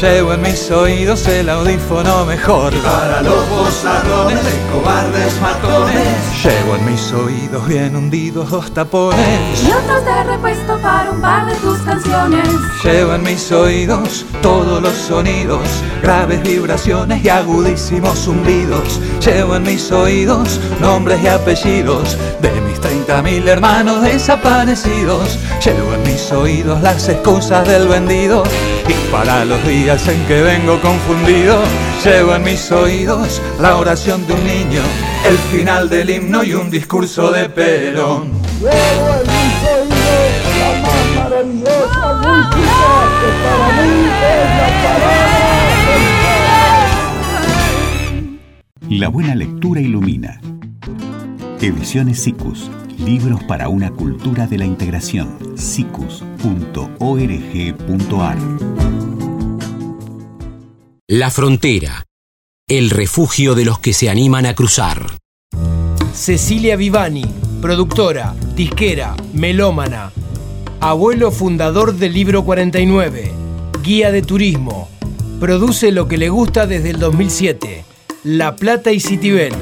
Llevo 0.00 0.32
en 0.32 0.40
mis 0.40 0.70
oídos 0.70 1.26
el 1.26 1.50
audífono 1.50 2.24
mejor. 2.24 2.72
Para 2.82 3.20
los 3.20 3.46
bozarrones 3.50 4.42
de 4.42 4.72
cobardes 4.72 5.38
matones. 5.42 6.39
Llevo 6.42 6.76
en 6.76 6.86
mis 6.86 7.12
oídos 7.12 7.68
bien 7.68 7.94
hundidos 7.94 8.48
dos 8.48 8.72
tapones. 8.72 9.62
Y 9.62 9.70
otros 9.72 10.02
de 10.06 10.24
repuesto 10.24 10.78
para 10.78 11.10
un 11.10 11.20
par 11.20 11.44
de 11.44 11.54
tus 11.56 11.76
canciones. 11.80 12.48
Llevo 12.82 13.12
en 13.12 13.22
mis 13.24 13.52
oídos 13.52 14.24
todos 14.40 14.80
los 14.80 14.94
sonidos, 14.94 15.60
graves 16.02 16.42
vibraciones 16.42 17.22
y 17.22 17.28
agudísimos 17.28 18.20
zumbidos. 18.20 19.00
Llevo 19.22 19.56
en 19.56 19.64
mis 19.64 19.92
oídos 19.92 20.58
nombres 20.80 21.22
y 21.22 21.26
apellidos 21.26 22.16
de 22.40 22.50
mis 22.62 22.80
30.000 22.80 23.46
hermanos 23.46 24.00
desaparecidos. 24.00 25.38
Llevo 25.62 25.92
en 25.92 26.02
mis 26.04 26.32
oídos 26.32 26.80
las 26.80 27.06
excusas 27.10 27.68
del 27.68 27.86
vendido 27.86 28.44
y 28.88 29.12
para 29.12 29.44
los 29.44 29.62
días 29.66 30.08
en 30.08 30.24
que 30.26 30.42
vengo 30.42 30.80
confundido, 30.80 31.60
llevo 32.04 32.34
en 32.34 32.44
mis 32.44 32.72
oídos 32.72 33.40
la 33.60 33.76
oración 33.76 34.26
de 34.26 34.32
un 34.32 34.44
niño, 34.44 34.82
el 35.26 35.38
final 35.50 35.88
del 35.88 36.10
himno 36.10 36.42
y 36.44 36.52
un 36.54 36.70
discurso 36.70 37.30
de 37.30 37.48
Perón. 37.48 38.32
Mis 38.32 38.62
oídos 38.62 39.88
la 40.58 40.82
más 40.82 41.06
maravillosa 41.16 42.14
música 42.14 42.90
que 43.20 43.30
para 43.42 43.82
mí 43.82 44.06
es 44.06 44.48
la 44.58 44.68
palabra 44.82 45.30
La 48.88 49.08
buena 49.08 49.34
lectura 49.34 49.80
ilumina. 49.80 50.40
Ediciones 51.60 52.22
SICUS. 52.22 52.70
Libros 52.98 53.42
para 53.44 53.68
una 53.68 53.90
cultura 53.90 54.46
de 54.46 54.58
la 54.58 54.64
integración. 54.64 55.38
sicus.org.ar 55.56 58.38
La 61.06 61.30
frontera. 61.30 62.04
El 62.70 62.90
refugio 62.90 63.56
de 63.56 63.64
los 63.64 63.80
que 63.80 63.92
se 63.92 64.08
animan 64.08 64.46
a 64.46 64.54
cruzar. 64.54 65.18
Cecilia 66.14 66.76
Vivani, 66.76 67.24
productora, 67.60 68.32
disquera, 68.54 69.16
melómana. 69.32 70.12
Abuelo 70.78 71.32
fundador 71.32 71.96
del 71.96 72.12
Libro 72.12 72.44
49. 72.44 73.32
Guía 73.82 74.12
de 74.12 74.22
turismo. 74.22 74.88
Produce 75.40 75.90
lo 75.90 76.06
que 76.06 76.16
le 76.16 76.28
gusta 76.28 76.68
desde 76.68 76.90
el 76.90 77.00
2007. 77.00 77.84
La 78.22 78.54
Plata 78.54 78.92
y 78.92 79.00
Citibel. 79.00 79.52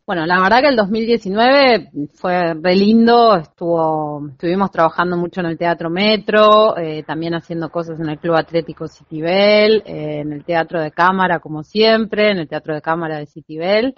Bueno, 0.06 0.26
la 0.26 0.42
verdad 0.42 0.60
que 0.60 0.68
el 0.68 0.76
2019 0.76 1.92
fue 2.14 2.54
re 2.56 2.76
lindo, 2.76 3.38
estuvo, 3.38 4.28
estuvimos 4.32 4.70
trabajando 4.70 5.16
mucho 5.16 5.40
en 5.40 5.46
el 5.46 5.58
Teatro 5.58 5.90
Metro, 5.90 6.78
eh, 6.78 7.04
también 7.04 7.36
haciendo 7.36 7.70
cosas 7.70 8.02
en 8.02 8.10
el 8.10 8.20
Club 8.20 8.36
Atlético 8.36 8.90
Citibel, 8.90 9.82
eh, 9.86 10.20
en 10.20 10.34
el 10.34 10.44
Teatro 10.44 10.82
de 10.82 10.92
Cámara 10.92 11.40
como 11.40 11.64
siempre, 11.64 12.32
en 12.32 12.40
el 12.40 12.50
Teatro 12.50 12.74
de 12.76 12.82
Cámara 12.82 13.18
de 13.18 13.28
Citibel, 13.28 13.96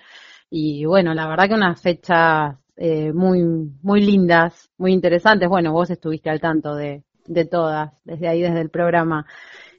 y 0.51 0.85
bueno, 0.85 1.15
la 1.15 1.27
verdad 1.27 1.47
que 1.47 1.55
unas 1.55 1.81
fechas 1.81 2.55
eh, 2.77 3.11
muy, 3.11 3.41
muy 3.81 4.01
lindas, 4.01 4.69
muy 4.77 4.93
interesantes, 4.93 5.49
bueno, 5.49 5.73
vos 5.73 5.89
estuviste 5.89 6.29
al 6.29 6.39
tanto 6.39 6.75
de, 6.75 7.03
de 7.25 7.45
todas, 7.45 7.91
desde 8.03 8.27
ahí, 8.27 8.43
desde 8.43 8.61
el 8.61 8.69
programa, 8.69 9.25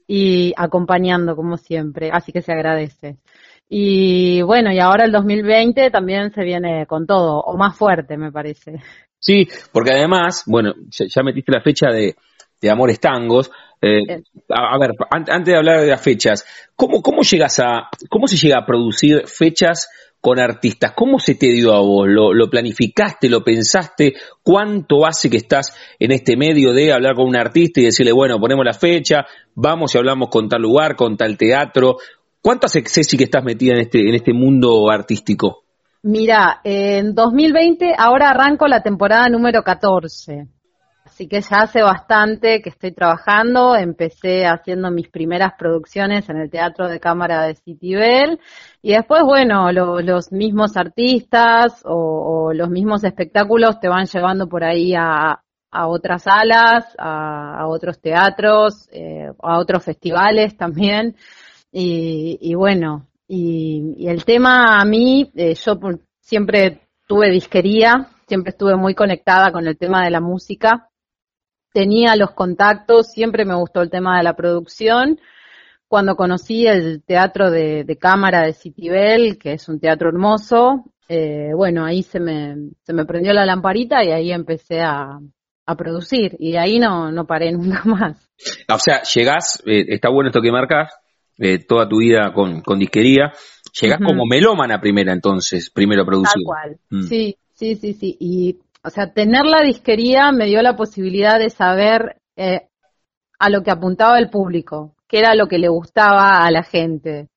y 0.09 0.53
acompañando 0.57 1.37
como 1.37 1.57
siempre, 1.57 2.11
así 2.13 2.33
que 2.33 2.43
se 2.43 2.51
agradece. 2.53 3.19
Y 3.69 4.43
bueno, 4.43 4.73
y 4.73 4.79
ahora 4.79 5.05
el 5.05 5.13
2020 5.13 5.91
también 5.91 6.33
se 6.33 6.43
viene 6.43 6.87
con 6.87 7.07
todo, 7.07 7.41
o 7.41 7.57
más 7.57 7.77
fuerte, 7.77 8.17
me 8.17 8.31
parece. 8.31 8.81
Sí, 9.19 9.49
porque 9.73 9.93
además, 9.93 10.45
bueno, 10.47 10.75
ya 10.91 11.23
metiste 11.23 11.53
la 11.53 11.61
fecha 11.61 11.89
de, 11.91 12.15
de 12.61 12.71
Amores 12.71 13.01
Tangos. 13.01 13.51
Eh, 13.83 14.23
a, 14.51 14.75
a, 14.75 14.79
ver, 14.79 14.93
antes 15.11 15.47
de 15.47 15.57
hablar 15.57 15.81
de 15.81 15.89
las 15.89 16.01
fechas, 16.01 16.47
¿cómo, 16.75 17.03
cómo 17.03 17.23
llegas 17.23 17.59
a, 17.59 17.89
cómo 18.09 18.27
se 18.27 18.37
llega 18.37 18.59
a 18.59 18.67
producir 18.67 19.27
fechas 19.27 19.89
con 20.21 20.41
artistas? 20.41 20.93
¿Cómo 20.97 21.19
se 21.19 21.35
te 21.35 21.47
dio 21.47 21.75
a 21.75 21.81
vos? 21.81 22.09
¿Lo, 22.09 22.33
¿Lo 22.33 22.49
planificaste? 22.49 23.29
¿Lo 23.29 23.45
pensaste? 23.45 24.15
¿Cuánto 24.43 25.07
hace 25.07 25.29
que 25.29 25.37
estás 25.37 25.77
en 25.99 26.13
este 26.13 26.37
medio 26.37 26.73
de 26.73 26.93
hablar 26.93 27.15
con 27.15 27.27
un 27.27 27.37
artista 27.37 27.81
y 27.81 27.85
decirle, 27.85 28.13
bueno, 28.13 28.39
ponemos 28.41 28.65
la 28.65 28.75
fecha, 28.75 29.27
vamos 29.55 29.95
y 29.95 29.99
hablamos 29.99 30.29
con 30.31 30.49
tal 30.49 30.63
lugar, 30.63 30.97
con 30.97 31.17
tal 31.17 31.37
teatro? 31.37 31.99
¿Cuánto 32.47 32.67
hace, 32.67 32.85
Ceci, 32.87 33.17
que 33.17 33.25
estás 33.25 33.43
metida 33.43 33.73
en 33.73 33.81
este, 33.81 34.09
en 34.09 34.15
este 34.15 34.33
mundo 34.33 34.89
artístico? 34.89 35.65
Mira, 36.05 36.61
en 36.63 37.13
2020 37.13 37.93
ahora 37.99 38.31
arranco 38.31 38.69
la 38.69 38.85
temporada 38.85 39.29
número 39.29 39.65
14. 39.65 40.47
Así 41.05 41.27
que 41.27 41.41
ya 41.41 41.63
hace 41.63 41.83
bastante 41.83 42.63
que 42.63 42.69
estoy 42.69 42.93
trabajando. 42.93 43.75
Empecé 43.75 44.47
haciendo 44.47 44.93
mis 44.93 45.09
primeras 45.09 45.55
producciones 45.59 46.29
en 46.29 46.37
el 46.37 46.49
Teatro 46.49 46.87
de 46.87 47.01
Cámara 47.01 47.43
de 47.43 47.57
Citibel. 47.57 48.39
Y 48.81 48.93
después, 48.93 49.25
bueno, 49.25 49.73
lo, 49.73 50.01
los 50.01 50.31
mismos 50.31 50.77
artistas 50.77 51.83
o, 51.85 51.95
o, 52.47 52.53
los 52.53 52.71
mismos 52.71 53.03
espectáculos 53.03 53.81
te 53.81 53.89
van 53.89 54.07
llevando 54.07 54.49
por 54.49 54.63
ahí 54.63 54.95
a, 54.95 55.43
a 55.73 55.89
otras 55.89 56.23
salas, 56.23 56.95
a, 56.97 57.59
a 57.59 57.67
otros 57.67 58.01
teatros, 58.01 58.89
eh, 58.93 59.33
a 59.43 59.59
otros 59.59 59.85
festivales 59.85 60.57
también. 60.57 61.17
Y, 61.73 62.39
y 62.41 62.55
bueno, 62.55 63.07
y, 63.29 64.07
el 64.09 64.25
tema 64.25 64.81
a 64.81 64.85
mí, 64.85 65.31
eh, 65.35 65.55
yo 65.55 65.79
siempre 66.21 66.81
tuve 67.07 67.31
disquería, 67.31 68.09
siempre 68.27 68.51
estuve 68.51 68.77
muy 68.77 68.95
conectada 68.95 69.53
con 69.53 69.67
el 69.67 69.77
tema 69.77 70.05
de 70.05 70.11
la 70.11 70.21
música. 70.21 70.89
tenía 71.73 72.17
los 72.17 72.31
contactos, 72.33 73.09
siempre 73.13 73.45
me 73.45 73.55
gustó 73.55 73.83
el 73.83 73.91
tema 73.91 74.17
de 74.17 74.25
la 74.25 74.35
producción. 74.35 75.21
Cuando 75.89 76.17
conocí 76.17 76.67
el 76.67 77.03
teatro 77.05 77.51
de, 77.51 77.99
cámara 78.01 78.43
de 78.43 78.55
Citibel, 78.55 79.39
que 79.39 79.53
es 79.53 79.69
un 79.69 79.79
teatro 79.79 80.09
hermoso, 80.09 80.85
eh, 81.09 81.51
bueno, 81.55 81.85
ahí 81.85 82.03
se 82.03 82.19
me, 82.19 82.57
se 82.83 82.93
me 82.93 83.05
prendió 83.05 83.33
la 83.35 83.45
lamparita 83.45 84.03
y 84.03 84.11
ahí 84.11 84.33
empecé 84.33 84.81
a, 84.81 85.21
producir. 85.77 86.37
Y 86.39 86.57
ahí 86.57 86.79
no, 86.79 87.11
no 87.13 87.27
paré 87.27 87.53
nunca 87.53 87.83
más. 87.85 88.31
O 88.73 88.79
sea, 88.79 89.03
llegás, 89.03 89.63
eh, 89.67 89.85
está 89.89 90.09
bueno 90.09 90.29
esto 90.29 90.41
que 90.41 90.53
marcas, 90.53 90.93
eh, 91.39 91.59
toda 91.65 91.89
tu 91.89 91.99
vida 91.99 92.33
con, 92.33 92.61
con 92.61 92.79
disquería, 92.79 93.33
llegás 93.81 93.99
como 94.05 94.25
melómana 94.27 94.81
primera 94.81 95.13
entonces, 95.13 95.71
primero 95.71 96.03
a 96.03 96.07
producir. 96.07 96.33
Tal 96.35 96.45
cual, 96.45 96.79
mm. 96.91 97.03
sí, 97.03 97.37
sí, 97.53 97.75
sí, 97.77 97.93
sí. 97.93 98.17
Y 98.19 98.59
o 98.87 98.91
sea, 98.91 99.13
tener 99.13 99.45
la 99.45 99.63
disquería 99.63 100.31
me 100.31 100.47
dio 100.47 100.63
la 100.63 100.77
posibilidad 100.77 101.41
de 101.41 101.51
saber 101.51 102.21
eh, 102.37 102.69
a 103.39 103.51
lo 103.51 103.65
que 103.65 103.73
apuntaba 103.73 104.17
el 104.19 104.31
público, 104.31 104.95
qué 105.09 105.19
era 105.19 105.35
lo 105.35 105.49
que 105.49 105.59
le 105.59 105.69
gustaba 105.69 106.47
a 106.47 106.51
la 106.53 106.63
gente. 106.63 107.29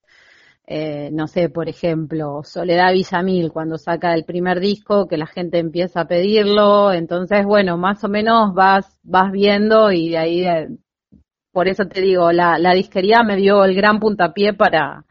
Eh, 0.67 1.09
no 1.11 1.25
sé, 1.25 1.49
por 1.49 1.67
ejemplo, 1.67 2.43
Soledad 2.43 2.93
Villamil 2.93 3.51
cuando 3.51 3.79
saca 3.79 4.13
el 4.13 4.25
primer 4.25 4.59
disco, 4.59 5.07
que 5.07 5.17
la 5.17 5.25
gente 5.25 5.57
empieza 5.57 6.01
a 6.01 6.07
pedirlo, 6.07 6.93
entonces, 6.93 7.43
bueno, 7.43 7.75
más 7.79 8.03
o 8.03 8.09
menos 8.09 8.53
vas, 8.53 8.99
vas 9.01 9.31
viendo 9.31 9.91
y 9.91 10.09
de 10.09 10.17
ahí, 10.19 10.45
eh, 10.45 10.67
por 11.59 11.67
eso 11.67 11.83
te 11.83 11.99
digo, 11.99 12.31
la, 12.31 12.73
disquería 12.73 13.21
me 13.21 13.35
dio 13.35 13.65
el 13.65 13.75
gran 13.75 13.99
puntapié 13.99 14.53
para, 14.53 15.03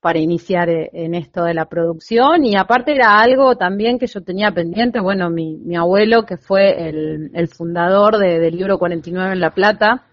para 0.00 0.18
iniciar 0.18 0.70
eh, 0.70 0.88
en 0.94 1.14
esto 1.14 1.44
de 1.44 1.52
la 1.52 1.66
producción 1.66 2.42
y 2.46 2.56
aparte 2.56 2.92
era 2.92 3.20
algo 3.20 3.56
también 3.56 3.98
que 3.98 4.06
yo 4.06 4.22
tenía 4.22 4.50
pendiente, 4.50 4.98
bueno, 4.98 5.28
mi, 5.28 5.76
abuelo 5.76 6.24
que 6.24 6.38
fue 6.38 6.88
el, 6.88 7.30
el 7.34 7.48
fundador 7.48 8.16
de, 8.16 8.38
del 8.38 8.56
libro 8.56 8.78
49 8.78 9.34
en 9.34 9.40
La 9.40 9.52
Plata, 9.52 10.06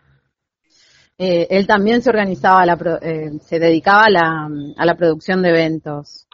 eh, 1.17 1.47
él 1.49 1.65
también 1.67 2.01
se 2.01 2.09
organizaba, 2.09 2.65
la, 2.65 2.77
eh, 3.01 3.31
se 3.39 3.57
dedicaba 3.57 4.07
a 4.07 4.09
la, 4.09 4.49
a 4.75 4.85
la 4.85 4.95
producción 4.97 5.41
de 5.41 5.51
eventos. 5.51 6.27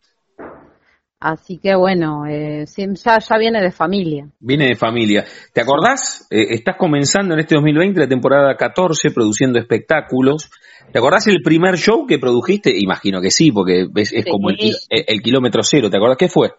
Así 1.19 1.57
que 1.57 1.75
bueno, 1.75 2.27
eh, 2.27 2.65
ya, 2.67 3.17
ya 3.17 3.37
viene 3.39 3.59
de 3.59 3.71
familia. 3.71 4.29
Viene 4.39 4.67
de 4.67 4.75
familia. 4.75 5.25
¿Te 5.51 5.61
acordás? 5.61 6.27
Eh, 6.29 6.47
estás 6.51 6.75
comenzando 6.77 7.33
en 7.33 7.39
este 7.39 7.55
2020 7.55 7.99
la 7.99 8.07
temporada 8.07 8.55
14 8.55 9.09
produciendo 9.11 9.57
espectáculos. 9.57 10.51
¿Te 10.91 10.99
acordás 10.99 11.25
el 11.25 11.41
primer 11.41 11.75
show 11.75 12.05
que 12.05 12.19
produjiste? 12.19 12.71
Imagino 12.77 13.19
que 13.19 13.31
sí, 13.31 13.51
porque 13.51 13.87
es, 13.95 14.13
como 14.29 14.51
el, 14.51 14.57
el, 14.89 15.21
kilómetro 15.21 15.63
cero. 15.63 15.89
¿Te 15.89 15.97
acordás 15.97 16.17
qué 16.17 16.29
fue? 16.29 16.51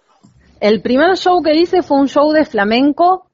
El 0.61 0.83
primer 0.83 1.17
show 1.17 1.41
que 1.41 1.55
hice 1.55 1.83
fue 1.83 2.01
un 2.01 2.09
show 2.09 2.33
de 2.33 2.45
flamenco 2.45 3.31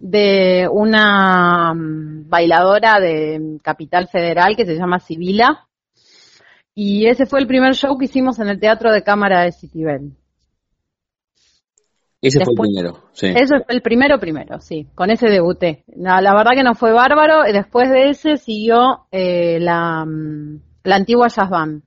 de 0.00 0.68
una 0.70 1.72
mm, 1.72 2.28
bailadora 2.28 2.98
de 2.98 3.58
Capital 3.62 4.08
Federal 4.08 4.56
que 4.56 4.66
se 4.66 4.74
llama 4.74 4.98
Sibila. 4.98 5.68
Y 6.74 7.06
ese 7.06 7.26
fue 7.26 7.38
el 7.38 7.46
primer 7.46 7.74
show 7.74 7.96
que 7.96 8.06
hicimos 8.06 8.40
en 8.40 8.48
el 8.48 8.58
Teatro 8.58 8.92
de 8.92 9.04
Cámara 9.04 9.42
de 9.42 9.52
Citibel. 9.52 10.17
Ese 12.20 12.44
fue 12.44 12.52
el 12.52 12.72
primero, 12.72 13.04
sí. 13.12 13.26
Eso 13.28 13.54
fue 13.64 13.74
el 13.76 13.82
primero, 13.82 14.18
primero, 14.18 14.60
sí. 14.60 14.88
Con 14.94 15.10
ese 15.10 15.28
debuté. 15.28 15.84
La, 15.96 16.20
verdad 16.34 16.52
que 16.54 16.64
no 16.64 16.74
fue 16.74 16.92
bárbaro. 16.92 17.48
Y 17.48 17.52
después 17.52 17.90
de 17.90 18.10
ese 18.10 18.36
siguió 18.38 19.06
eh, 19.12 19.58
la, 19.60 20.04
mm, 20.04 20.60
la 20.82 20.96
antigua 20.96 21.28
Jazz 21.28 21.48
Band. 21.48 21.82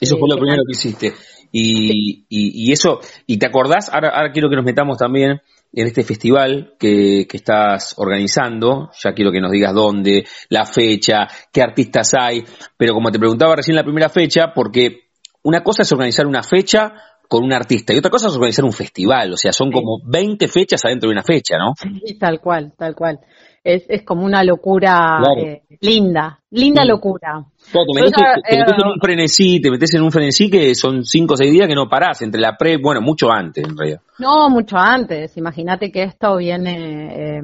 Eso 0.00 0.16
fue 0.18 0.28
lo 0.28 0.36
eh, 0.36 0.40
primero 0.40 0.62
que 0.66 0.72
hiciste. 0.72 1.12
Y, 1.52 2.26
y, 2.28 2.72
eso, 2.72 3.00
y 3.26 3.38
te 3.38 3.46
acordás, 3.46 3.88
ahora, 3.90 4.10
ahora 4.10 4.32
quiero 4.32 4.50
que 4.50 4.56
nos 4.56 4.64
metamos 4.64 4.98
también 4.98 5.40
en 5.72 5.86
este 5.86 6.02
festival 6.02 6.74
que, 6.78 7.26
que, 7.28 7.36
estás 7.36 7.94
organizando, 7.96 8.90
ya 9.02 9.12
quiero 9.12 9.30
que 9.30 9.40
nos 9.40 9.52
digas 9.52 9.72
dónde, 9.72 10.26
la 10.50 10.66
fecha, 10.66 11.28
qué 11.52 11.62
artistas 11.62 12.12
hay, 12.18 12.44
pero 12.76 12.92
como 12.92 13.10
te 13.10 13.18
preguntaba 13.18 13.56
recién 13.56 13.76
la 13.76 13.84
primera 13.84 14.08
fecha, 14.08 14.52
porque 14.54 15.06
una 15.42 15.62
cosa 15.62 15.82
es 15.82 15.92
organizar 15.92 16.26
una 16.26 16.42
fecha 16.42 16.94
con 17.28 17.44
un 17.44 17.52
artista. 17.52 17.92
Y 17.92 17.98
otra 17.98 18.10
cosa 18.10 18.28
es 18.28 18.34
organizar 18.34 18.64
un 18.64 18.72
festival, 18.72 19.32
o 19.32 19.36
sea, 19.36 19.52
son 19.52 19.70
como 19.70 20.00
20 20.04 20.48
fechas 20.48 20.84
adentro 20.84 21.08
de 21.08 21.14
una 21.14 21.22
fecha, 21.22 21.56
¿no? 21.58 21.74
Sí, 21.76 22.18
tal 22.18 22.40
cual, 22.40 22.72
tal 22.76 22.94
cual. 22.94 23.20
Es, 23.62 23.84
es 23.88 24.04
como 24.04 24.24
una 24.24 24.44
locura 24.44 25.18
eh, 25.36 25.62
linda, 25.80 26.38
linda 26.50 26.84
locura. 26.84 27.44
te, 27.72 28.00
metes, 28.00 28.12
en 28.48 28.86
un 28.86 29.00
frenesí, 29.00 29.60
te 29.60 29.70
metes 29.70 29.92
en 29.94 30.02
un 30.02 30.12
frenesí 30.12 30.48
que 30.48 30.74
son 30.76 31.04
5 31.04 31.34
o 31.34 31.36
6 31.36 31.52
días 31.52 31.66
que 31.66 31.74
no 31.74 31.88
parás, 31.88 32.22
entre 32.22 32.40
la 32.40 32.56
pre, 32.56 32.76
bueno, 32.76 33.00
mucho 33.00 33.30
antes 33.32 33.64
en 33.64 33.76
realidad. 33.76 34.00
No, 34.18 34.48
mucho 34.48 34.76
antes. 34.76 35.36
Imagínate 35.36 35.90
que 35.90 36.04
esto 36.04 36.36
viene... 36.36 37.38
Eh, 37.38 37.42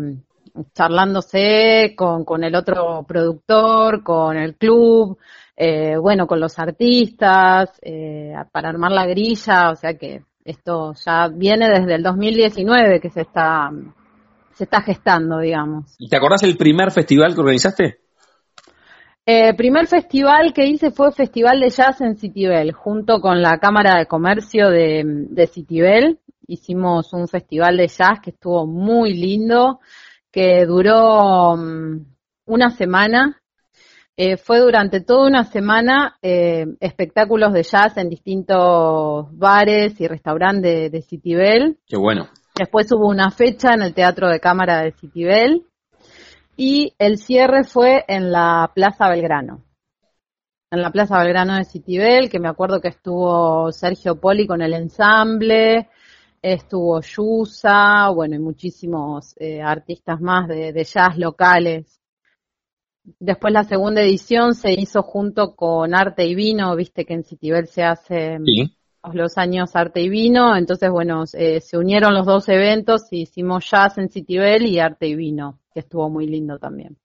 charlándose 0.74 1.95
con, 1.97 2.24
con 2.24 2.45
el 2.45 2.55
otro 2.55 3.05
productor, 3.07 4.03
con 4.03 4.37
el 4.37 4.55
club, 4.57 5.18
eh, 5.65 5.97
bueno, 5.97 6.27
con 6.27 6.41
los 6.41 6.59
artistas, 6.59 7.71
eh, 7.83 8.35
para 8.51 8.71
armar 8.71 8.91
la 8.91 9.07
grilla, 9.07 9.71
o 9.71 9.77
sea 9.77 9.97
que 9.97 10.23
esto 10.45 10.93
ya 10.95 11.29
viene 11.29 11.69
desde 11.69 11.95
el 11.95 12.03
2019 12.03 12.99
que 12.99 13.11
se 13.11 13.21
está, 13.21 13.71
se 14.55 14.65
está 14.65 14.83
gestando, 14.83 15.39
digamos. 15.39 15.95
¿Y 16.01 16.09
te 16.09 16.17
acordás 16.17 16.43
el 16.43 16.57
primer 16.57 16.91
festival 16.91 17.33
que 17.33 17.41
organizaste? 17.41 18.01
El 19.25 19.51
eh, 19.51 19.55
primer 19.55 19.87
festival 19.87 20.53
que 20.53 20.67
hice 20.67 20.91
fue 20.91 21.13
Festival 21.13 21.61
de 21.61 21.71
Jazz 21.71 22.01
en 22.01 22.17
Citibel, 22.17 22.73
junto 22.73 23.21
con 23.21 23.41
la 23.41 23.59
Cámara 23.59 24.01
de 24.01 24.07
Comercio 24.07 24.69
de, 24.69 25.05
de 25.05 25.47
Citibel. 25.47 26.19
Hicimos 26.49 27.13
un 27.13 27.29
festival 27.29 27.77
de 27.77 27.87
jazz 27.87 28.19
que 28.21 28.31
estuvo 28.31 28.67
muy 28.67 29.15
lindo, 29.15 29.79
que 30.33 30.67
duró 30.67 31.57
mm, 31.57 32.05
una 32.47 32.71
semana 32.71 33.41
eh, 34.17 34.37
fue 34.37 34.59
durante 34.59 35.01
toda 35.01 35.27
una 35.27 35.45
semana 35.45 36.19
eh, 36.21 36.67
espectáculos 36.81 37.55
de 37.55 37.63
jazz 37.63 37.97
en 37.97 38.11
distintos 38.11 39.27
bares 39.33 39.99
y 40.01 40.07
restaurantes 40.07 40.93
de, 40.93 41.03
Citibel. 41.03 41.79
Qué 41.87 41.97
bueno. 41.97 42.29
Después 42.55 42.93
hubo 42.93 43.09
una 43.09 43.31
fecha 43.31 43.73
en 43.73 43.81
el 43.81 43.95
Teatro 43.95 44.29
de 44.29 44.39
Cámara 44.39 44.83
de 44.83 44.93
Citibel 44.93 45.67
y 46.57 46.93
el 46.99 47.17
cierre 47.17 47.65
fue 47.65 48.05
en 48.07 48.31
la 48.31 48.71
Plaza 48.75 49.09
Belgrano. 49.09 49.65
En 50.71 50.83
la 50.83 50.91
Plaza 50.91 51.19
Belgrano 51.19 51.57
de 51.57 51.65
Citibel, 51.65 52.29
que 52.29 52.39
me 52.39 52.49
acuerdo 52.49 52.81
que 52.81 52.89
estuvo 52.89 53.73
Sergio 53.73 54.21
Poli 54.21 54.47
con 54.47 54.61
el 54.61 54.75
ensamble, 54.75 55.89
estuvo 56.43 57.01
Yusa, 57.01 58.11
bueno, 58.11 58.37
y 58.37 58.41
muchísimos 58.41 59.35
eh, 59.39 59.63
artistas 59.63 60.21
más 60.21 60.49
de 60.49 60.85
jazz 60.85 61.17
locales. 61.17 62.01
Después 63.18 63.53
la 63.53 63.64
segunda 63.64 64.03
edición 64.03 64.55
se 64.55 64.72
hizo 64.72 65.03
junto 65.03 65.55
con 65.55 65.94
Arte 65.94 66.24
y 66.26 66.34
Vino, 66.34 66.74
viste 66.76 67.05
que 67.05 67.14
en 67.14 67.24
Citibel 67.24 67.66
se 67.66 67.82
hace 67.82 68.38
los 69.12 69.38
años 69.38 69.74
Arte 69.74 70.00
y 70.00 70.09
Vino, 70.09 70.57
entonces 70.57 70.88
bueno, 70.90 71.24
eh, 71.32 71.61
se 71.61 71.76
unieron 71.76 72.14
los 72.14 72.26
dos 72.26 72.48
eventos 72.48 73.03
y 73.11 73.22
hicimos 73.22 73.68
Jazz 73.68 73.98
en 73.98 74.09
Citibel 74.09 74.66
y 74.66 74.78
Arte 74.78 75.09
y 75.09 75.16
Vino, 75.16 75.59
que 75.74 75.80
estuvo 75.80 76.09
muy 76.09 76.26
lindo 76.26 76.59
también. 76.59 76.96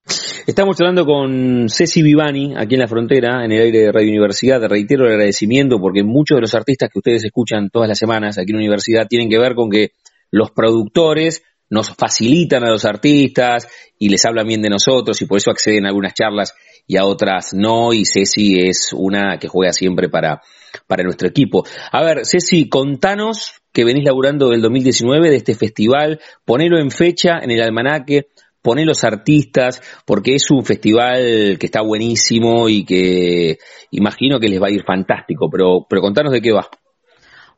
Estamos 0.46 0.80
hablando 0.80 1.04
con 1.04 1.68
Ceci 1.68 2.02
Vivani, 2.02 2.54
aquí 2.56 2.76
en 2.76 2.82
la 2.82 2.88
frontera, 2.88 3.44
en 3.44 3.52
el 3.52 3.64
aire 3.64 3.80
de 3.80 3.92
Radio 3.92 4.10
Universidad. 4.10 4.62
Te 4.62 4.68
reitero 4.70 5.06
el 5.06 5.14
agradecimiento 5.14 5.78
porque 5.78 6.04
muchos 6.04 6.38
de 6.38 6.42
los 6.42 6.56
artistas 6.56 6.90
que 6.90 7.00
ustedes 7.00 7.26
escuchan 7.26 7.70
todas 7.70 7.90
las 7.90 7.98
semanas 7.98 8.38
aquí 8.38 8.52
en 8.52 8.58
la 8.58 8.62
universidad 8.62 9.08
tienen 9.08 9.30
que 9.30 9.40
ver 9.40 9.56
con 9.56 9.70
que 9.70 9.92
los 10.32 10.52
productores 10.52 11.44
nos 11.70 11.90
facilitan 11.96 12.64
a 12.64 12.70
los 12.70 12.86
artistas 12.86 13.68
y 14.00 14.10
les 14.10 14.26
hablan 14.26 14.48
bien 14.48 14.62
de 14.62 14.70
nosotros 14.70 15.22
y 15.22 15.26
por 15.26 15.38
eso 15.38 15.52
acceden 15.52 15.86
a 15.86 15.90
algunas 15.90 16.14
charlas 16.14 16.54
y 16.88 16.98
a 16.98 17.06
otras 17.06 17.54
no 17.54 17.94
y 17.94 18.06
Ceci 18.06 18.60
es 18.60 18.94
una 18.94 19.38
que 19.38 19.48
juega 19.48 19.74
siempre 19.74 20.10
para, 20.10 20.42
para 20.88 21.04
nuestro 21.04 21.28
equipo. 21.28 21.66
A 21.92 22.04
ver, 22.04 22.26
Ceci, 22.26 22.70
contanos 22.70 23.54
que 23.74 23.84
venís 23.84 24.06
laburando 24.06 24.50
del 24.50 24.62
2019 24.62 25.30
de 25.30 25.36
este 25.36 25.56
festival, 25.56 26.20
ponelo 26.46 26.80
en 26.80 26.90
fecha 26.90 27.40
en 27.42 27.52
el 27.52 27.62
almanaque, 27.62 28.28
poné 28.62 28.86
los 28.86 29.04
artistas, 29.04 29.82
porque 30.06 30.36
es 30.36 30.50
un 30.50 30.66
festival 30.66 31.58
que 31.60 31.66
está 31.66 31.82
buenísimo 31.82 32.70
y 32.70 32.86
que 32.86 33.60
imagino 33.92 34.40
que 34.40 34.48
les 34.48 34.62
va 34.62 34.68
a 34.68 34.72
ir 34.72 34.84
fantástico, 34.84 35.50
pero, 35.50 35.86
pero 35.90 36.02
contanos 36.02 36.34
de 36.34 36.42
qué 36.42 36.52
va. 36.52 36.68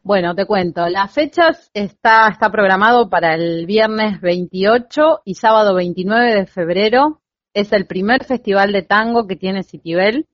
Bueno, 0.01 0.33
te 0.33 0.45
cuento, 0.45 0.87
las 0.87 1.13
fechas 1.13 1.69
está, 1.73 2.29
está 2.29 2.49
programado 2.49 3.09
para 3.09 3.35
el 3.35 3.65
viernes 3.65 4.21
28 4.21 5.21
y 5.25 5.35
sábado 5.35 5.75
29 5.75 6.35
de 6.35 6.45
febrero. 6.47 7.21
Es 7.53 7.73
el 7.73 7.85
primer 7.85 8.23
festival 8.23 8.71
de 8.71 8.83
tango 8.83 9.27
que 9.27 9.35
tiene 9.35 9.63
Citibel. 9.63 10.25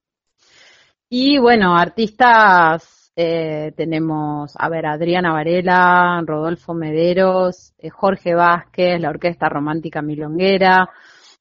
Y 1.10 1.40
bueno, 1.40 1.76
artistas 1.76 3.12
eh, 3.16 3.74
tenemos, 3.76 4.54
a 4.56 4.70
ver, 4.70 4.86
Adriana 4.86 5.34
Varela, 5.34 6.22
Rodolfo 6.26 6.74
Mederos, 6.74 7.74
eh, 7.80 7.90
Jorge 7.90 8.36
Vázquez, 8.36 9.02
la 9.02 9.10
Orquesta 9.10 9.50
Romántica 9.50 10.02
Milonguera, 10.02 10.90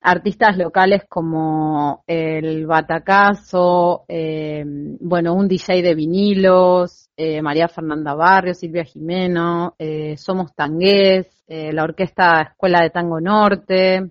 artistas 0.05 0.59
locales 0.59 1.05
como 1.09 2.05
el 2.07 2.67
Batacazo, 2.67 4.05
eh, 4.07 4.63
bueno, 5.01 5.33
un 5.33 5.49
DJ 5.49 5.81
de 5.81 5.95
vinilos, 5.95 7.09
eh, 7.17 7.41
María 7.41 7.69
Fernanda 7.69 8.13
Barrio, 8.15 8.53
Silvia 8.53 8.85
Jimeno, 8.85 9.75
eh, 9.79 10.19
Somos 10.19 10.55
Tangués, 10.55 11.43
la 11.49 11.85
Orquesta 11.85 12.43
Escuela 12.51 12.83
de 12.83 12.91
Tango 12.91 13.21
Norte. 13.21 14.11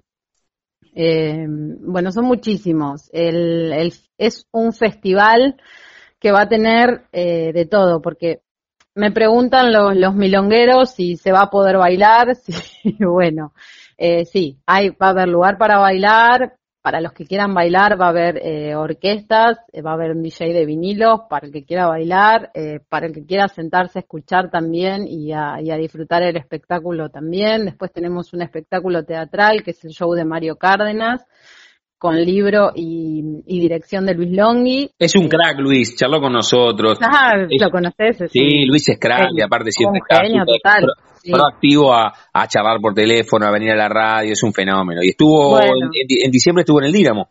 bueno, 0.96 2.12
son 2.12 2.26
muchísimos. 2.26 3.10
es 3.12 4.48
un 4.52 4.74
festival 4.74 5.58
que 6.20 6.32
va 6.32 6.42
a 6.42 6.50
tener 6.50 7.04
de 7.12 7.68
todo, 7.70 8.02
porque 8.02 8.42
me 8.96 9.12
preguntan 9.12 9.74
los, 9.74 9.96
los 9.96 10.16
milongueros 10.16 10.92
si 10.92 11.18
se 11.18 11.32
va 11.32 11.42
a 11.44 11.50
poder 11.50 11.78
bailar, 11.78 12.36
si, 12.36 12.96
bueno, 13.00 13.54
eh, 13.98 14.26
sí, 14.26 14.60
hay, 14.66 14.90
va 14.90 15.08
a 15.08 15.10
haber 15.10 15.28
lugar 15.28 15.58
para 15.58 15.78
bailar, 15.78 16.58
para 16.84 17.00
los 17.00 17.14
que 17.14 17.26
quieran 17.26 17.54
bailar 17.54 18.00
va 18.00 18.08
a 18.08 18.10
haber 18.10 18.42
eh, 18.44 18.76
orquestas, 18.76 19.58
eh, 19.72 19.82
va 19.82 19.92
a 19.92 19.94
haber 19.94 20.12
un 20.12 20.22
DJ 20.22 20.52
de 20.52 20.66
vinilos 20.66 21.22
para 21.30 21.48
el 21.48 21.54
que 21.54 21.64
quiera 21.64 21.88
bailar, 21.88 22.52
eh, 22.54 22.82
para 22.90 23.06
el 23.06 23.14
que 23.14 23.26
quiera 23.26 23.48
sentarse 23.48 24.00
a 24.00 24.02
escuchar 24.02 24.52
también 24.52 25.08
y 25.08 25.32
a, 25.32 25.62
y 25.62 25.72
a, 25.72 25.78
disfrutar 25.78 26.24
el 26.24 26.36
espectáculo 26.36 27.10
también. 27.10 27.64
Después 27.64 27.94
tenemos 27.94 28.34
un 28.34 28.42
espectáculo 28.42 29.06
teatral 29.06 29.64
que 29.64 29.72
es 29.72 29.86
el 29.86 29.92
show 29.92 30.14
de 30.14 30.26
Mario 30.26 30.58
Cárdenas 30.58 31.26
con 32.04 32.18
libro 32.18 32.74
y, 32.76 33.22
dirección 33.48 34.06
de 34.06 34.14
Luis 34.14 34.32
Longhi. 34.32 34.92
Es 35.00 35.16
un 35.16 35.30
crack, 35.30 35.58
Luis, 35.60 35.96
charló 35.96 36.20
con 36.20 36.34
nosotros. 36.34 37.00
Ah, 37.02 37.32
lo 37.38 37.70
conoces. 37.72 38.30
Sí, 38.30 38.66
Luis 38.66 38.90
es 38.90 39.00
crack 39.00 39.30
y 39.34 39.42
aparte 39.42 39.72
siempre 39.72 40.02
está 40.02 40.20
total, 40.46 40.86
proactivo 41.32 41.94
a, 41.94 42.12
a, 42.34 42.48
charlar 42.50 42.82
por 42.82 42.94
teléfono, 42.94 43.46
a 43.46 43.52
venir 43.52 43.72
a 43.72 43.78
la 43.78 43.88
radio, 43.88 44.34
es 44.34 44.44
un 44.44 44.52
fenómeno. 44.52 45.02
Y 45.02 45.12
estuvo, 45.12 45.58
en, 45.62 46.30
diciembre 46.30 46.64
estuvo 46.64 46.82
en 46.82 46.88
el 46.88 46.92
Díramo. 46.92 47.30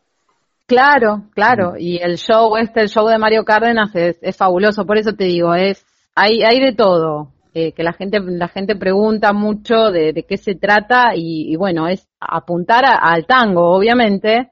Claro, 0.64 1.24
claro, 1.34 1.74
y 1.78 1.98
el 1.98 2.16
show 2.16 2.56
este, 2.56 2.80
el 2.80 2.88
show 2.88 3.06
de 3.06 3.18
Mario 3.18 3.44
Cárdenas 3.44 3.94
es, 3.94 4.18
es 4.22 4.34
fabuloso, 4.38 4.86
por 4.86 4.96
eso 4.96 5.12
te 5.12 5.24
digo, 5.24 5.54
es 5.54 5.84
hay, 6.14 6.42
hay 6.44 6.60
de 6.60 6.72
todo, 6.72 7.28
eh, 7.52 7.72
que 7.72 7.82
la 7.82 7.92
gente 7.92 8.20
la 8.20 8.48
gente 8.48 8.74
pregunta 8.74 9.34
mucho 9.34 9.90
de, 9.90 10.14
de 10.14 10.22
qué 10.22 10.38
se 10.38 10.54
trata 10.54 11.10
y, 11.14 11.56
bueno, 11.56 11.88
es 11.88 12.08
apuntar 12.18 12.84
al 12.86 13.26
tango, 13.26 13.76
obviamente, 13.76 14.51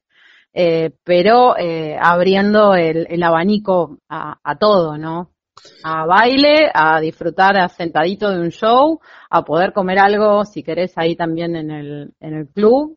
eh, 0.53 0.91
pero 1.05 1.57
eh, 1.57 1.97
abriendo 2.01 2.75
el, 2.75 3.23
abanico 3.23 3.99
a, 4.09 4.57
todo, 4.59 4.99
¿no? 4.99 5.31
A 5.85 6.07
baile, 6.07 6.71
a 6.73 7.01
disfrutar 7.01 7.57
a 7.57 7.69
sentadito 7.69 8.31
de 8.31 8.41
un 8.41 8.51
show, 8.51 9.01
a 9.29 9.45
poder 9.45 9.73
comer 9.73 9.99
algo, 9.99 10.45
si 10.45 10.63
querés, 10.63 10.93
ahí 10.97 11.15
también 11.17 11.55
en 11.55 11.71
el, 11.71 12.13
en 12.21 12.35
el 12.35 12.49
club. 12.49 12.97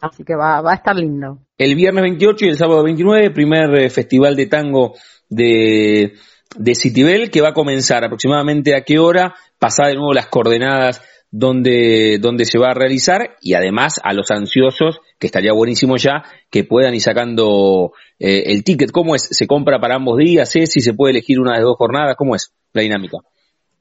Así 0.00 0.24
que 0.24 0.34
va, 0.34 0.62
va 0.62 0.72
a 0.72 0.76
estar 0.76 0.96
lindo. 0.96 1.40
El 1.58 1.74
viernes 1.74 2.02
28 2.02 2.46
y 2.46 2.48
el 2.48 2.56
sábado 2.56 2.82
29, 2.82 3.30
primer 3.32 3.74
eh, 3.74 3.90
festival 3.90 4.34
de 4.34 4.46
tango 4.46 4.94
de, 5.28 6.14
de 6.56 6.74
Citibel, 6.74 7.30
que 7.30 7.42
va 7.42 7.50
a 7.50 7.54
comenzar 7.54 8.02
aproximadamente 8.02 8.74
a 8.74 8.82
qué 8.82 8.98
hora, 8.98 9.34
pasar 9.58 9.88
de 9.88 9.96
nuevo 9.96 10.14
las 10.14 10.28
coordenadas 10.28 11.02
donde, 11.30 12.18
donde 12.20 12.44
se 12.44 12.58
va 12.58 12.70
a 12.70 12.74
realizar 12.74 13.36
y 13.40 13.54
además 13.54 14.00
a 14.02 14.12
los 14.12 14.30
ansiosos, 14.30 15.00
que 15.18 15.26
estaría 15.26 15.52
buenísimo 15.52 15.96
ya, 15.96 16.24
que 16.50 16.64
puedan 16.64 16.94
ir 16.94 17.00
sacando 17.00 17.92
eh, 18.18 18.44
el 18.46 18.64
ticket. 18.64 18.90
¿Cómo 18.90 19.14
es? 19.14 19.28
¿Se 19.30 19.46
compra 19.46 19.78
para 19.80 19.96
ambos 19.96 20.18
días? 20.18 20.54
¿Es? 20.56 20.72
¿Si 20.72 20.80
se 20.80 20.94
puede 20.94 21.12
elegir 21.12 21.38
una 21.38 21.56
de 21.56 21.62
dos 21.62 21.76
jornadas? 21.76 22.16
¿Cómo 22.16 22.34
es 22.34 22.52
la 22.72 22.82
dinámica? 22.82 23.18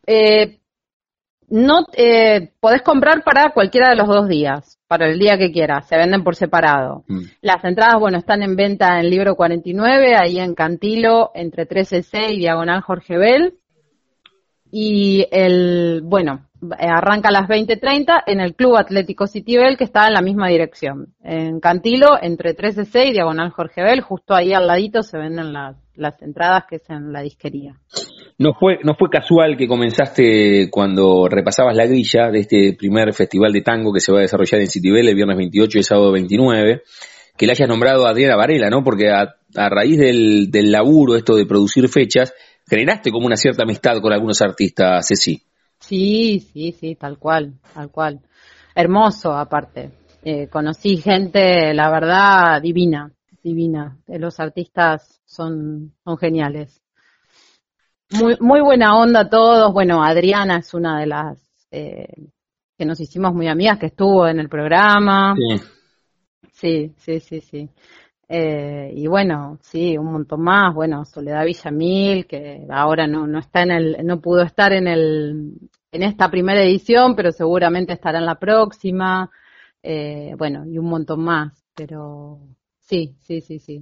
Eh, 0.06 0.60
no, 1.50 1.86
eh, 1.98 2.52
podés 2.60 2.84
comprar 2.84 3.24
para 3.24 3.52
cualquiera 3.54 3.90
de 3.90 3.96
los 3.96 4.08
dos 4.08 4.28
días, 4.28 4.78
para 4.88 5.08
el 5.08 5.18
día 5.18 5.38
que 5.38 5.52
quieras, 5.52 5.88
se 5.88 5.98
venden 5.98 6.24
por 6.24 6.36
separado. 6.36 7.04
Mm. 7.08 7.22
Las 7.42 7.64
entradas, 7.64 8.00
bueno, 8.00 8.20
están 8.20 8.44
en 8.44 8.56
venta 8.56 9.00
en 9.00 9.10
Libro 9.10 9.36
49, 9.36 10.16
ahí 10.16 10.40
en 10.40 10.54
Cantilo, 10.54 11.32
entre 11.34 11.68
13C 11.68 12.34
y 12.34 12.40
Diagonal 12.40 12.82
Jorge 12.82 13.18
Bell. 13.18 13.56
Y 14.72 15.26
el, 15.32 16.02
bueno, 16.04 16.49
arranca 16.78 17.30
a 17.30 17.32
las 17.32 17.48
20.30 17.48 18.24
en 18.26 18.40
el 18.40 18.56
Club 18.56 18.78
Atlético 18.78 19.28
Citibel, 19.28 19.78
que 19.78 19.84
está 19.84 20.08
en 20.08 20.14
la 20.14 20.22
misma 20.22 20.50
dirección. 20.50 21.14
En 21.24 21.60
Cantilo, 21.60 22.18
entre 22.22 22.56
13C 22.56 23.08
y 23.08 23.14
Diagonal 23.14 23.52
Jorge 23.52 23.82
Bell, 23.82 24.02
justo 24.02 24.34
ahí 24.34 24.54
al 24.54 24.68
ladito 24.68 25.02
se 25.02 25.18
venden 25.18 25.54
las, 25.54 25.76
entradas 26.22 26.64
que 26.70 26.78
es 26.78 26.90
en 26.90 27.12
la 27.12 27.22
disquería. 27.22 27.76
No 28.38 28.54
fue, 28.54 28.80
no 28.84 28.96
fue 28.96 29.10
casual 29.10 29.58
que 29.58 29.68
comenzaste 29.68 30.70
cuando 30.70 31.28
repasabas 31.28 31.76
la 31.76 31.86
grilla 31.86 32.30
de 32.32 32.40
este 32.40 32.76
primer 32.78 33.14
festival 33.14 33.52
de 33.52 33.62
tango 33.62 33.92
que 33.92 34.00
se 34.00 34.12
va 34.12 34.20
a 34.20 34.22
desarrollar 34.22 34.62
en 34.62 34.68
Citibel 34.68 35.08
el 35.08 35.16
viernes 35.16 35.38
28 35.38 35.78
y 35.78 35.80
el 35.80 35.84
sábado 35.84 36.12
29, 36.14 36.84
que 37.38 37.46
le 37.46 37.52
hayas 37.52 37.68
nombrado 37.68 38.06
a 38.06 38.12
Adriana 38.12 38.38
Varela, 38.38 38.70
¿no? 38.70 38.84
Porque 38.84 39.10
a, 39.10 39.36
raíz 39.70 39.98
del, 39.98 40.52
del 40.52 40.72
laburo, 40.72 41.16
esto 41.16 41.36
de 41.36 41.46
producir 41.46 41.90
fechas, 41.90 42.34
generaste 42.70 43.12
como 43.12 43.26
una 43.26 43.36
cierta 43.36 43.64
amistad 43.64 44.00
con 44.02 44.14
algunos 44.14 44.42
artistas, 44.42 45.06
Ceci. 45.08 45.49
Sí, 45.80 46.40
sí, 46.40 46.72
sí, 46.72 46.96
tal 46.96 47.18
cual, 47.18 47.54
tal 47.74 47.90
cual. 47.90 48.20
Hermoso, 48.76 49.34
aparte. 49.34 49.92
Eh, 50.22 50.48
conocí 50.48 50.98
gente, 50.98 51.74
la 51.74 51.90
verdad, 51.90 52.62
divina, 52.62 53.12
divina. 53.42 53.98
Los 54.08 54.40
artistas 54.40 55.22
son, 55.26 55.94
son 56.04 56.18
geniales. 56.18 56.82
Muy, 58.12 58.38
muy 58.40 58.62
buena 58.62 58.98
onda 58.98 59.30
todos. 59.30 59.72
Bueno, 59.72 60.04
Adriana 60.04 60.58
es 60.58 60.74
una 60.74 61.00
de 61.00 61.08
las 61.08 61.40
eh, 61.72 62.30
que 62.78 62.86
nos 62.86 63.00
hicimos 63.00 63.34
muy 63.34 63.48
amigas, 63.48 63.80
que 63.80 63.88
estuvo 63.88 64.28
en 64.28 64.40
el 64.40 64.50
programa. 64.50 65.36
Sí, 65.38 65.62
sí, 66.52 66.94
sí, 66.98 67.20
sí. 67.20 67.42
sí. 67.42 67.70
Eh, 68.32 68.94
y 68.96 69.08
bueno, 69.08 69.58
sí, 69.62 69.98
un 69.98 70.12
montón 70.12 70.42
más. 70.42 70.74
Bueno, 70.74 71.04
Soledad 71.04 71.46
Villamil, 71.46 72.28
que 72.28 72.66
ahora 72.70 73.08
no, 73.08 73.26
no 73.26 73.40
está 73.40 73.64
en 73.64 73.72
el, 73.72 73.98
no 74.06 74.22
pudo 74.22 74.44
estar 74.44 74.72
en 74.72 74.88
el, 74.88 75.54
en 75.92 76.04
esta 76.04 76.30
primera 76.30 76.64
edición, 76.64 77.16
pero 77.16 77.32
seguramente 77.32 77.94
estará 77.94 78.20
en 78.20 78.26
la 78.26 78.36
próxima. 78.36 79.32
Eh, 79.82 80.36
bueno, 80.38 80.66
y 80.66 80.78
un 80.78 80.86
montón 80.86 81.24
más, 81.24 81.54
pero 81.74 82.40
sí, 82.80 83.16
sí, 83.26 83.42
sí, 83.42 83.60
sí. 83.60 83.82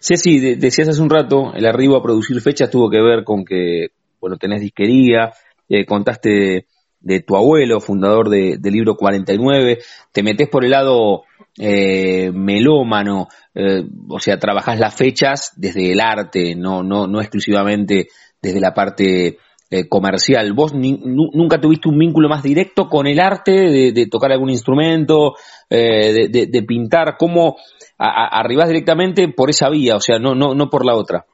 Ceci, 0.00 0.56
decías 0.56 0.88
hace 0.88 1.02
un 1.02 1.10
rato, 1.10 1.52
el 1.54 1.66
arribo 1.66 1.96
a 1.96 2.02
producir 2.02 2.40
fechas 2.40 2.70
tuvo 2.70 2.90
que 2.90 3.00
ver 3.00 3.24
con 3.24 3.44
que, 3.44 3.88
bueno, 4.20 4.36
tenés 4.36 4.60
disquería, 4.60 5.32
eh, 5.68 5.86
contaste 5.86 6.66
de, 7.00 7.20
tu 7.20 7.36
abuelo, 7.36 7.80
fundador 7.80 8.28
de, 8.28 8.58
Libro 8.70 8.96
49, 8.96 9.78
te 10.12 10.22
metes 10.22 10.48
por 10.48 10.64
el 10.64 10.72
lado 10.72 11.22
eh, 11.58 12.30
melómano, 12.32 13.28
eh, 13.54 13.82
o 14.08 14.20
sea, 14.20 14.38
trabajás 14.38 14.78
las 14.78 14.94
fechas 14.94 15.52
desde 15.56 15.92
el 15.92 16.00
arte, 16.00 16.54
no, 16.54 16.82
no, 16.82 17.06
no 17.06 17.20
exclusivamente 17.20 18.08
desde 18.40 18.60
la 18.60 18.74
parte 18.74 19.38
eh, 19.68 19.88
comercial. 19.88 20.52
¿Vos 20.52 20.72
nunca 20.74 21.60
tuviste 21.60 21.88
un 21.88 21.98
vínculo 21.98 22.28
más 22.28 22.42
directo 22.42 22.88
con 22.88 23.06
el 23.06 23.18
arte, 23.18 23.92
de, 23.92 24.06
tocar 24.06 24.30
algún 24.30 24.50
instrumento, 24.50 25.34
eh, 25.68 26.28
de, 26.28 26.62
pintar? 26.62 27.16
¿Cómo 27.18 27.56
arribás 27.98 28.68
directamente 28.68 29.26
por 29.28 29.50
esa 29.50 29.68
vía, 29.70 29.96
o 29.96 30.00
sea, 30.00 30.18
no, 30.18 30.34
no, 30.34 30.54
no 30.54 30.68
por 30.68 30.84
la 30.84 30.94
otra? 30.94 31.26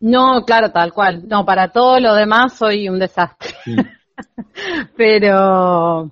No, 0.00 0.44
claro, 0.44 0.70
tal 0.70 0.92
cual. 0.92 1.26
No, 1.26 1.44
para 1.44 1.72
todo 1.72 1.98
lo 1.98 2.14
demás 2.14 2.58
soy 2.58 2.88
un 2.88 2.98
desastre. 2.98 3.54
Mm. 3.64 3.80
pero, 4.96 6.10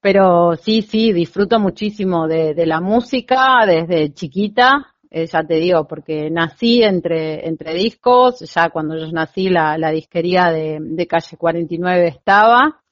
pero 0.00 0.56
sí, 0.56 0.82
sí, 0.82 1.12
disfruto 1.12 1.58
muchísimo 1.58 2.28
de, 2.28 2.54
la 2.66 2.80
música 2.80 3.64
desde 3.66 4.12
chiquita. 4.12 4.94
Eh, 5.10 5.26
ya 5.26 5.42
te 5.42 5.54
digo, 5.54 5.88
porque 5.88 6.30
nací 6.30 6.82
entre, 6.82 7.46
entre 7.48 7.72
discos, 7.74 8.40
ya 8.40 8.68
cuando 8.68 8.94
yo 8.96 9.10
nací 9.10 9.48
la, 9.48 9.78
la 9.78 9.90
disquería 9.90 10.50
de, 10.50 10.78
de 10.80 11.06
calle 11.06 11.36
49 11.38 12.08
estaba, 12.08 12.82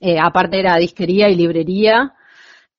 eh, 0.00 0.18
aparte 0.18 0.58
era 0.58 0.76
disquería 0.76 1.28
y 1.28 1.34
librería, 1.34 2.14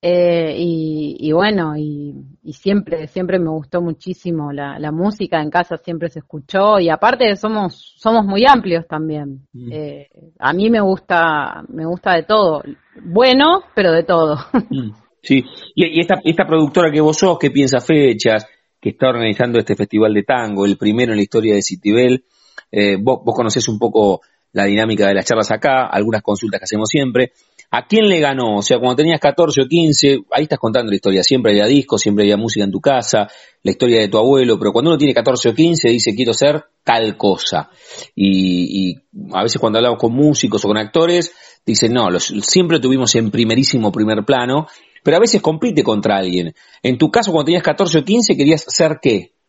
eh, 0.04 0.56
y, 0.58 1.16
y, 1.20 1.32
bueno, 1.32 1.78
y, 1.78 2.16
y, 2.43 2.54
siempre, 2.54 3.08
siempre 3.08 3.38
me 3.38 3.52
gustó 3.52 3.82
muchísimo 3.82 4.52
la, 4.52 4.80
la, 4.80 4.91
música, 4.91 5.39
en 5.39 5.52
casa 5.52 5.78
siempre 5.78 6.10
se 6.10 6.20
escuchó, 6.20 6.80
y 6.80 6.89
aparte 6.89 7.36
somos, 7.36 7.93
somos 7.97 8.26
muy 8.26 8.43
amplios 8.47 8.88
también. 8.88 9.45
Mm. 9.54 9.72
Eh, 9.72 10.10
a 10.39 10.54
mí 10.54 10.72
me 10.72 10.82
gusta, 10.82 11.64
me 11.70 11.86
gusta 11.86 12.16
de 12.16 12.24
todo, 12.24 12.64
bueno, 13.04 13.62
pero 13.76 13.91
de 13.91 14.04
todo. 14.04 14.38
Mm. 14.72 14.91
Sí, 15.24 15.43
y, 15.76 15.99
esta, 15.99 16.16
esta 16.24 16.47
productora 16.47 16.91
que 16.91 16.99
vos 16.99 17.16
sos, 17.16 17.38
que 17.38 17.52
piensa 17.52 17.80
fechas, 17.80 18.47
que 18.80 18.89
está 18.89 19.10
organizando 19.10 19.60
este 19.60 19.76
festival 19.76 20.16
de 20.16 20.24
tango, 20.24 20.66
el 20.66 20.78
primero 20.78 21.12
en 21.12 21.18
la 21.18 21.24
historia 21.24 21.54
de 21.54 21.62
Citibel, 21.62 22.26
eh, 22.72 22.97
vos, 22.99 23.20
vos 23.24 23.36
conocés 23.36 23.68
un 23.68 23.78
poco 23.78 24.22
la 24.54 24.66
dinámica 24.66 25.08
de 25.08 25.14
las 25.14 25.26
charlas 25.26 25.52
acá, 25.52 25.88
algunas 25.88 26.22
consultas 26.22 26.60
que 26.60 26.66
hacemos 26.66 26.89
siempre. 26.89 27.34
¿A 27.72 27.86
quién 27.88 28.09
le 28.09 28.19
ganó? 28.19 28.57
O 28.57 28.61
sea, 28.61 28.80
cuando 28.80 28.97
tenías 28.97 29.19
14 29.19 29.61
o 29.61 29.65
15, 29.65 30.19
ahí 30.32 30.43
estás 30.43 30.59
contando 30.59 30.89
la 30.89 30.95
historia. 30.95 31.24
Siempre 31.24 31.53
había 31.53 31.65
discos, 31.65 32.01
siempre 32.01 32.26
había 32.26 32.36
música 32.36 32.65
en 32.65 32.72
tu 32.72 32.82
casa, 32.82 33.30
la 33.63 33.72
historia 33.72 34.01
de 34.01 34.09
tu 34.09 34.17
abuelo, 34.17 34.59
pero 34.59 34.74
cuando 34.74 34.91
uno 34.91 34.97
tiene 34.97 35.13
14 35.13 35.49
o 35.49 35.53
15 35.55 35.89
dice 35.89 36.13
quiero 36.13 36.34
ser 36.34 36.65
tal 36.84 37.15
cosa. 37.15 37.69
Y, 38.13 38.91
y 38.91 38.95
a 39.34 39.43
veces 39.43 39.59
cuando 39.59 39.80
hablamos 39.80 39.99
con 39.99 40.13
músicos 40.13 40.63
o 40.65 40.67
con 40.67 40.78
actores, 40.78 41.34
dicen 41.65 41.93
no, 41.93 42.09
los, 42.09 42.26
siempre 42.26 42.80
tuvimos 42.80 43.15
en 43.15 43.32
primerísimo 43.32 43.91
primer 43.91 44.26
plano 44.26 44.67
pero 45.03 45.17
a 45.17 45.19
veces 45.19 45.41
compite 45.41 45.84
contra 45.84 46.17
alguien. 46.17 46.53
En 46.84 46.97
tu 46.97 47.09
caso, 47.09 47.32
cuando 47.32 47.45
tenías 47.45 47.63
14 47.63 47.99
o 47.99 48.03
15, 48.03 48.36
¿querías 48.36 48.65
ser 48.67 48.99
qué? 49.01 49.32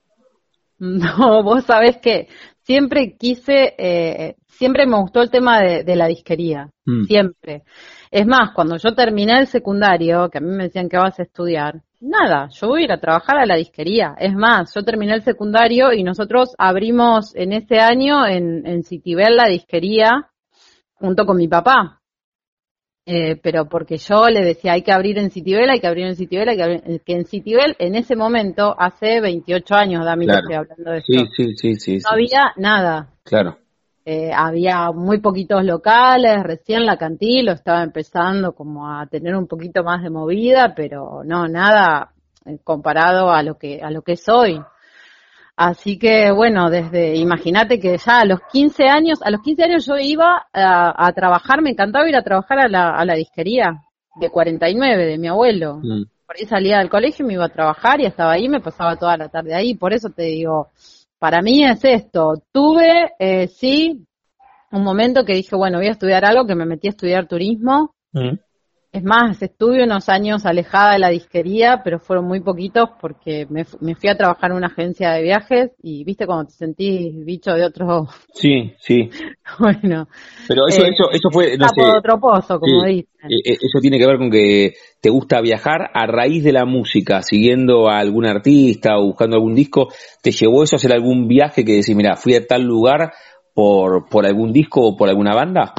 No, 0.78 1.44
vos 1.44 1.64
sabés 1.64 1.98
que 1.98 2.26
siempre 2.64 3.16
quise, 3.16 3.72
eh, 3.78 4.34
siempre 4.48 4.84
me 4.84 5.00
gustó 5.00 5.22
el 5.22 5.30
tema 5.30 5.60
de, 5.60 5.94
la 5.94 6.08
disquería, 6.08 6.70
mm. 6.84 7.04
siempre. 7.04 7.62
Es 8.12 8.26
más, 8.26 8.50
cuando 8.52 8.76
yo 8.76 8.94
terminé 8.94 9.38
el 9.38 9.46
secundario, 9.46 10.28
que 10.28 10.36
a 10.36 10.42
mí 10.42 10.50
me 10.50 10.64
decían 10.64 10.90
que 10.90 10.98
vas 10.98 11.18
a 11.18 11.22
estudiar, 11.22 11.80
nada, 11.98 12.50
yo 12.50 12.68
voy 12.68 12.82
a 12.82 12.84
ir 12.84 12.92
a 12.92 13.00
trabajar 13.00 13.38
a 13.38 13.46
la 13.46 13.56
disquería. 13.56 14.14
Es 14.18 14.34
más, 14.34 14.70
yo 14.74 14.82
terminé 14.82 15.14
el 15.14 15.22
secundario 15.22 15.94
y 15.94 16.04
nosotros 16.04 16.50
abrimos 16.58 17.34
en 17.34 17.54
ese 17.54 17.78
año 17.78 18.26
en, 18.26 18.66
en 18.66 18.82
Citibel 18.82 19.34
la 19.34 19.46
disquería 19.48 20.28
junto 20.92 21.24
con 21.24 21.38
mi 21.38 21.48
papá. 21.48 22.02
Eh, 23.06 23.40
pero 23.42 23.66
porque 23.66 23.96
yo 23.96 24.28
le 24.28 24.44
decía 24.44 24.74
hay 24.74 24.82
que 24.82 24.92
abrir 24.92 25.16
en 25.18 25.30
Citibel, 25.30 25.70
hay 25.70 25.80
que 25.80 25.86
abrir 25.86 26.06
en 26.06 26.14
Citibel, 26.14 26.50
hay 26.50 26.56
que 26.56 26.62
abrir, 26.62 27.00
que 27.06 27.14
en 27.14 27.24
Citibel 27.24 27.74
en 27.78 27.94
ese 27.94 28.14
momento, 28.14 28.76
hace 28.78 29.22
28 29.22 29.74
años, 29.74 30.04
Dami, 30.04 30.26
estoy 30.26 30.54
hablando 30.54 30.90
de 30.90 30.98
esto, 30.98 31.24
sí, 31.34 31.54
sí, 31.56 31.74
sí, 31.76 31.96
no 31.96 32.10
había 32.12 32.52
nada. 32.58 33.08
Claro. 33.24 33.56
Eh, 34.04 34.32
había 34.34 34.90
muy 34.90 35.20
poquitos 35.20 35.64
locales, 35.64 36.42
recién 36.42 36.84
la 36.86 36.96
Cantilo 36.96 37.52
estaba 37.52 37.84
empezando 37.84 38.52
como 38.52 38.90
a 38.90 39.06
tener 39.06 39.36
un 39.36 39.46
poquito 39.46 39.84
más 39.84 40.02
de 40.02 40.10
movida, 40.10 40.74
pero 40.74 41.22
no, 41.24 41.46
nada 41.46 42.10
eh, 42.44 42.58
comparado 42.64 43.30
a 43.30 43.44
lo 43.44 43.56
que, 43.58 43.80
a 43.80 43.90
lo 43.90 44.02
que 44.02 44.16
soy. 44.16 44.60
Así 45.54 45.98
que 45.98 46.32
bueno, 46.32 46.68
desde, 46.68 47.14
imagínate 47.14 47.78
que 47.78 47.96
ya 47.96 48.20
a 48.20 48.24
los 48.24 48.40
15 48.50 48.88
años, 48.88 49.22
a 49.22 49.30
los 49.30 49.40
15 49.42 49.62
años 49.62 49.86
yo 49.86 49.96
iba 49.98 50.46
a, 50.52 51.12
trabajar, 51.12 51.62
me 51.62 51.70
encantaba 51.70 52.08
ir 52.08 52.16
a 52.16 52.24
trabajar 52.24 52.58
a 52.58 52.68
la, 52.68 52.96
a 52.96 53.04
la 53.04 53.14
disquería 53.14 53.82
de 54.16 54.30
49 54.30 55.06
de 55.06 55.18
mi 55.18 55.28
abuelo. 55.28 55.76
Mm. 55.76 56.04
Por 56.26 56.36
ahí 56.36 56.46
salía 56.46 56.78
del 56.78 56.90
colegio, 56.90 57.26
me 57.26 57.34
iba 57.34 57.44
a 57.44 57.50
trabajar 57.50 58.00
y 58.00 58.06
estaba 58.06 58.32
ahí, 58.32 58.48
me 58.48 58.60
pasaba 58.60 58.96
toda 58.96 59.16
la 59.16 59.28
tarde 59.28 59.54
ahí. 59.54 59.74
Por 59.74 59.92
eso 59.92 60.08
te 60.08 60.22
digo, 60.24 60.70
para 61.22 61.40
mí 61.40 61.64
es 61.64 61.84
esto. 61.84 62.42
Tuve, 62.50 63.12
eh, 63.16 63.46
sí, 63.46 64.04
un 64.72 64.82
momento 64.82 65.24
que 65.24 65.34
dije, 65.34 65.54
bueno, 65.54 65.78
voy 65.78 65.86
a 65.86 65.92
estudiar 65.92 66.24
algo, 66.24 66.48
que 66.48 66.56
me 66.56 66.66
metí 66.66 66.88
a 66.88 66.90
estudiar 66.90 67.28
turismo. 67.28 67.94
Mm. 68.10 68.38
Es 68.92 69.02
más, 69.02 69.40
estuve 69.40 69.82
unos 69.82 70.10
años 70.10 70.44
alejada 70.44 70.92
de 70.92 70.98
la 70.98 71.08
disquería, 71.08 71.80
pero 71.82 71.98
fueron 71.98 72.26
muy 72.26 72.40
poquitos 72.40 72.90
porque 73.00 73.46
me, 73.48 73.64
fui 73.64 74.10
a 74.10 74.18
trabajar 74.18 74.50
en 74.50 74.58
una 74.58 74.66
agencia 74.66 75.12
de 75.12 75.22
viajes 75.22 75.70
y 75.82 76.04
viste 76.04 76.26
cuando 76.26 76.44
te 76.44 76.52
sentís 76.52 77.24
bicho 77.24 77.52
de 77.52 77.64
otro. 77.64 78.06
Sí, 78.34 78.74
sí. 78.78 79.08
bueno. 79.58 80.08
Pero 80.46 80.66
eso, 80.68 80.84
eso, 80.84 81.10
eso 81.10 81.30
fue. 81.30 81.56
No 81.56 81.68
sé, 81.68 81.80
otro 81.96 82.20
pozo, 82.20 82.60
como 82.60 82.84
dicen. 82.84 83.08
Eh, 83.30 83.52
eh, 83.52 83.58
eso 83.62 83.78
tiene 83.80 83.98
que 83.98 84.06
ver 84.06 84.18
con 84.18 84.30
que 84.30 84.74
te 85.00 85.08
gusta 85.08 85.40
viajar 85.40 85.90
a 85.94 86.06
raíz 86.06 86.44
de 86.44 86.52
la 86.52 86.66
música, 86.66 87.22
siguiendo 87.22 87.88
a 87.88 87.98
algún 87.98 88.26
artista 88.26 88.98
o 88.98 89.06
buscando 89.06 89.36
algún 89.36 89.54
disco. 89.54 89.88
¿Te 90.22 90.32
llevó 90.32 90.64
eso 90.64 90.76
a 90.76 90.78
hacer 90.78 90.92
algún 90.92 91.28
viaje 91.28 91.64
que 91.64 91.76
decís, 91.76 91.96
mira, 91.96 92.16
fui 92.16 92.34
a 92.34 92.46
tal 92.46 92.62
lugar 92.62 93.12
por, 93.54 94.06
por 94.10 94.26
algún 94.26 94.52
disco 94.52 94.82
o 94.82 94.96
por 94.96 95.08
alguna 95.08 95.34
banda? 95.34 95.72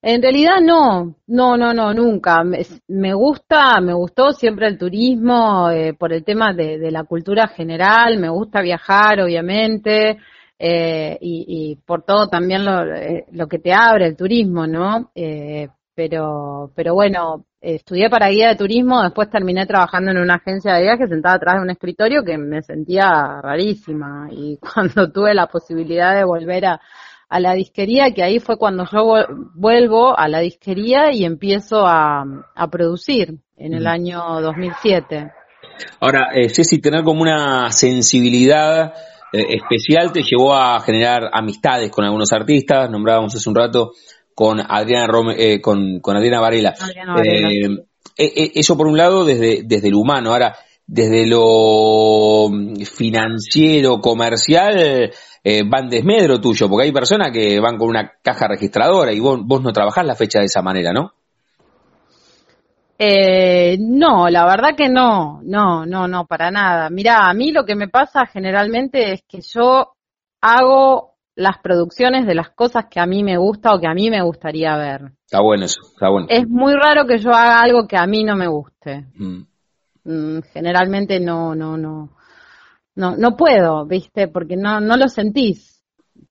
En 0.00 0.22
realidad 0.22 0.60
no, 0.62 1.16
no, 1.26 1.56
no, 1.56 1.74
no, 1.74 1.92
nunca. 1.92 2.44
Me, 2.44 3.14
gusta, 3.14 3.80
me 3.80 3.92
gustó 3.94 4.30
siempre 4.30 4.68
el 4.68 4.78
turismo 4.78 5.70
eh, 5.70 5.92
por 5.94 6.12
el 6.12 6.24
tema 6.24 6.52
de, 6.52 6.90
la 6.90 7.02
cultura 7.04 7.48
general, 7.48 8.18
me 8.18 8.28
gusta 8.28 8.60
viajar, 8.62 9.20
obviamente, 9.20 10.18
eh, 10.58 11.18
y, 11.20 11.76
por 11.84 12.04
todo 12.04 12.28
también 12.28 12.64
lo, 12.64 12.94
eh, 12.94 13.26
que 13.50 13.58
te 13.58 13.72
abre 13.72 14.06
el 14.06 14.16
turismo, 14.16 14.66
¿no? 14.66 15.10
pero, 15.94 16.70
pero 16.76 16.94
bueno, 16.94 17.44
estudié 17.60 18.08
para 18.08 18.28
guía 18.28 18.50
de 18.50 18.56
turismo, 18.56 19.02
después 19.02 19.28
terminé 19.30 19.66
trabajando 19.66 20.12
en 20.12 20.18
una 20.18 20.34
agencia 20.36 20.74
de 20.74 20.82
viajes 20.82 21.08
sentada 21.08 21.34
atrás 21.36 21.56
de 21.56 21.62
un 21.62 21.70
escritorio 21.70 22.22
que 22.22 22.38
me 22.38 22.62
sentía 22.62 23.40
rarísima 23.42 24.28
y 24.30 24.58
cuando 24.74 25.10
tuve 25.10 25.34
la 25.34 25.48
posibilidad 25.48 26.14
de 26.14 26.24
volver 26.24 26.66
a 26.66 26.80
a 27.28 27.40
la 27.40 27.52
disquería, 27.52 28.12
que 28.14 28.22
ahí 28.22 28.40
fue 28.40 28.56
cuando 28.56 28.84
yo 28.90 29.14
vuelvo 29.54 30.18
a 30.18 30.28
la 30.28 30.40
disquería 30.40 31.12
y 31.12 31.24
empiezo 31.24 31.86
a, 31.86 32.24
producir 32.70 33.38
en 33.56 33.74
el 33.74 33.86
año 33.86 34.40
2007. 34.40 35.32
Ahora, 36.00 36.28
eh, 36.34 36.48
Ceci, 36.48 36.80
tener 36.80 37.04
como 37.04 37.22
una 37.22 37.70
sensibilidad 37.70 38.94
eh, 39.32 39.56
especial 39.56 40.10
te 40.12 40.22
llevó 40.22 40.54
a 40.54 40.80
generar 40.80 41.28
amistades 41.32 41.90
con 41.90 42.04
algunos 42.04 42.32
artistas, 42.32 42.90
nombrábamos 42.90 43.34
hace 43.34 43.48
un 43.48 43.54
rato 43.54 43.92
con 44.34 44.60
Adriana, 44.60 45.06
eh, 45.36 45.60
con, 45.60 46.00
Adriana 46.04 46.40
Varela. 46.40 46.74
eso 48.16 48.76
por 48.76 48.86
un 48.86 48.96
lado 48.96 49.24
desde, 49.24 49.62
desde 49.64 49.90
lo 49.90 49.98
humano. 49.98 50.32
Ahora, 50.32 50.56
desde 50.88 51.26
lo 51.26 52.48
financiero, 52.84 54.00
comercial, 54.00 55.12
eh, 55.44 55.62
van 55.68 55.90
desmedro 55.90 56.40
tuyo, 56.40 56.68
porque 56.68 56.86
hay 56.86 56.92
personas 56.92 57.30
que 57.30 57.60
van 57.60 57.76
con 57.76 57.90
una 57.90 58.10
caja 58.22 58.48
registradora 58.48 59.12
y 59.12 59.20
vos, 59.20 59.38
vos 59.44 59.62
no 59.62 59.70
trabajás 59.70 60.06
la 60.06 60.16
fecha 60.16 60.40
de 60.40 60.46
esa 60.46 60.62
manera, 60.62 60.92
¿no? 60.92 61.12
Eh, 62.98 63.76
no, 63.78 64.28
la 64.28 64.46
verdad 64.46 64.74
que 64.76 64.88
no, 64.88 65.40
no, 65.44 65.84
no, 65.84 66.08
no, 66.08 66.26
para 66.26 66.50
nada. 66.50 66.88
Mira, 66.90 67.28
a 67.28 67.34
mí 67.34 67.52
lo 67.52 67.64
que 67.64 67.76
me 67.76 67.88
pasa 67.88 68.26
generalmente 68.26 69.12
es 69.12 69.22
que 69.28 69.40
yo 69.42 69.92
hago 70.40 71.16
las 71.36 71.58
producciones 71.58 72.26
de 72.26 72.34
las 72.34 72.50
cosas 72.50 72.86
que 72.90 72.98
a 72.98 73.06
mí 73.06 73.22
me 73.22 73.36
gusta 73.36 73.74
o 73.74 73.78
que 73.78 73.86
a 73.86 73.94
mí 73.94 74.10
me 74.10 74.22
gustaría 74.22 74.74
ver. 74.76 75.12
Está 75.24 75.42
bueno 75.42 75.66
eso, 75.66 75.80
está 75.82 76.08
bueno. 76.08 76.26
Es 76.30 76.48
muy 76.48 76.72
raro 76.72 77.06
que 77.06 77.18
yo 77.18 77.30
haga 77.30 77.60
algo 77.60 77.86
que 77.86 77.96
a 77.96 78.06
mí 78.06 78.24
no 78.24 78.34
me 78.34 78.48
guste. 78.48 79.06
Mm. 79.14 79.42
Mm, 80.08 80.40
generalmente 80.52 81.20
no, 81.20 81.54
no, 81.54 81.76
no 81.76 82.10
no, 82.98 83.16
no 83.16 83.36
puedo, 83.36 83.86
viste, 83.86 84.26
porque 84.26 84.56
no, 84.56 84.80
no 84.80 84.96
lo 84.96 85.08
sentís. 85.08 85.84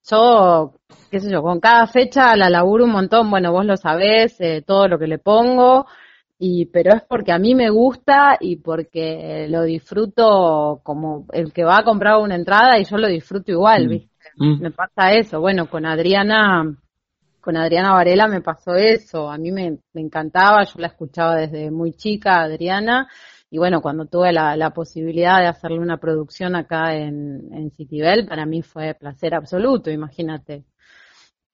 Yo, 0.04 0.74
qué 1.10 1.22
sé 1.22 1.32
yo, 1.32 1.42
con 1.42 1.62
cada 1.62 1.88
fecha 1.88 2.36
la 2.36 2.50
laburo 2.50 2.84
un 2.84 2.92
montón, 2.92 3.30
bueno, 3.32 3.54
vos 3.54 3.66
lo 3.66 3.78
sabés, 3.78 4.36
eh, 4.42 4.64
todo 4.68 4.90
lo 4.90 5.00
que 5.00 5.08
le 5.08 5.18
pongo, 5.18 5.86
y 6.38 6.66
pero 6.66 6.94
es 6.94 7.04
porque 7.08 7.32
a 7.32 7.40
mí 7.40 7.56
me 7.56 7.70
gusta 7.70 8.38
y 8.42 8.58
porque 8.58 9.48
lo 9.50 9.64
disfruto 9.64 10.82
como 10.84 11.26
el 11.32 11.54
que 11.54 11.64
va 11.64 11.78
a 11.78 11.84
comprar 11.86 12.18
una 12.18 12.36
entrada 12.36 12.78
y 12.78 12.84
yo 12.84 12.98
lo 12.98 13.08
disfruto 13.08 13.54
igual, 13.54 13.86
mm. 13.86 13.90
¿viste? 13.90 14.12
Mm. 14.36 14.62
Me 14.62 14.72
pasa 14.72 15.14
eso. 15.14 15.40
Bueno, 15.40 15.70
con 15.70 15.86
Adriana, 15.86 16.66
con 17.40 17.56
Adriana 17.56 17.94
Varela 17.94 18.28
me 18.28 18.42
pasó 18.42 18.76
eso. 18.76 19.32
A 19.32 19.38
mí 19.38 19.54
me, 19.54 19.78
me 19.94 20.02
encantaba, 20.02 20.66
yo 20.66 20.80
la 20.80 20.88
escuchaba 20.88 21.38
desde 21.38 21.72
muy 21.72 21.94
chica, 21.94 22.42
Adriana, 22.42 23.08
y 23.50 23.58
bueno, 23.58 23.82
cuando 23.82 24.06
tuve 24.06 24.34
la, 24.34 24.70
posibilidad 24.72 25.40
de 25.40 25.48
hacerle 25.48 25.80
una 25.80 25.98
producción 25.98 26.56
acá 26.56 26.96
en, 26.96 27.54
en 27.54 27.72
Citibel, 27.72 28.28
para 28.28 28.46
mí 28.46 28.62
fue 28.62 28.94
placer 28.94 29.34
absoluto, 29.34 29.90
imagínate. 29.90 30.66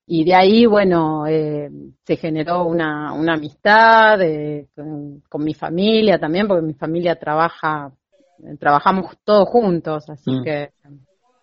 Y 0.06 0.26
de 0.26 0.36
ahí, 0.36 0.66
bueno, 0.66 1.26
eh, 1.28 1.70
se 2.06 2.18
generó 2.18 2.66
una, 2.66 3.14
una 3.14 3.36
amistad 3.36 4.22
eh, 4.22 4.68
con, 4.76 5.44
mi 5.44 5.54
familia 5.54 6.20
también, 6.20 6.48
porque 6.48 6.66
mi 6.66 6.74
familia 6.74 7.16
trabaja, 7.16 7.92
trabajamos 8.60 9.16
todos 9.24 9.48
juntos, 9.48 10.10
así 10.10 10.32
mm. 10.32 10.44
que 10.44 10.72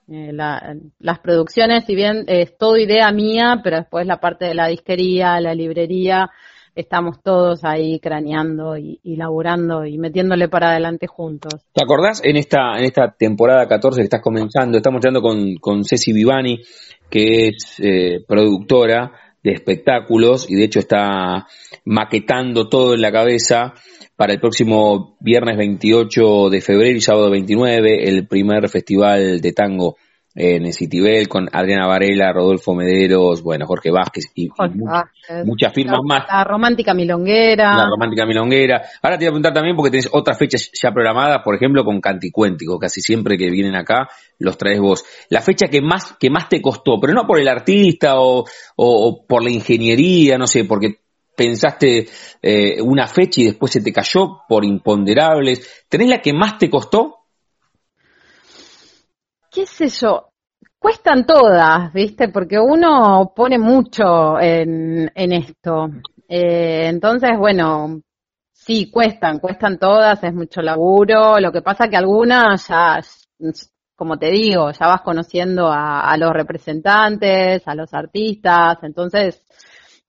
eh, 0.08 0.32
las 0.32 1.18
producciones, 1.20 1.84
si 1.86 1.94
bien 1.94 2.24
es 2.26 2.58
todo 2.58 2.76
idea 2.76 3.10
mía, 3.12 3.60
pero 3.64 3.78
después 3.78 4.06
la 4.06 4.20
parte 4.20 4.46
de 4.46 4.54
la 4.54 4.66
disquería, 4.66 5.40
la 5.40 5.54
librería, 5.54 6.28
estamos 6.74 7.22
todos 7.22 7.64
ahí 7.64 7.98
craneando 8.00 8.76
y, 8.76 8.98
laburando 9.16 9.84
y 9.84 9.98
metiéndole 9.98 10.48
para 10.48 10.70
adelante 10.70 11.06
juntos. 11.06 11.66
¿Te 11.72 11.82
acordás 11.82 12.22
en 12.24 12.36
esta, 12.36 12.78
en 12.78 12.84
esta 12.84 13.12
temporada 13.12 13.66
14 13.66 14.00
que 14.00 14.04
estás 14.04 14.22
comenzando? 14.22 14.76
Estamos 14.76 15.00
hablando 15.04 15.22
con, 15.22 15.56
con 15.56 15.84
Ceci 15.84 16.12
Vivani, 16.12 16.60
que 17.08 17.48
es 17.48 17.80
eh, 17.80 18.24
productora 18.26 19.12
de 19.42 19.52
espectáculos 19.52 20.50
y 20.50 20.54
de 20.54 20.64
hecho 20.64 20.80
está 20.80 21.46
maquetando 21.84 22.68
todo 22.68 22.94
en 22.94 23.00
la 23.00 23.10
cabeza 23.10 23.74
para 24.16 24.34
el 24.34 24.40
próximo 24.40 25.16
viernes 25.20 25.56
28 25.56 26.50
de 26.50 26.60
febrero 26.60 26.96
y 26.96 27.00
sábado 27.00 27.30
29, 27.30 28.08
el 28.08 28.26
primer 28.26 28.68
festival 28.68 29.40
de 29.40 29.52
tango 29.52 29.96
en 30.42 30.72
Citibel 30.72 31.28
con 31.28 31.48
Adriana 31.52 31.86
Varela, 31.86 32.32
Rodolfo 32.32 32.74
Mederos, 32.74 33.42
bueno, 33.42 33.66
Jorge 33.66 33.90
Vázquez 33.90 34.24
y, 34.34 34.48
muchas 35.44 35.72
firmas 35.74 36.00
más. 36.02 36.24
La 36.26 36.44
romántica 36.44 36.94
milonguera. 36.94 37.76
La 37.76 37.86
romántica 37.86 38.24
milonguera. 38.24 38.82
Ahora 39.02 39.18
te 39.18 39.24
voy 39.24 39.28
a 39.28 39.32
preguntar 39.32 39.52
también 39.52 39.76
porque 39.76 39.90
tenés 39.90 40.08
otras 40.10 40.38
fechas 40.38 40.70
ya 40.72 40.92
programadas, 40.92 41.42
por 41.44 41.54
ejemplo, 41.54 41.84
con 41.84 42.00
Canticuéntico, 42.00 42.78
casi 42.78 43.02
siempre 43.02 43.36
que 43.36 43.50
vienen 43.50 43.74
acá 43.74 44.08
los 44.38 44.56
traes 44.56 44.80
vos. 44.80 45.04
La 45.28 45.42
fecha 45.42 45.66
que 45.66 45.82
más, 45.82 46.16
que 46.18 46.30
más 46.30 46.48
te 46.48 46.62
costó, 46.62 46.98
pero 46.98 47.12
no 47.12 47.26
por 47.26 47.38
el 47.38 47.48
artista 47.48 48.14
o, 48.16 48.46
por 49.28 49.44
la 49.44 49.50
ingeniería, 49.50 50.38
no 50.38 50.46
sé, 50.46 50.64
porque 50.64 51.00
pensaste 51.36 52.08
eh, 52.40 52.80
una 52.80 53.06
fecha 53.06 53.42
y 53.42 53.44
después 53.44 53.72
se 53.72 53.82
te 53.82 53.92
cayó 53.92 54.40
por 54.48 54.64
imponderables. 54.64 55.84
¿Tenés 55.86 56.08
la 56.08 56.22
que 56.22 56.32
más 56.32 56.56
te 56.56 56.70
costó? 56.70 57.20
qué 59.50 59.66
sé 59.66 59.88
yo, 59.88 60.29
cuestan 60.80 61.26
todas, 61.26 61.92
¿viste? 61.92 62.28
Porque 62.28 62.58
uno 62.58 63.32
pone 63.36 63.58
mucho 63.58 64.40
en, 64.40 65.12
en 65.14 65.32
esto. 65.32 65.90
Eh, 66.26 66.88
entonces, 66.88 67.30
bueno, 67.38 68.00
sí, 68.52 68.90
cuestan, 68.90 69.38
cuestan 69.38 69.78
todas, 69.78 70.24
es 70.24 70.34
mucho 70.34 70.62
laburo. 70.62 71.38
Lo 71.38 71.52
que 71.52 71.62
pasa 71.62 71.88
que 71.88 71.96
algunas 71.96 72.66
ya, 72.66 72.98
como 73.94 74.18
te 74.18 74.30
digo, 74.30 74.70
ya 74.72 74.86
vas 74.86 75.02
conociendo 75.02 75.68
a, 75.70 76.16
los 76.16 76.32
representantes, 76.32 77.62
a 77.66 77.74
los 77.74 77.92
artistas, 77.92 78.78
entonces 78.82 79.44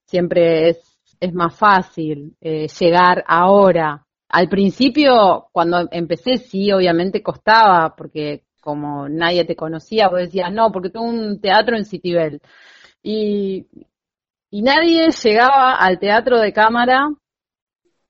siempre 0.05 0.69
es, 0.69 0.79
es 1.19 1.33
más 1.33 1.53
fácil 1.55 2.35
eh, 2.39 2.67
llegar 2.79 3.23
ahora. 3.27 4.05
Al 4.29 4.47
principio, 4.47 5.47
cuando 5.51 5.89
empecé, 5.91 6.37
sí, 6.37 6.71
obviamente 6.71 7.21
costaba, 7.21 7.93
porque 7.97 8.45
como 8.61 9.09
nadie 9.09 9.43
te 9.43 9.55
conocía, 9.55 10.07
vos 10.07 10.19
decías, 10.19 10.51
no, 10.53 10.71
porque 10.71 10.89
tengo 10.89 11.05
un 11.05 11.41
teatro 11.41 11.75
en 11.75 11.85
Citibel. 11.85 12.41
Y, 13.03 13.67
y 14.49 14.61
nadie 14.61 15.09
llegaba 15.09 15.73
al 15.75 15.99
teatro 15.99 16.39
de 16.39 16.53
cámara 16.53 17.09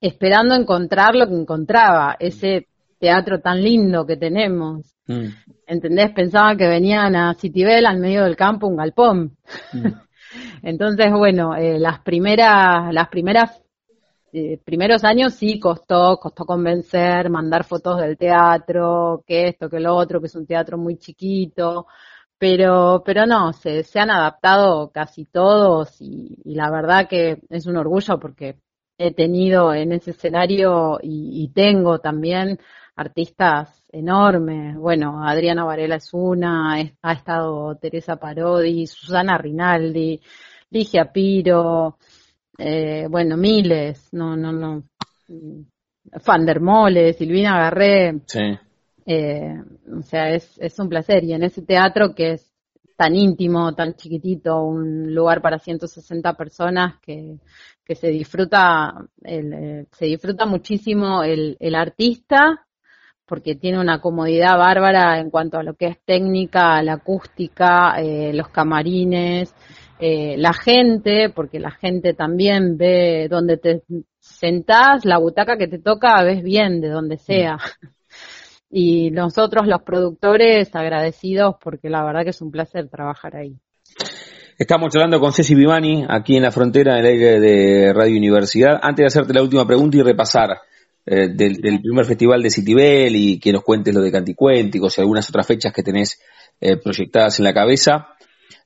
esperando 0.01 0.55
encontrar 0.55 1.15
lo 1.15 1.27
que 1.27 1.35
encontraba, 1.35 2.17
ese 2.19 2.67
teatro 2.99 3.39
tan 3.39 3.63
lindo 3.63 4.05
que 4.05 4.17
tenemos. 4.17 4.95
Mm. 5.07 5.27
¿Entendés? 5.67 6.11
Pensaban 6.11 6.57
que 6.57 6.67
venían 6.67 7.15
a 7.15 7.33
Citibel 7.35 7.85
al 7.85 7.99
medio 7.99 8.23
del 8.23 8.35
campo 8.35 8.67
un 8.67 8.75
galpón. 8.75 9.37
Mm. 9.73 9.87
Entonces, 10.63 11.11
bueno, 11.11 11.55
eh, 11.55 11.79
las 11.79 11.99
primeras, 11.99 12.93
las 12.93 13.09
primeras 13.09 13.61
eh, 14.33 14.59
primeros 14.63 15.03
años 15.03 15.33
sí 15.33 15.59
costó, 15.59 16.17
costó 16.17 16.45
convencer, 16.45 17.29
mandar 17.29 17.63
fotos 17.65 17.99
del 17.99 18.17
teatro, 18.17 19.23
que 19.27 19.49
esto, 19.49 19.69
que 19.69 19.79
lo 19.79 19.95
otro, 19.95 20.21
que 20.21 20.27
es 20.27 20.35
un 20.35 20.45
teatro 20.45 20.77
muy 20.77 20.97
chiquito, 20.97 21.87
pero, 22.37 23.03
pero 23.05 23.25
no, 23.25 23.53
se, 23.53 23.83
se 23.83 23.99
han 23.99 24.09
adaptado 24.09 24.89
casi 24.91 25.25
todos 25.25 26.01
y, 26.01 26.37
la 26.45 26.71
verdad 26.71 27.07
que 27.07 27.41
es 27.49 27.67
un 27.67 27.77
orgullo 27.77 28.19
porque 28.19 28.57
he 28.97 29.13
tenido 29.13 29.73
en 29.73 29.91
ese 29.91 30.11
escenario 30.11 30.99
y, 31.03 31.49
tengo 31.53 31.99
también 31.99 32.59
artistas 32.95 33.83
enormes. 33.91 34.75
Bueno, 34.77 35.23
Adriana 35.23 35.65
Varela 35.65 35.97
es 35.97 36.13
una, 36.13 36.75
ha 37.01 37.13
estado 37.13 37.75
Teresa 37.77 38.15
Parodi, 38.15 38.87
Susana 38.87 39.37
Rinaldi, 39.37 40.21
Ligia 40.71 41.11
Piro, 41.11 41.97
eh, 42.63 43.07
bueno, 43.09 43.37
miles, 43.37 44.07
no, 44.11 44.35
no, 44.35 44.51
no. 44.51 44.83
Fandermole, 46.19 47.13
Silvina 47.13 47.57
Garré. 47.57 48.21
Sí. 48.25 48.57
Eh, 49.05 49.55
o 49.97 50.01
sea, 50.03 50.29
es, 50.29 50.57
es 50.59 50.77
un 50.79 50.89
placer. 50.89 51.23
Y 51.23 51.33
en 51.33 51.43
ese 51.43 51.61
teatro 51.61 52.13
que 52.13 52.33
es 52.33 52.51
tan 52.95 53.15
íntimo, 53.15 53.73
tan 53.73 53.95
chiquitito, 53.95 54.63
un 54.63 55.13
lugar 55.13 55.41
para 55.41 55.57
160 55.57 56.33
personas 56.35 56.99
que, 57.01 57.37
que 57.83 57.95
se 57.95 58.09
disfruta, 58.09 58.93
el, 59.23 59.53
eh, 59.53 59.85
se 59.91 60.05
disfruta 60.05 60.45
muchísimo 60.45 61.23
el, 61.23 61.57
el 61.59 61.75
artista 61.75 62.67
porque 63.31 63.55
tiene 63.55 63.79
una 63.79 64.01
comodidad 64.01 64.57
bárbara 64.57 65.17
en 65.17 65.29
cuanto 65.29 65.57
a 65.57 65.63
lo 65.63 65.75
que 65.75 65.87
es 65.87 66.03
técnica, 66.03 66.83
la 66.83 66.95
acústica, 66.95 67.95
eh, 67.97 68.33
los 68.33 68.49
camarines, 68.49 69.55
eh, 70.01 70.35
la 70.37 70.51
gente, 70.51 71.29
porque 71.29 71.59
la 71.59 71.71
gente 71.71 72.13
también 72.13 72.77
ve 72.77 73.27
donde 73.29 73.57
te 73.57 73.83
sentás, 74.19 75.05
la 75.05 75.19
butaca 75.19 75.57
que 75.57 75.67
te 75.67 75.79
toca, 75.79 76.23
ves 76.23 76.43
bien 76.43 76.81
de 76.81 76.89
donde 76.89 77.17
sea. 77.17 77.57
Y 78.73 79.11
nosotros 79.11 79.67
los 79.67 79.81
productores 79.81 80.73
agradecidos 80.73 81.55
porque 81.61 81.89
la 81.89 82.05
verdad 82.05 82.23
que 82.23 82.29
es 82.29 82.41
un 82.41 82.51
placer 82.51 82.87
trabajar 82.87 83.35
ahí. 83.35 83.57
Estamos 84.57 84.95
hablando 84.95 85.19
con 85.19 85.33
Ceci 85.33 85.55
Vivani 85.55 86.05
aquí 86.07 86.37
en 86.37 86.43
la 86.43 86.51
frontera 86.51 86.95
del 86.95 87.05
aire 87.05 87.39
de 87.41 87.91
Radio 87.93 88.15
Universidad. 88.15 88.79
Antes 88.81 89.03
de 89.03 89.07
hacerte 89.07 89.33
la 89.33 89.41
última 89.41 89.67
pregunta 89.67 89.97
y 89.97 90.03
repasar 90.03 90.61
eh, 91.05 91.29
del, 91.33 91.81
primer 91.81 92.05
festival 92.05 92.43
de 92.43 92.51
Citibel 92.51 93.15
y 93.15 93.39
que 93.39 93.51
nos 93.51 93.63
cuentes 93.63 93.93
lo 93.93 94.01
de 94.01 94.11
Canticuénticos 94.11 94.97
y 94.97 95.01
algunas 95.01 95.27
otras 95.27 95.47
fechas 95.47 95.73
que 95.73 95.81
tenés 95.81 96.21
eh, 96.59 96.77
proyectadas 96.77 97.39
en 97.39 97.45
la 97.45 97.53
cabeza, 97.53 98.09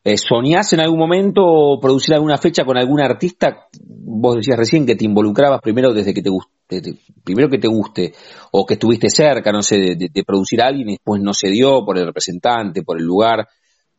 eh, 0.07 0.17
¿Soñás 0.17 0.71
en 0.73 0.81
algún 0.81 0.99
momento 0.99 1.79
producir 1.81 2.13
alguna 2.13 2.37
fecha 2.37 2.63
con 2.63 2.77
algún 2.77 3.01
artista? 3.01 3.67
Vos 3.81 4.35
decías 4.35 4.55
recién 4.55 4.85
que 4.85 4.95
te 4.95 5.03
involucrabas 5.03 5.61
primero 5.61 5.93
desde 5.93 6.13
que 6.13 6.21
te 6.21 6.29
guste, 6.29 6.99
primero 7.23 7.49
que 7.49 7.57
te 7.57 7.67
guste, 7.67 8.13
o 8.51 8.67
que 8.67 8.75
estuviste 8.75 9.09
cerca, 9.09 9.51
no 9.51 9.63
sé, 9.63 9.95
de, 9.97 10.23
producir 10.23 10.61
a 10.61 10.67
alguien 10.67 10.89
y 10.89 10.91
después 10.93 11.19
no 11.23 11.33
se 11.33 11.49
dio 11.49 11.83
por 11.83 11.97
el 11.97 12.05
representante, 12.05 12.83
por 12.83 12.99
el 12.99 13.03
lugar. 13.03 13.47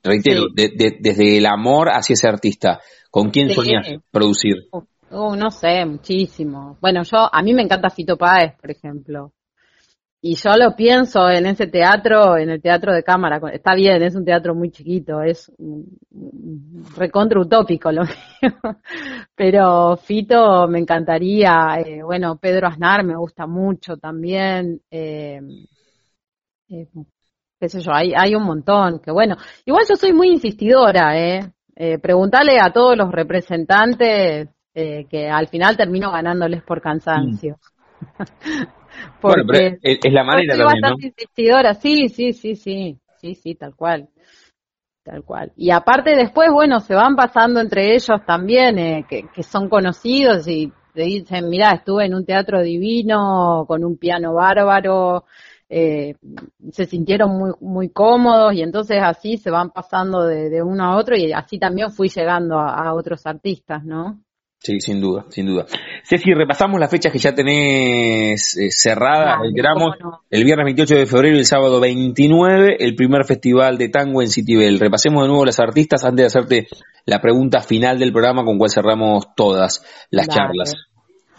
Reitero, 0.00 0.44
desde 0.54 1.38
el 1.38 1.46
amor 1.46 1.88
hacia 1.90 2.14
ese 2.14 2.28
artista, 2.28 2.78
¿con 3.10 3.30
quién 3.30 3.50
soñás 3.50 3.88
producir? 4.12 4.68
Uh, 4.70 5.34
no 5.34 5.50
sé, 5.50 5.84
muchísimo. 5.86 6.78
Bueno, 6.80 7.02
yo, 7.02 7.28
a 7.32 7.42
mí 7.42 7.52
me 7.52 7.62
encanta 7.62 7.90
Fito 7.90 8.16
Páez, 8.16 8.54
por 8.60 8.70
ejemplo 8.70 9.32
y 10.20 10.34
yo 10.34 10.56
lo 10.56 10.74
pienso 10.74 11.28
en 11.28 11.46
ese 11.46 11.66
teatro, 11.66 12.36
en 12.36 12.50
el 12.50 12.60
teatro 12.60 12.92
de 12.92 13.02
cámara, 13.02 13.40
está 13.52 13.74
bien, 13.74 14.02
es 14.02 14.16
un 14.16 14.24
teatro 14.24 14.54
muy 14.54 14.70
chiquito, 14.70 15.22
es 15.22 15.52
recontra 16.96 17.40
utópico 17.40 17.92
lo 17.92 18.02
mío, 18.42 18.52
pero 19.34 19.96
Fito 19.96 20.66
me 20.68 20.78
encantaría, 20.78 21.76
eh, 21.84 22.02
bueno, 22.02 22.38
Pedro 22.38 22.66
Aznar 22.66 23.04
me 23.04 23.16
gusta 23.16 23.46
mucho 23.46 23.98
también, 23.98 24.80
eh, 24.90 25.40
eh, 26.70 26.88
qué 27.60 27.68
sé 27.68 27.80
yo, 27.80 27.92
hay, 27.92 28.12
hay 28.16 28.34
un 28.34 28.44
montón, 28.44 29.00
que 29.00 29.12
bueno, 29.12 29.36
igual 29.64 29.84
yo 29.88 29.96
soy 29.96 30.12
muy 30.12 30.30
insistidora, 30.30 31.18
eh, 31.18 31.52
eh 31.76 31.98
preguntarle 31.98 32.58
a 32.58 32.72
todos 32.72 32.96
los 32.96 33.12
representantes 33.12 34.48
que 34.74 35.30
al 35.30 35.48
final 35.48 35.74
termino 35.74 36.10
ganándoles 36.10 36.62
por 36.62 36.82
cansancio. 36.82 37.58
Mm. 38.18 38.64
bueno, 39.20 39.44
pero 39.46 39.76
es, 39.82 40.12
la 40.12 40.24
manera 40.24 40.54
soy 40.54 40.64
también, 40.64 40.82
bastante 40.82 41.06
insistidora, 41.06 41.74
sí, 41.74 42.08
sí, 42.08 42.32
sí, 42.32 42.54
sí, 42.56 42.98
sí, 43.18 43.34
sí, 43.34 43.54
tal 43.54 43.74
cual. 43.74 44.08
Tal 45.02 45.22
cual. 45.24 45.52
Y 45.56 45.70
aparte 45.70 46.16
después, 46.16 46.50
bueno, 46.52 46.80
se 46.80 46.94
van 46.94 47.14
pasando 47.14 47.60
entre 47.60 47.94
ellos 47.94 48.20
también, 48.26 48.78
eh, 48.78 49.06
que, 49.08 49.28
que 49.32 49.42
son 49.42 49.68
conocidos 49.68 50.48
y 50.48 50.72
te 50.92 51.02
dicen, 51.02 51.48
mira, 51.48 51.72
estuve 51.72 52.06
en 52.06 52.14
un 52.14 52.24
teatro 52.24 52.62
divino, 52.62 53.64
con 53.68 53.84
un 53.84 53.98
piano 53.98 54.34
bárbaro, 54.34 55.24
eh, 55.68 56.14
se 56.70 56.86
sintieron 56.86 57.36
muy, 57.36 57.52
muy 57.60 57.88
cómodos 57.90 58.54
y 58.54 58.62
entonces 58.62 58.98
así 59.02 59.36
se 59.36 59.50
van 59.50 59.70
pasando 59.70 60.24
de, 60.24 60.48
de 60.48 60.62
uno 60.62 60.84
a 60.84 60.96
otro 60.96 61.16
y 61.16 61.32
así 61.32 61.58
también 61.58 61.90
fui 61.90 62.08
llegando 62.08 62.58
a 62.58 62.94
otros 62.94 63.26
artistas, 63.26 63.84
¿no? 63.84 64.20
Sí, 64.58 64.80
sin 64.80 65.00
duda, 65.00 65.26
sin 65.28 65.46
duda. 65.46 65.66
Ceci, 66.02 66.32
repasamos 66.32 66.80
las 66.80 66.90
fechas 66.90 67.12
que 67.12 67.18
ya 67.18 67.34
tenés 67.34 68.56
eh, 68.56 68.70
cerradas, 68.70 69.38
el 70.30 70.44
viernes 70.44 70.64
28 70.64 70.94
de 70.96 71.06
febrero 71.06 71.36
y 71.36 71.40
el 71.40 71.46
sábado 71.46 71.78
29, 71.80 72.76
el 72.80 72.94
primer 72.96 73.24
festival 73.24 73.78
de 73.78 73.90
tango 73.90 74.22
en 74.22 74.28
Citibel. 74.28 74.80
Repasemos 74.80 75.22
de 75.22 75.28
nuevo 75.28 75.44
las 75.44 75.60
artistas 75.60 76.04
antes 76.04 76.22
de 76.22 76.26
hacerte 76.26 76.68
la 77.04 77.20
pregunta 77.20 77.60
final 77.60 77.98
del 77.98 78.12
programa 78.12 78.44
con 78.44 78.58
cual 78.58 78.70
cerramos 78.70 79.34
todas 79.36 79.84
las 80.10 80.26
charlas. 80.28 80.74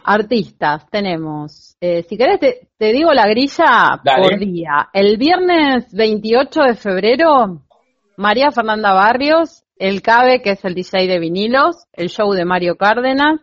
Artistas, 0.06 0.90
tenemos, 0.90 1.76
eh, 1.82 2.04
si 2.04 2.18
querés 2.18 2.40
te, 2.40 2.94
digo 2.94 3.12
la 3.14 3.28
grilla 3.28 4.00
por 4.04 4.40
día. 4.40 4.88
El 4.94 5.18
viernes 5.18 5.92
28 5.92 6.62
de 6.62 6.76
febrero, 6.76 7.66
María 8.16 8.52
Fernanda 8.52 8.94
Barrios, 8.94 9.66
el 9.80 10.02
CABE, 10.02 10.42
que 10.42 10.52
es 10.52 10.66
el 10.66 10.76
DJ 10.76 11.08
de 11.08 11.20
vinilos, 11.20 11.86
el 11.94 12.10
show 12.10 12.32
de 12.34 12.46
Mario 12.46 12.76
Cárdenas, 12.76 13.42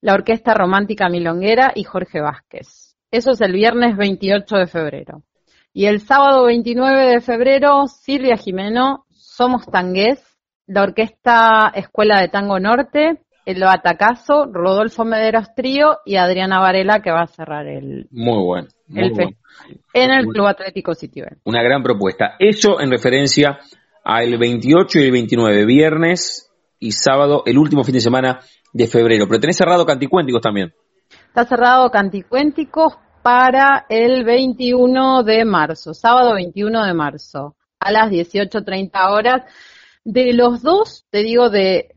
la 0.00 0.14
Orquesta 0.14 0.54
Romántica 0.54 1.08
Milonguera 1.08 1.72
y 1.74 1.84
Jorge 1.84 2.20
Vázquez. 2.20 2.96
Eso 3.10 3.32
es 3.32 3.40
el 3.40 3.52
viernes 3.52 3.96
28 3.96 4.56
de 4.56 4.66
febrero. 4.66 5.22
Y 5.72 5.86
el 5.86 6.00
sábado 6.00 6.44
29 6.46 7.06
de 7.06 7.20
febrero, 7.20 7.86
Silvia 7.86 8.36
Jimeno, 8.36 9.04
Somos 9.10 9.66
Tangués, 9.66 10.22
la 10.66 10.82
Orquesta 10.82 11.70
Escuela 11.74 12.20
de 12.20 12.28
Tango 12.28 12.58
Norte, 12.58 13.20
el 13.44 13.60
Batacazo, 13.60 14.46
Rodolfo 14.52 15.04
Mederos 15.04 15.54
Trío 15.54 15.98
y 16.04 16.16
Adriana 16.16 16.58
Varela 16.58 17.00
que 17.00 17.12
va 17.12 17.22
a 17.22 17.26
cerrar 17.28 17.66
el, 17.68 18.08
muy 18.10 18.42
bueno, 18.42 18.68
en 18.88 20.10
el 20.10 20.26
Club 20.26 20.46
Atlético 20.46 20.94
Citibel. 20.94 21.38
Una 21.44 21.62
gran 21.62 21.82
propuesta. 21.82 22.34
Eso 22.40 22.80
en 22.80 22.90
referencia 22.90 23.60
al 24.06 24.38
28 24.38 25.00
y 25.00 25.02
el 25.02 25.10
29, 25.10 25.64
viernes 25.64 26.48
y 26.78 26.92
sábado, 26.92 27.42
el 27.44 27.58
último 27.58 27.82
fin 27.82 27.94
de 27.94 28.00
semana 28.00 28.38
de 28.72 28.86
febrero. 28.86 29.26
Pero 29.26 29.40
tenés 29.40 29.56
cerrado 29.56 29.84
Canticuénticos 29.84 30.40
también. 30.40 30.72
Está 31.26 31.44
cerrado 31.44 31.90
Canticuénticos 31.90 32.94
para 33.22 33.84
el 33.88 34.24
21 34.24 35.24
de 35.24 35.44
marzo, 35.44 35.92
sábado 35.92 36.34
21 36.34 36.84
de 36.84 36.94
marzo, 36.94 37.56
a 37.80 37.90
las 37.90 38.08
18.30 38.08 39.10
horas. 39.10 39.42
De 40.04 40.32
los 40.32 40.62
dos, 40.62 41.04
te 41.10 41.24
digo, 41.24 41.50
de 41.50 41.96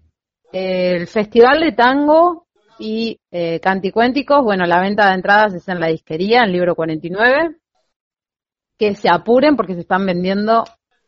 eh, 0.51 0.95
el 0.95 1.05
Festival 1.05 1.59
de 1.59 1.73
Tango 1.73 2.47
y 2.79 3.19
eh, 3.29 3.59
Canticuénticos, 3.59 4.43
bueno, 4.43 4.65
la 4.65 4.81
venta 4.81 5.09
de 5.09 5.13
entradas 5.13 5.53
es 5.53 5.67
en 5.67 5.79
la 5.79 5.89
disquería, 5.89 6.41
en 6.41 6.53
libro 6.53 6.73
49. 6.73 7.55
Que 8.79 8.95
se 8.95 9.09
apuren 9.09 9.55
porque 9.55 9.75
se 9.75 9.81
están 9.81 10.07
vendiendo 10.07 10.63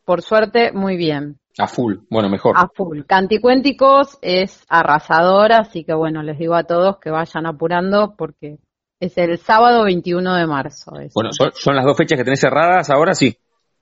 por 0.05 0.21
suerte, 0.21 0.71
muy 0.71 0.97
bien. 0.97 1.39
A 1.57 1.67
full, 1.67 1.97
bueno, 2.09 2.29
mejor. 2.29 2.55
A 2.57 2.67
full. 2.73 3.01
Canticuénticos 3.05 4.17
es 4.21 4.65
arrasadora, 4.69 5.59
así 5.59 5.83
que 5.83 5.93
bueno, 5.93 6.23
les 6.23 6.37
digo 6.37 6.55
a 6.55 6.63
todos 6.63 6.97
que 6.99 7.09
vayan 7.09 7.45
apurando 7.45 8.15
porque 8.17 8.57
Es 8.99 9.17
el 9.17 9.37
sábado 9.37 9.83
21 9.83 10.35
de 10.35 10.47
marzo. 10.47 10.91
Bueno, 11.13 11.31
son, 11.33 11.51
son, 11.53 11.75
las 11.75 11.85
dos 11.85 11.97
fechas 11.97 12.17
que 12.17 12.23
tenés 12.23 12.39
cerradas 12.39 12.89
ahora, 12.89 13.13
sí. 13.13 13.35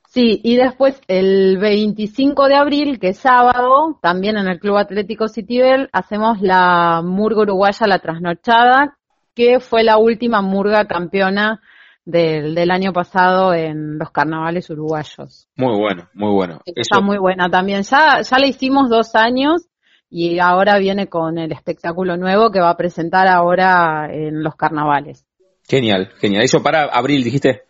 Sí, 0.08 0.42
y 0.44 0.56
después 0.56 1.00
el 1.08 1.60
25 1.60 2.48
de 2.48 2.56
abril, 2.56 3.00
que 3.00 3.10
es 3.10 3.20
sábado, 3.20 4.00
también 4.02 4.38
en 4.38 4.48
el 4.48 4.60
Club 4.60 4.78
Atlético 4.78 5.28
Citibel, 5.28 5.88
hacemos 5.92 6.42
la 6.42 7.04
Murga 7.04 7.42
Uruguaya 7.42 7.86
La 7.86 8.00
Trasnochada, 8.00 8.98
que 9.36 9.60
fue 9.60 9.84
la 9.84 9.98
última 9.98 10.42
murga 10.42 10.86
campeona 10.86 11.62
del, 12.10 12.56
del, 12.56 12.72
año 12.72 12.92
pasado 12.92 13.54
en 13.54 13.98
los 13.98 14.12
carnavales 14.12 14.70
uruguayos. 14.70 15.48
Muy 15.56 15.78
bueno, 15.78 16.10
muy 16.14 16.32
bueno. 16.32 16.62
Está 16.66 17.00
muy 17.00 17.18
buena 17.18 17.50
también. 17.50 17.84
Ya, 17.84 18.22
ya 18.22 18.40
la 18.40 18.48
hicimos 18.48 18.90
dos 18.90 19.16
años 19.16 19.68
y 20.10 20.40
ahora 20.40 20.80
viene 20.80 21.08
con 21.08 21.38
el 21.38 21.52
espectáculo 21.52 22.18
nuevo 22.18 22.52
que 22.52 22.60
va 22.60 22.72
a 22.72 22.78
presentar 22.78 23.28
ahora 23.28 24.10
en 24.12 24.44
los 24.44 24.56
carnavales. 24.56 25.26
Genial, 25.68 26.12
genial. 26.20 26.44
¿Eso 26.44 26.64
para 26.64 26.86
abril 26.86 27.24
dijiste? 27.24 27.64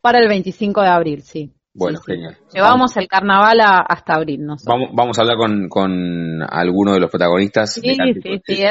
Para 0.00 0.18
el 0.18 0.28
25 0.28 0.82
de 0.82 0.88
abril, 0.88 1.22
sí. 1.22 1.52
Bueno, 1.72 2.00
genial. 2.00 2.36
Llevamos 2.52 2.96
el 2.96 3.06
carnaval 3.06 3.58
hasta 3.60 4.14
abril. 4.14 4.44
¿no? 4.44 4.56
Vamos, 4.64 4.90
vamos 4.92 5.18
a 5.18 5.22
hablar 5.22 5.36
con, 5.36 5.68
con 5.68 6.42
alguno 6.42 6.94
de 6.94 7.00
los 7.00 7.10
protagonistas. 7.10 7.74
Sí, 7.74 7.80
de 7.80 7.94
sí, 7.94 8.42
sí, 8.44 8.62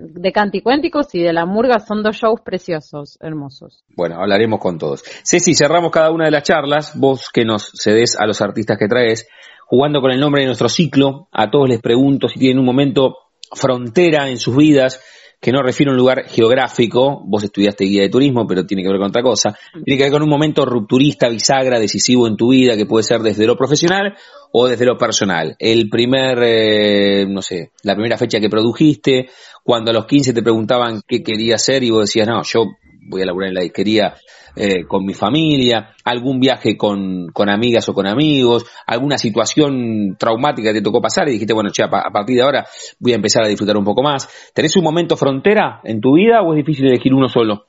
de 0.00 0.32
Canticuénticos 0.32 1.14
y 1.14 1.22
de 1.22 1.32
La 1.32 1.46
Murga 1.46 1.78
son 1.78 2.02
dos 2.02 2.16
shows 2.16 2.40
preciosos, 2.40 3.16
hermosos. 3.20 3.84
Bueno, 3.96 4.16
hablaremos 4.16 4.58
con 4.58 4.76
todos. 4.76 5.04
Ceci, 5.24 5.54
cerramos 5.54 5.92
cada 5.92 6.10
una 6.10 6.24
de 6.24 6.32
las 6.32 6.42
charlas, 6.42 6.98
vos 6.98 7.30
que 7.32 7.44
nos 7.44 7.70
cedes 7.74 8.16
a 8.18 8.26
los 8.26 8.42
artistas 8.42 8.76
que 8.76 8.88
traes, 8.88 9.28
jugando 9.66 10.00
con 10.00 10.10
el 10.10 10.18
nombre 10.18 10.40
de 10.40 10.46
nuestro 10.46 10.68
ciclo, 10.68 11.28
a 11.30 11.50
todos 11.50 11.68
les 11.68 11.80
pregunto 11.80 12.26
si 12.26 12.40
tienen 12.40 12.58
un 12.58 12.66
momento 12.66 13.16
frontera 13.54 14.28
en 14.28 14.36
sus 14.36 14.56
vidas, 14.56 15.00
que 15.40 15.52
no 15.52 15.62
refiere 15.62 15.90
a 15.90 15.92
un 15.92 15.98
lugar 15.98 16.24
geográfico, 16.28 17.22
vos 17.24 17.44
estudiaste 17.44 17.84
guía 17.84 18.02
de 18.02 18.08
turismo, 18.08 18.46
pero 18.46 18.66
tiene 18.66 18.82
que 18.82 18.88
ver 18.88 18.98
con 18.98 19.08
otra 19.08 19.22
cosa, 19.22 19.56
tiene 19.84 19.96
que 19.96 20.04
ver 20.04 20.12
con 20.12 20.22
un 20.22 20.28
momento 20.28 20.64
rupturista, 20.64 21.28
bisagra, 21.28 21.78
decisivo 21.78 22.26
en 22.26 22.36
tu 22.36 22.50
vida, 22.50 22.76
que 22.76 22.86
puede 22.86 23.04
ser 23.04 23.20
desde 23.20 23.46
lo 23.46 23.56
profesional 23.56 24.14
o 24.52 24.66
desde 24.66 24.84
lo 24.84 24.98
personal. 24.98 25.54
El 25.58 25.88
primer, 25.88 26.38
eh, 26.42 27.26
no 27.28 27.40
sé, 27.40 27.70
la 27.84 27.94
primera 27.94 28.18
fecha 28.18 28.40
que 28.40 28.50
produjiste, 28.50 29.28
cuando 29.62 29.90
a 29.90 29.94
los 29.94 30.06
15 30.06 30.32
te 30.32 30.42
preguntaban 30.42 31.02
qué 31.06 31.22
querías 31.22 31.62
hacer 31.62 31.84
y 31.84 31.90
vos 31.90 32.08
decías, 32.08 32.26
no, 32.26 32.42
yo 32.42 32.64
voy 33.08 33.22
a 33.22 33.26
laburar 33.26 33.50
en 33.50 33.54
la 33.54 33.62
disquería 33.62 34.14
eh, 34.58 34.84
con 34.86 35.04
mi 35.04 35.14
familia, 35.14 35.90
algún 36.04 36.40
viaje 36.40 36.76
con, 36.76 37.28
con, 37.32 37.48
amigas 37.48 37.88
o 37.88 37.94
con 37.94 38.08
amigos, 38.08 38.64
alguna 38.86 39.16
situación 39.16 40.16
traumática 40.18 40.72
que 40.72 40.78
te 40.78 40.82
tocó 40.82 41.00
pasar 41.00 41.28
y 41.28 41.32
dijiste, 41.32 41.54
bueno, 41.54 41.70
che, 41.70 41.84
a, 41.84 41.88
partir 41.88 42.36
de 42.36 42.42
ahora 42.42 42.66
voy 42.98 43.12
a 43.12 43.16
empezar 43.16 43.44
a 43.44 43.48
disfrutar 43.48 43.76
un 43.76 43.84
poco 43.84 44.02
más. 44.02 44.28
¿Tenés 44.52 44.76
un 44.76 44.82
momento 44.82 45.16
frontera 45.16 45.80
en 45.84 46.00
tu 46.00 46.14
vida 46.14 46.42
o 46.42 46.52
es 46.52 46.56
difícil 46.56 46.86
elegir 46.86 47.14
uno 47.14 47.28
solo? 47.28 47.66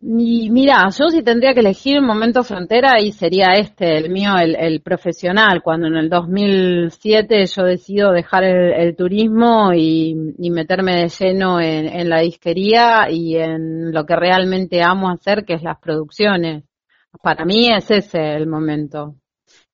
Y 0.00 0.50
mira, 0.50 0.88
yo 0.90 1.08
si 1.08 1.22
tendría 1.22 1.54
que 1.54 1.60
elegir 1.60 1.98
un 1.98 2.06
momento 2.06 2.44
frontera 2.44 3.00
y 3.00 3.12
sería 3.12 3.54
este, 3.54 3.96
el 3.96 4.10
mío, 4.10 4.32
el, 4.36 4.82
profesional, 4.82 5.62
cuando 5.62 5.86
en 5.86 5.96
el 5.96 6.10
2007 6.10 7.46
yo 7.46 7.62
decido 7.64 8.12
dejar 8.12 8.44
el, 8.44 8.94
turismo 8.94 9.72
y, 9.72 10.14
meterme 10.50 10.96
de 10.96 11.08
lleno 11.08 11.60
en, 11.60 12.08
la 12.10 12.20
disquería 12.20 13.10
y 13.10 13.36
en 13.36 13.92
lo 13.92 14.04
que 14.04 14.16
realmente 14.16 14.82
amo 14.82 15.10
hacer, 15.10 15.44
que 15.44 15.54
es 15.54 15.62
las 15.62 15.78
producciones. 15.78 16.64
Para 17.22 17.44
mí 17.46 17.70
es 17.72 17.90
ese 17.90 18.34
el 18.34 18.46
momento. 18.46 19.16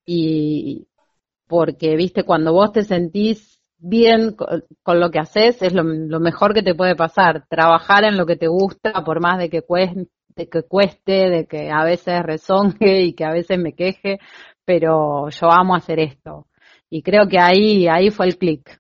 Y 0.06 0.86
porque, 1.48 1.96
viste, 1.96 2.24
cuando 2.24 2.52
vos 2.52 2.72
te 2.72 2.82
sentís 2.82 3.51
bien 3.82 4.34
con, 4.36 5.00
lo 5.00 5.10
que 5.10 5.18
haces 5.18 5.60
es 5.60 5.74
lo, 5.74 5.84
mejor 5.84 6.54
que 6.54 6.62
te 6.62 6.74
puede 6.74 6.94
pasar. 6.94 7.44
Trabajar 7.48 8.04
en 8.04 8.16
lo 8.16 8.26
que 8.26 8.36
te 8.36 8.46
gusta, 8.46 9.04
por 9.04 9.20
más 9.20 9.38
de 9.38 9.50
que 9.50 9.62
cueste, 9.62 10.08
de 10.34 10.48
que 10.48 10.62
cueste, 10.62 11.28
de 11.28 11.46
que 11.46 11.70
a 11.70 11.84
veces 11.84 12.22
rezongue 12.22 13.02
y 13.02 13.14
que 13.14 13.24
a 13.24 13.32
veces 13.32 13.58
me 13.58 13.74
queje, 13.74 14.18
pero 14.64 15.28
yo 15.28 15.50
amo 15.50 15.74
hacer 15.74 15.98
esto. 15.98 16.46
Y 16.88 17.02
creo 17.02 17.26
que 17.28 17.38
ahí, 17.38 17.88
ahí 17.88 18.10
fue 18.10 18.26
el 18.26 18.38
clic. 18.38 18.78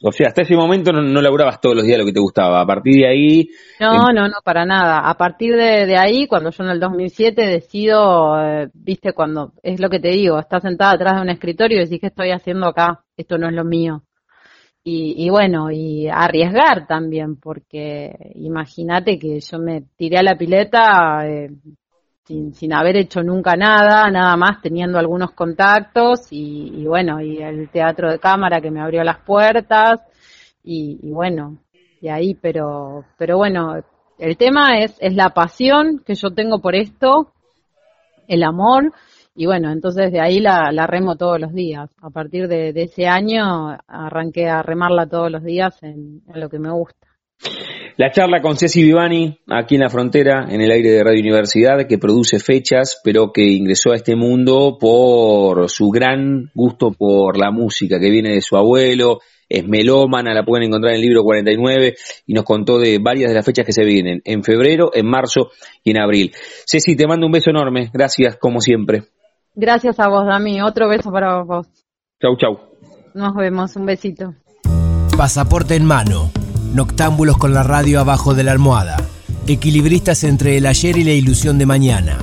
O 0.00 0.12
sea, 0.12 0.28
hasta 0.28 0.42
ese 0.42 0.54
momento 0.54 0.92
no, 0.92 1.02
no, 1.02 1.20
laburabas 1.20 1.60
todos 1.60 1.74
los 1.74 1.84
días 1.84 1.98
lo 1.98 2.04
que 2.04 2.12
te 2.12 2.20
gustaba. 2.20 2.60
A 2.60 2.66
partir 2.66 3.02
de 3.02 3.08
ahí. 3.08 3.48
No, 3.80 4.12
no, 4.12 4.28
no, 4.28 4.36
para 4.44 4.64
nada. 4.64 5.00
A 5.00 5.14
partir 5.14 5.56
de, 5.56 5.96
ahí, 5.96 6.28
cuando 6.28 6.50
yo 6.50 6.64
en 6.64 6.70
el 6.70 6.78
2007 6.78 7.42
decido, 7.44 8.40
eh, 8.40 8.68
viste, 8.72 9.12
cuando 9.12 9.54
es 9.60 9.80
lo 9.80 9.90
que 9.90 9.98
te 9.98 10.10
digo, 10.10 10.38
estás 10.38 10.62
sentada 10.62 10.92
atrás 10.92 11.16
de 11.16 11.22
un 11.22 11.30
escritorio 11.30 11.78
y 11.78 11.84
decís, 11.84 11.98
¿qué 12.00 12.06
estoy 12.06 12.30
haciendo 12.30 12.68
acá? 12.68 13.04
Esto 13.18 13.36
no 13.36 13.48
es 13.48 13.54
lo 13.54 13.64
mío. 13.64 14.04
Y, 14.90 15.28
bueno, 15.28 15.70
y 15.70 16.08
arriesgar 16.08 16.86
también, 16.86 17.36
porque 17.36 18.32
imagínate 18.36 19.18
que 19.18 19.38
yo 19.38 19.58
me 19.58 19.82
tiré 19.98 20.16
a 20.16 20.22
la 20.22 20.38
pileta 20.38 21.28
eh, 21.28 21.50
sin, 22.24 22.54
sin 22.54 22.72
haber 22.72 22.96
hecho 22.96 23.22
nunca 23.22 23.54
nada, 23.54 24.10
nada 24.10 24.34
más 24.38 24.62
teniendo 24.62 24.98
algunos 24.98 25.32
contactos 25.32 26.28
y, 26.30 26.86
bueno, 26.86 27.20
y 27.20 27.36
el 27.36 27.68
teatro 27.68 28.10
de 28.10 28.18
cámara 28.18 28.62
que 28.62 28.70
me 28.70 28.80
abrió 28.80 29.04
las 29.04 29.18
puertas 29.18 30.00
y, 30.64 31.00
y, 31.02 31.10
bueno, 31.10 31.58
y 32.00 32.08
ahí, 32.08 32.34
pero, 32.34 33.04
pero 33.18 33.36
bueno, 33.36 33.82
el 34.18 34.38
tema 34.38 34.78
es, 34.78 34.96
es 35.00 35.14
la 35.14 35.34
pasión 35.34 36.02
que 36.06 36.14
yo 36.14 36.30
tengo 36.30 36.60
por 36.60 36.74
esto, 36.74 37.34
el 38.26 38.42
amor 38.42 38.94
y 39.40 39.46
bueno, 39.46 39.70
entonces 39.70 40.10
de 40.10 40.20
ahí 40.20 40.40
la, 40.40 40.86
remo 40.88 41.14
todos 41.14 41.40
los 41.40 41.54
días. 41.54 41.88
A 42.02 42.10
partir 42.10 42.48
de, 42.48 42.70
ese 42.74 43.06
año 43.06 43.78
arranqué 43.86 44.48
a 44.48 44.62
remarla 44.62 45.06
todos 45.06 45.30
los 45.30 45.44
días 45.44 45.80
en, 45.80 46.22
lo 46.34 46.48
que 46.48 46.58
me 46.58 46.72
gusta. 46.72 47.06
La 47.96 48.10
charla 48.10 48.42
con 48.42 48.56
Ceci 48.56 48.82
Vivani, 48.82 49.38
aquí 49.46 49.76
en 49.76 49.82
la 49.82 49.90
frontera, 49.90 50.48
en 50.50 50.60
el 50.60 50.72
aire 50.72 50.90
de 50.90 51.04
Radio 51.04 51.20
Universidad, 51.20 51.86
que 51.88 51.98
produce 51.98 52.40
fechas, 52.40 53.00
pero 53.04 53.30
que 53.32 53.44
ingresó 53.44 53.92
a 53.92 53.94
este 53.94 54.16
mundo 54.16 54.76
por 54.76 55.70
su 55.70 55.88
gran 55.90 56.50
gusto 56.52 56.90
por 56.90 57.38
la 57.38 57.52
música 57.52 58.00
que 58.00 58.10
viene 58.10 58.34
de 58.34 58.40
su 58.40 58.56
abuelo, 58.56 59.20
es 59.48 59.64
melómana, 59.68 60.34
la 60.34 60.44
pueden 60.44 60.66
encontrar 60.66 60.94
en 60.94 61.00
el 61.00 61.06
libro 61.06 61.22
49 61.22 61.94
y 62.26 62.34
nos 62.34 62.42
contó 62.42 62.80
de 62.80 62.98
varias 63.00 63.30
de 63.30 63.36
las 63.36 63.46
fechas 63.46 63.64
que 63.64 63.72
se 63.72 63.84
vienen, 63.84 64.20
en 64.24 64.42
febrero, 64.42 64.90
en 64.92 65.06
marzo 65.06 65.50
y 65.84 65.92
en 65.92 66.00
abril. 66.00 66.32
Ceci, 66.66 66.96
te 66.96 67.06
mando 67.06 67.26
un 67.26 67.32
beso 67.32 67.50
enorme, 67.50 67.88
gracias 67.92 68.36
como 68.36 68.60
siempre. 68.60 69.04
Gracias 69.60 69.98
a 69.98 70.06
vos, 70.06 70.24
Dami. 70.24 70.62
Otro 70.62 70.88
beso 70.88 71.10
para 71.10 71.42
vos. 71.42 71.66
Chau, 72.22 72.36
chau. 72.36 72.60
Nos 73.12 73.34
vemos. 73.34 73.74
Un 73.74 73.86
besito. 73.86 74.32
Pasaporte 75.16 75.74
en 75.74 75.84
mano. 75.84 76.30
Noctámbulos 76.72 77.38
con 77.38 77.52
la 77.52 77.64
radio 77.64 77.98
abajo 77.98 78.34
de 78.34 78.44
la 78.44 78.52
almohada. 78.52 78.96
Equilibristas 79.48 80.22
entre 80.22 80.58
el 80.58 80.66
ayer 80.66 80.96
y 80.96 81.02
la 81.02 81.10
ilusión 81.10 81.58
de 81.58 81.66
mañana. 81.66 82.18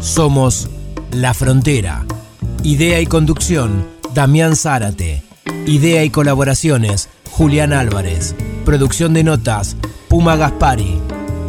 Somos 0.00 0.70
La 1.12 1.34
Frontera. 1.34 2.06
Idea 2.62 3.02
y 3.02 3.06
conducción, 3.06 3.86
Damián 4.14 4.56
Zárate. 4.56 5.22
Idea 5.66 6.04
y 6.04 6.10
colaboraciones, 6.10 7.10
Julián 7.30 7.74
Álvarez. 7.74 8.34
Producción 8.64 9.12
de 9.12 9.24
notas, 9.24 9.76
Puma 10.08 10.36
Gaspari. 10.36 10.98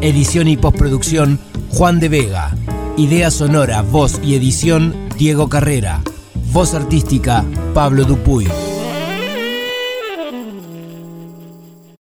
Edición 0.01 0.49
y 0.49 0.57
postproducción, 0.57 1.39
Juan 1.69 2.01
de 2.01 2.09
Vega. 2.09 2.51
Idea 2.99 3.31
sonora, 3.31 3.81
voz 3.81 4.19
y 4.21 4.35
edición, 4.35 4.93
Diego 5.17 5.47
Carrera. 5.47 6.01
Voz 6.51 6.73
artística, 6.73 7.45
Pablo 7.73 8.03
Dupuy. 8.03 8.45